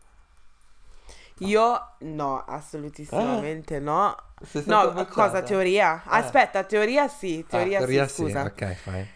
Io 1.39 1.89
no, 2.01 2.45
assolutissimamente 2.47 3.81
no. 3.81 4.15
Sei 4.45 4.63
No, 4.67 4.83
stata 4.83 5.07
cosa? 5.07 5.43
Teoria? 5.43 6.03
Ah. 6.05 6.19
Aspetta, 6.19 6.63
teoria 6.65 7.09
sì, 7.09 7.45
Ah, 7.47 7.51
teoria, 7.51 7.79
teoria 7.79 8.07
sì, 8.09 8.15
scusa. 8.23 8.43
Ok, 8.43 8.75
fai. 8.75 9.09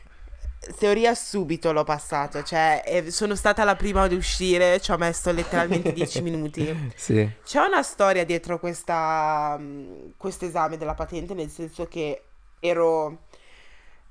Teoria 0.79 1.15
subito 1.15 1.73
l'ho 1.73 1.85
passato, 1.85 2.43
cioè 2.43 2.83
eh, 2.85 3.11
sono 3.13 3.35
stata 3.37 3.63
la 3.65 3.77
prima 3.77 4.03
ad 4.03 4.13
uscire, 4.13 4.81
ci 4.81 4.91
ho 4.91 4.99
messo 4.99 5.31
letteralmente 5.33 5.93
10 5.93 6.21
minuti. 6.23 6.93
Sì. 6.97 7.31
C'è 7.45 7.61
una 7.61 7.83
storia 7.83 8.25
dietro 8.25 8.59
questa, 8.59 9.57
mh, 9.57 10.15
questo 10.17 10.45
esame 10.47 10.77
della 10.77 10.95
patente, 10.95 11.33
nel 11.35 11.49
senso 11.49 11.87
che 11.87 12.23
ero, 12.61 13.19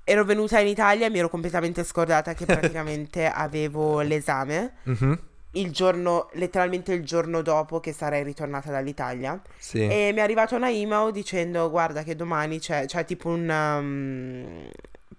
ero 0.05 0.23
venuta 0.23 0.59
in 0.59 0.67
Italia 0.67 1.05
e 1.07 1.09
mi 1.09 1.19
ero 1.19 1.29
completamente 1.29 1.83
scordata 1.83 2.33
che 2.33 2.45
praticamente 2.47 3.27
avevo 3.27 3.99
l'esame 4.01 4.75
Mhm, 4.83 5.19
il 5.51 5.71
giorno, 5.71 6.29
letteralmente 6.33 6.93
il 6.93 7.03
giorno 7.03 7.41
dopo 7.41 7.79
che 7.79 7.93
sarei 7.93 8.23
ritornata 8.23 8.69
dall'Italia. 8.71 9.41
Sì. 9.57 9.81
E 9.87 10.11
mi 10.13 10.19
è 10.19 10.21
arrivata 10.21 10.55
una 10.55 10.69
email 10.69 11.11
dicendo 11.11 11.69
guarda 11.69 12.03
che 12.03 12.15
domani 12.15 12.59
c'è, 12.59 12.85
c'è 12.85 13.05
tipo 13.05 13.29
un... 13.29 13.49
um, 13.49 14.69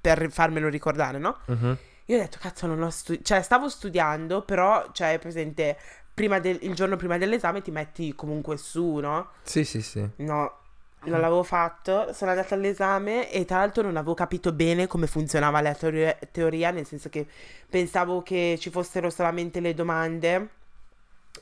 per 0.00 0.30
farmelo 0.30 0.68
ricordare, 0.68 1.18
no? 1.18 1.38
Mhm, 1.46 1.76
Io 2.06 2.16
ho 2.16 2.20
detto, 2.20 2.38
cazzo, 2.40 2.66
non 2.66 2.80
ho 2.82 2.90
studiato. 2.90 3.24
Cioè, 3.26 3.42
stavo 3.42 3.68
studiando, 3.68 4.42
però, 4.42 4.90
cioè, 4.92 5.18
presente, 5.18 5.76
prima 6.14 6.38
del- 6.38 6.58
il 6.62 6.74
giorno 6.74 6.96
prima 6.96 7.18
dell'esame 7.18 7.60
ti 7.62 7.70
metti 7.70 8.14
comunque 8.14 8.56
su, 8.56 8.96
no? 8.96 9.30
Sì, 9.42 9.64
sì, 9.64 9.82
sì. 9.82 10.08
No, 10.16 10.58
non 11.04 11.20
l'avevo 11.20 11.42
fatto. 11.42 12.12
Sono 12.12 12.30
andata 12.32 12.54
all'esame 12.54 13.30
e 13.30 13.44
tra 13.44 13.58
l'altro 13.58 13.82
non 13.82 13.96
avevo 13.96 14.14
capito 14.14 14.52
bene 14.52 14.86
come 14.86 15.06
funzionava 15.06 15.60
la 15.60 15.74
teoria, 15.74 16.16
teoria, 16.32 16.70
nel 16.70 16.86
senso 16.86 17.08
che 17.08 17.26
pensavo 17.68 18.22
che 18.22 18.56
ci 18.60 18.70
fossero 18.70 19.08
solamente 19.10 19.60
le 19.60 19.74
domande 19.74 20.48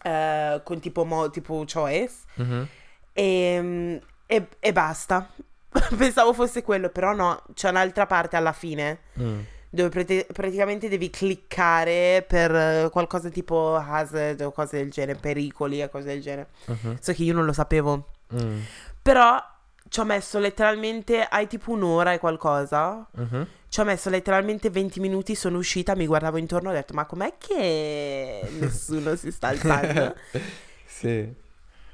eh, 0.02 0.60
con 0.64 0.80
tipo, 0.80 1.04
mo- 1.04 1.30
tipo 1.30 1.64
choice 1.70 2.14
Mhm, 2.36 2.68
e, 3.12 4.00
e- 4.26 4.48
e 4.58 4.72
basta. 4.72 5.28
Pensavo 5.96 6.32
fosse 6.32 6.62
quello, 6.62 6.88
però 6.88 7.12
no, 7.14 7.42
c'è 7.54 7.68
un'altra 7.70 8.06
parte 8.06 8.36
alla 8.36 8.52
fine 8.52 9.00
mm. 9.20 9.40
dove 9.70 9.88
prete- 9.90 10.26
praticamente 10.32 10.88
devi 10.88 11.10
cliccare 11.10 12.24
per 12.26 12.88
qualcosa 12.90 13.28
tipo 13.28 13.74
hazard 13.74 14.40
o 14.40 14.52
cose 14.52 14.78
del 14.78 14.90
genere, 14.90 15.18
pericoli 15.18 15.80
e 15.82 15.88
cose 15.90 16.06
del 16.06 16.22
genere. 16.22 16.48
Mhm, 16.66 16.96
So 17.00 17.12
che 17.12 17.22
io 17.24 17.34
non 17.34 17.44
lo 17.44 17.52
sapevo. 17.52 18.08
mm, 18.34 18.60
Però 19.06 19.40
ci 19.88 20.00
ho 20.00 20.04
messo 20.04 20.38
letteralmente, 20.38 21.22
hai 21.22 21.46
tipo 21.46 21.70
un'ora 21.70 22.12
e 22.12 22.18
qualcosa. 22.18 23.06
mhm. 23.12 23.46
Ci 23.68 23.80
ho 23.80 23.84
messo 23.84 24.08
letteralmente 24.10 24.70
20 24.70 25.00
minuti, 25.00 25.34
sono 25.34 25.58
uscita, 25.58 25.94
mi 25.94 26.06
guardavo 26.06 26.38
intorno 26.38 26.70
e 26.70 26.72
ho 26.72 26.76
detto, 26.76 26.94
ma 26.94 27.04
com'è 27.04 27.34
che 27.36 28.48
nessuno 28.58 29.14
si 29.16 29.30
sta 29.30 29.48
alzando? 29.48 30.14
Sì, 30.88 31.30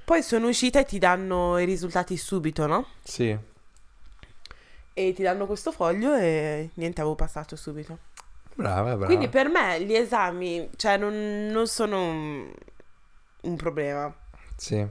Poi 0.05 0.23
sono 0.23 0.47
uscita 0.49 0.79
e 0.81 0.85
ti 0.85 0.99
danno 0.99 1.59
i 1.59 1.65
risultati 1.65 2.17
subito, 2.17 2.67
no? 2.67 2.87
sì. 3.03 3.37
E 4.95 5.13
ti 5.15 5.23
danno 5.23 5.47
questo 5.47 5.73
foglio 5.73 6.15
e 6.15 6.71
niente, 6.75 7.01
avevo 7.01 7.17
passato 7.17 7.57
subito. 7.57 7.99
Brava, 8.55 8.91
brava. 8.91 9.07
Quindi 9.07 9.29
per 9.29 9.49
me 9.49 9.83
gli 9.83 9.95
esami, 9.95 10.69
cioè, 10.77 10.99
non, 10.99 11.49
non 11.51 11.67
sono 11.67 12.01
un, 12.05 12.53
un 13.43 13.57
problema, 13.57 14.15
Sì. 14.57 14.87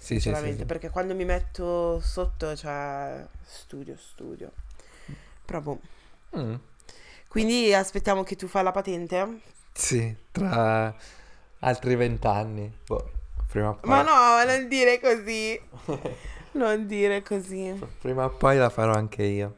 Sì, 0.00 0.14
sì, 0.14 0.14
sì, 0.14 0.20
sinceramente, 0.20 0.60
sì. 0.60 0.64
perché 0.64 0.88
quando 0.88 1.14
mi 1.14 1.26
metto 1.26 2.00
sotto, 2.00 2.56
cioè, 2.56 3.26
studio, 3.44 3.96
studio. 3.98 4.50
Però 5.44 5.60
boh. 5.60 5.78
Mm. 6.38 6.54
Quindi 7.28 7.72
aspettiamo 7.74 8.22
che 8.22 8.34
tu 8.34 8.46
fai 8.46 8.62
la 8.64 8.72
patente? 8.72 9.40
Sì, 9.72 10.16
tra 10.32 10.94
altri 11.58 11.94
vent'anni. 11.96 12.72
Boh, 12.86 13.10
prima 13.46 13.68
o 13.68 13.74
poi. 13.74 13.90
Ma 13.90 14.02
no, 14.02 14.42
non 14.50 14.68
dire 14.68 14.98
così. 14.98 15.60
Non 16.52 16.88
dire 16.88 17.22
così. 17.22 17.78
Prima 18.00 18.24
o 18.24 18.30
poi 18.30 18.56
la 18.56 18.70
farò 18.70 18.92
anche 18.92 19.22
io. 19.22 19.54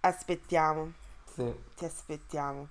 Aspettiamo, 0.00 0.92
Sì. 1.34 1.52
ti 1.76 1.84
aspettiamo. 1.84 2.68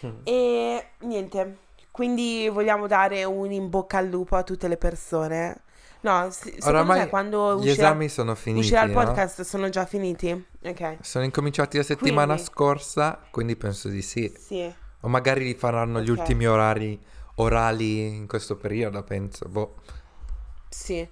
E 0.24 0.86
niente, 1.00 1.58
quindi 1.90 2.48
vogliamo 2.48 2.86
dare 2.86 3.24
un 3.24 3.50
in 3.52 3.68
bocca 3.68 3.98
al 3.98 4.08
lupo 4.08 4.36
a 4.36 4.42
tutte 4.42 4.68
le 4.68 4.76
persone. 4.76 5.62
No, 6.02 6.30
secondo 6.30 6.66
Oramai 6.66 7.00
te 7.02 7.08
quando 7.08 7.54
Gli 7.56 7.68
uscirà, 7.68 7.88
esami 7.88 8.08
sono 8.08 8.34
finiti, 8.34 8.60
uscirà 8.60 8.82
il 8.84 8.90
no? 8.92 9.02
podcast 9.04 9.42
sono 9.42 9.68
già 9.68 9.84
finiti? 9.84 10.46
Ok, 10.64 10.96
Sono 11.02 11.24
incominciati 11.24 11.76
la 11.76 11.82
settimana 11.82 12.32
Quindi- 12.34 12.42
scorsa, 12.44 13.20
quindi 13.30 13.56
penso 13.56 13.88
di 13.88 14.00
sì. 14.00 14.32
sì. 14.38 14.74
O 15.02 15.08
magari 15.08 15.44
li 15.44 15.54
faranno 15.54 16.00
gli 16.00 16.10
Ok. 16.10 16.18
ultimi 16.18 16.46
orari 16.46 16.98
orali 17.36 18.06
in 18.06 18.26
questo 18.26 18.56
periodo, 18.56 19.02
penso. 19.02 19.46
Boh. 19.48 19.74
Sì. 20.68 21.06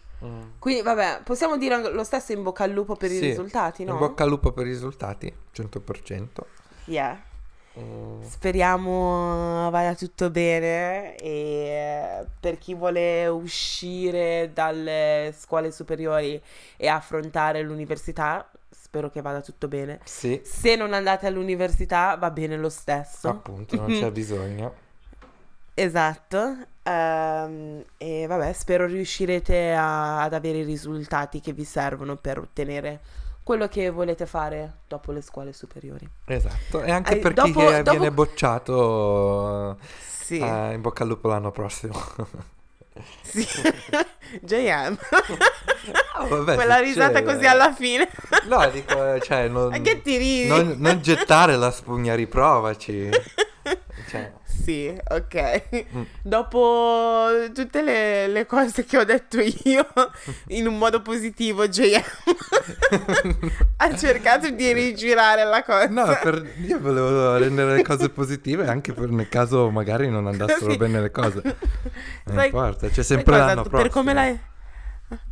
Quindi 0.58 0.82
vabbè, 0.82 1.20
possiamo 1.22 1.56
dire 1.56 1.92
lo 1.92 2.02
stesso 2.02 2.32
in 2.32 2.42
bocca 2.42 2.64
al 2.64 2.70
lupo 2.72 2.96
per 2.96 3.10
i 3.12 3.16
Sì, 3.18 3.26
risultati, 3.26 3.84
no? 3.84 3.92
In 3.92 3.98
bocca 3.98 4.24
al 4.24 4.28
lupo 4.30 4.52
per 4.52 4.66
i 4.66 4.70
risultati, 4.70 5.32
100%. 5.52 6.44
Yeah. 6.86 7.22
Mm. 7.80 8.22
Speriamo 8.22 9.70
vada 9.70 9.94
tutto 9.94 10.30
bene 10.30 11.14
e 11.16 12.24
per 12.40 12.58
chi 12.58 12.74
vuole 12.74 13.26
uscire 13.26 14.50
dalle 14.52 15.32
scuole 15.36 15.70
superiori 15.70 16.40
e 16.76 16.88
affrontare 16.88 17.62
l'università, 17.62 18.48
spero 18.70 19.10
che 19.10 19.20
vada 19.22 19.40
tutto 19.40 19.68
bene. 19.68 20.00
Sì, 20.04 20.40
Se 20.44 20.76
non 20.76 20.92
andate 20.92 21.26
all'università 21.26 22.16
va 22.16 22.30
bene 22.30 22.56
lo 22.56 22.68
stesso. 22.68 23.28
appunto, 23.28 23.76
non 23.76 23.88
c'è 23.88 24.10
bisogno. 24.12 24.74
Esatto. 25.74 26.56
Ehm, 26.82 27.84
e 27.98 28.26
vabbè, 28.26 28.52
spero 28.52 28.86
riuscirete 28.86 29.72
a- 29.74 30.22
ad 30.22 30.32
avere 30.34 30.58
i 30.58 30.64
risultati 30.64 31.40
che 31.40 31.52
vi 31.52 31.64
servono 31.64 32.16
per 32.16 32.38
ottenere 32.38 33.00
quello 33.48 33.66
che 33.66 33.88
volete 33.88 34.26
fare 34.26 34.80
dopo 34.86 35.10
le 35.10 35.22
scuole 35.22 35.54
superiori. 35.54 36.06
Esatto. 36.26 36.82
E 36.82 36.90
anche 36.90 37.14
Eh, 37.14 37.18
per 37.18 37.32
dopo- 37.32 37.48
chi 37.48 37.76
dopo- 37.82 37.90
viene 37.92 38.10
bocciato, 38.12 39.78
Sì. 40.06 40.38
eh, 40.38 40.74
in 40.74 40.82
bocca 40.82 41.04
al 41.04 41.08
lupo 41.08 41.28
l'anno 41.28 41.50
prossimo. 41.50 41.94
Sì. 43.22 43.46
JM. 44.42 44.98
Ah, 46.16 46.26
vabbè, 46.26 46.56
Quella 46.56 46.78
risata 46.80 47.22
così 47.22 47.46
alla 47.46 47.72
fine. 47.72 48.08
No, 48.48 48.68
dico, 48.70 49.20
cioè, 49.20 49.46
non, 49.48 49.68
Ma 49.70 49.78
che 49.78 50.02
ti 50.02 50.16
ridi? 50.16 50.48
non, 50.48 50.74
non 50.78 51.00
gettare 51.00 51.56
la 51.56 51.70
spugna, 51.70 52.14
riprovaci. 52.16 53.08
Cioè, 54.10 54.32
Sì, 54.68 54.94
ok. 55.08 55.62
Mm. 55.96 56.02
Dopo 56.20 57.28
tutte 57.54 57.80
le, 57.80 58.26
le 58.26 58.44
cose 58.44 58.84
che 58.84 58.98
ho 58.98 59.04
detto 59.04 59.40
io, 59.40 59.86
in 60.48 60.66
un 60.66 60.76
modo 60.76 61.00
positivo, 61.00 61.66
JM 61.66 62.02
ha 63.78 63.96
cercato 63.96 64.50
di 64.50 64.70
rigirare 64.74 65.44
la 65.44 65.62
cosa. 65.64 65.86
no, 65.88 66.04
per- 66.22 66.52
io 66.66 66.78
volevo 66.80 67.38
rendere 67.38 67.76
le 67.76 67.82
cose 67.82 68.10
positive 68.10 68.66
anche 68.66 68.92
per 68.92 69.08
nel 69.08 69.30
caso 69.30 69.70
magari 69.70 70.10
non 70.10 70.26
andassero 70.26 70.72
Sì. 70.72 70.76
bene 70.76 71.00
le 71.00 71.10
cose. 71.10 71.40
Non 72.24 72.36
Sai- 72.36 72.46
importa, 72.48 72.88
c'è 72.88 72.92
sai 72.92 73.04
sempre 73.04 73.32
cosa? 73.32 73.46
l'anno 73.46 73.62
prossimo. 73.62 73.80
Per 73.82 73.90
come 73.90 74.12
l'hai... 74.12 74.38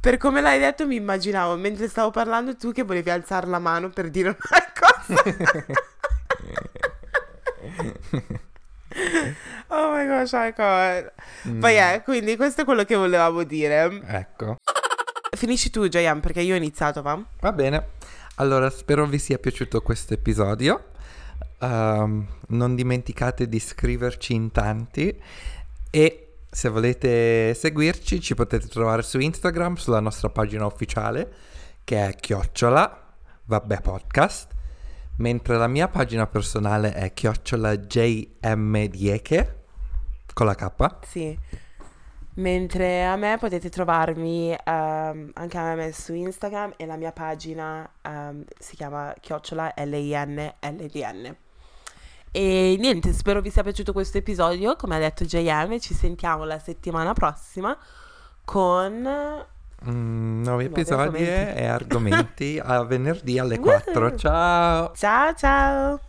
Per 0.01 0.17
come 0.17 0.41
l'hai 0.41 0.59
detto 0.59 0.87
mi 0.87 0.97
immaginavo, 0.97 1.57
mentre 1.57 1.89
stavo 1.89 2.11
parlando 2.11 2.57
tu 2.57 2.73
che 2.73 2.85
volevi 2.85 3.11
alzare 3.11 3.47
la 3.49 3.59
mano 3.59 3.91
per 3.91 4.09
dire 4.09 4.29
una 4.31 4.73
cosa. 4.81 5.23
oh 9.69 9.93
my 9.93 10.07
gosh, 10.07 10.33
I 10.33 10.53
can't. 10.55 11.13
Mm, 11.49 11.61
Poi 11.61 11.77
eh, 11.77 12.03
quindi 12.05 12.37
questo 12.37 12.63
è 12.63 12.65
quello 12.65 12.85
che 12.85 12.95
volevamo 12.95 13.43
dire. 13.43 14.01
Ecco. 14.07 14.57
Finisci 15.37 15.71
tu, 15.71 15.87
Giayan, 15.89 16.21
perché 16.21 16.41
io 16.41 16.55
ho 16.55 16.57
iniziato, 16.57 17.03
va? 17.03 17.23
Va 17.41 17.53
bene. 17.53 17.89
Allora, 18.37 18.71
spero 18.71 19.07
vi 19.07 19.19
sia 19.19 19.39
piaciuto 19.39 19.83
questo 19.83 20.15
episodio. 20.15 20.93
Ehm, 21.61 22.27
non 22.49 22.75
dimenticate 22.75 23.49
di 23.49 23.57
iscriverci 23.57 24.35
in 24.35 24.51
tanti 24.51 25.19
e 25.91 26.23
se 26.51 26.69
volete 26.69 27.55
seguirci 27.55 28.21
ci 28.21 28.35
potete 28.35 28.67
trovare 28.69 29.03
su 29.03 29.19
Instagram, 29.19 29.75
sulla 29.75 30.01
nostra 30.01 30.29
pagina 30.29 30.67
ufficiale 30.67 31.33
che 31.85 32.09
è 32.09 32.15
chiocciola, 32.15 33.15
vabbè 33.45 33.81
podcast, 33.81 34.56
mentre 35.19 35.57
la 35.57 35.67
mia 35.67 35.89
pagina 35.89 36.27
personale 36.27 36.93
è 36.93 37.13
chiocciola 37.13 37.77
JM 37.77 38.87
Dieke 38.87 39.65
con 40.33 40.47
la 40.47 40.55
K. 40.55 41.07
Sì. 41.07 41.39
Mentre 42.35 43.05
a 43.05 43.17
me 43.17 43.39
potete 43.39 43.71
trovarmi 43.71 44.53
ehm, 44.53 45.31
anche 45.33 45.59
a 45.59 45.75
me 45.75 45.93
su 45.93 46.13
Instagram 46.13 46.75
e 46.77 46.85
la 46.85 46.97
mia 46.97 47.13
pagina 47.13 47.89
ehm, 48.03 48.45
si 48.59 48.77
chiama 48.77 49.15
chiocciola 49.19 49.73
L-I-N-L-D-N. 49.75 51.37
E 52.31 52.77
niente, 52.79 53.15
spero 53.15 53.41
vi 53.41 53.51
sia 53.51 53.63
piaciuto 53.63 53.95
questo 53.95 54.19
episodio. 54.19 54.77
Come 54.77 54.97
ha 54.97 54.99
detto 54.99 55.25
JM, 55.25 55.79
ci 55.79 55.95
sentiamo 55.95 56.45
la 56.45 56.59
settimana 56.59 57.15
prossima 57.15 57.75
con... 58.45 59.55
Mm, 59.85 60.43
nuovi 60.45 60.65
episodi 60.65 61.25
e 61.25 61.67
argomenti 61.67 62.59
a 62.63 62.83
venerdì 62.85 63.39
alle 63.39 63.59
4. 63.59 64.17
Ciao! 64.17 64.93
Ciao 64.95 65.35
ciao! 65.35 66.01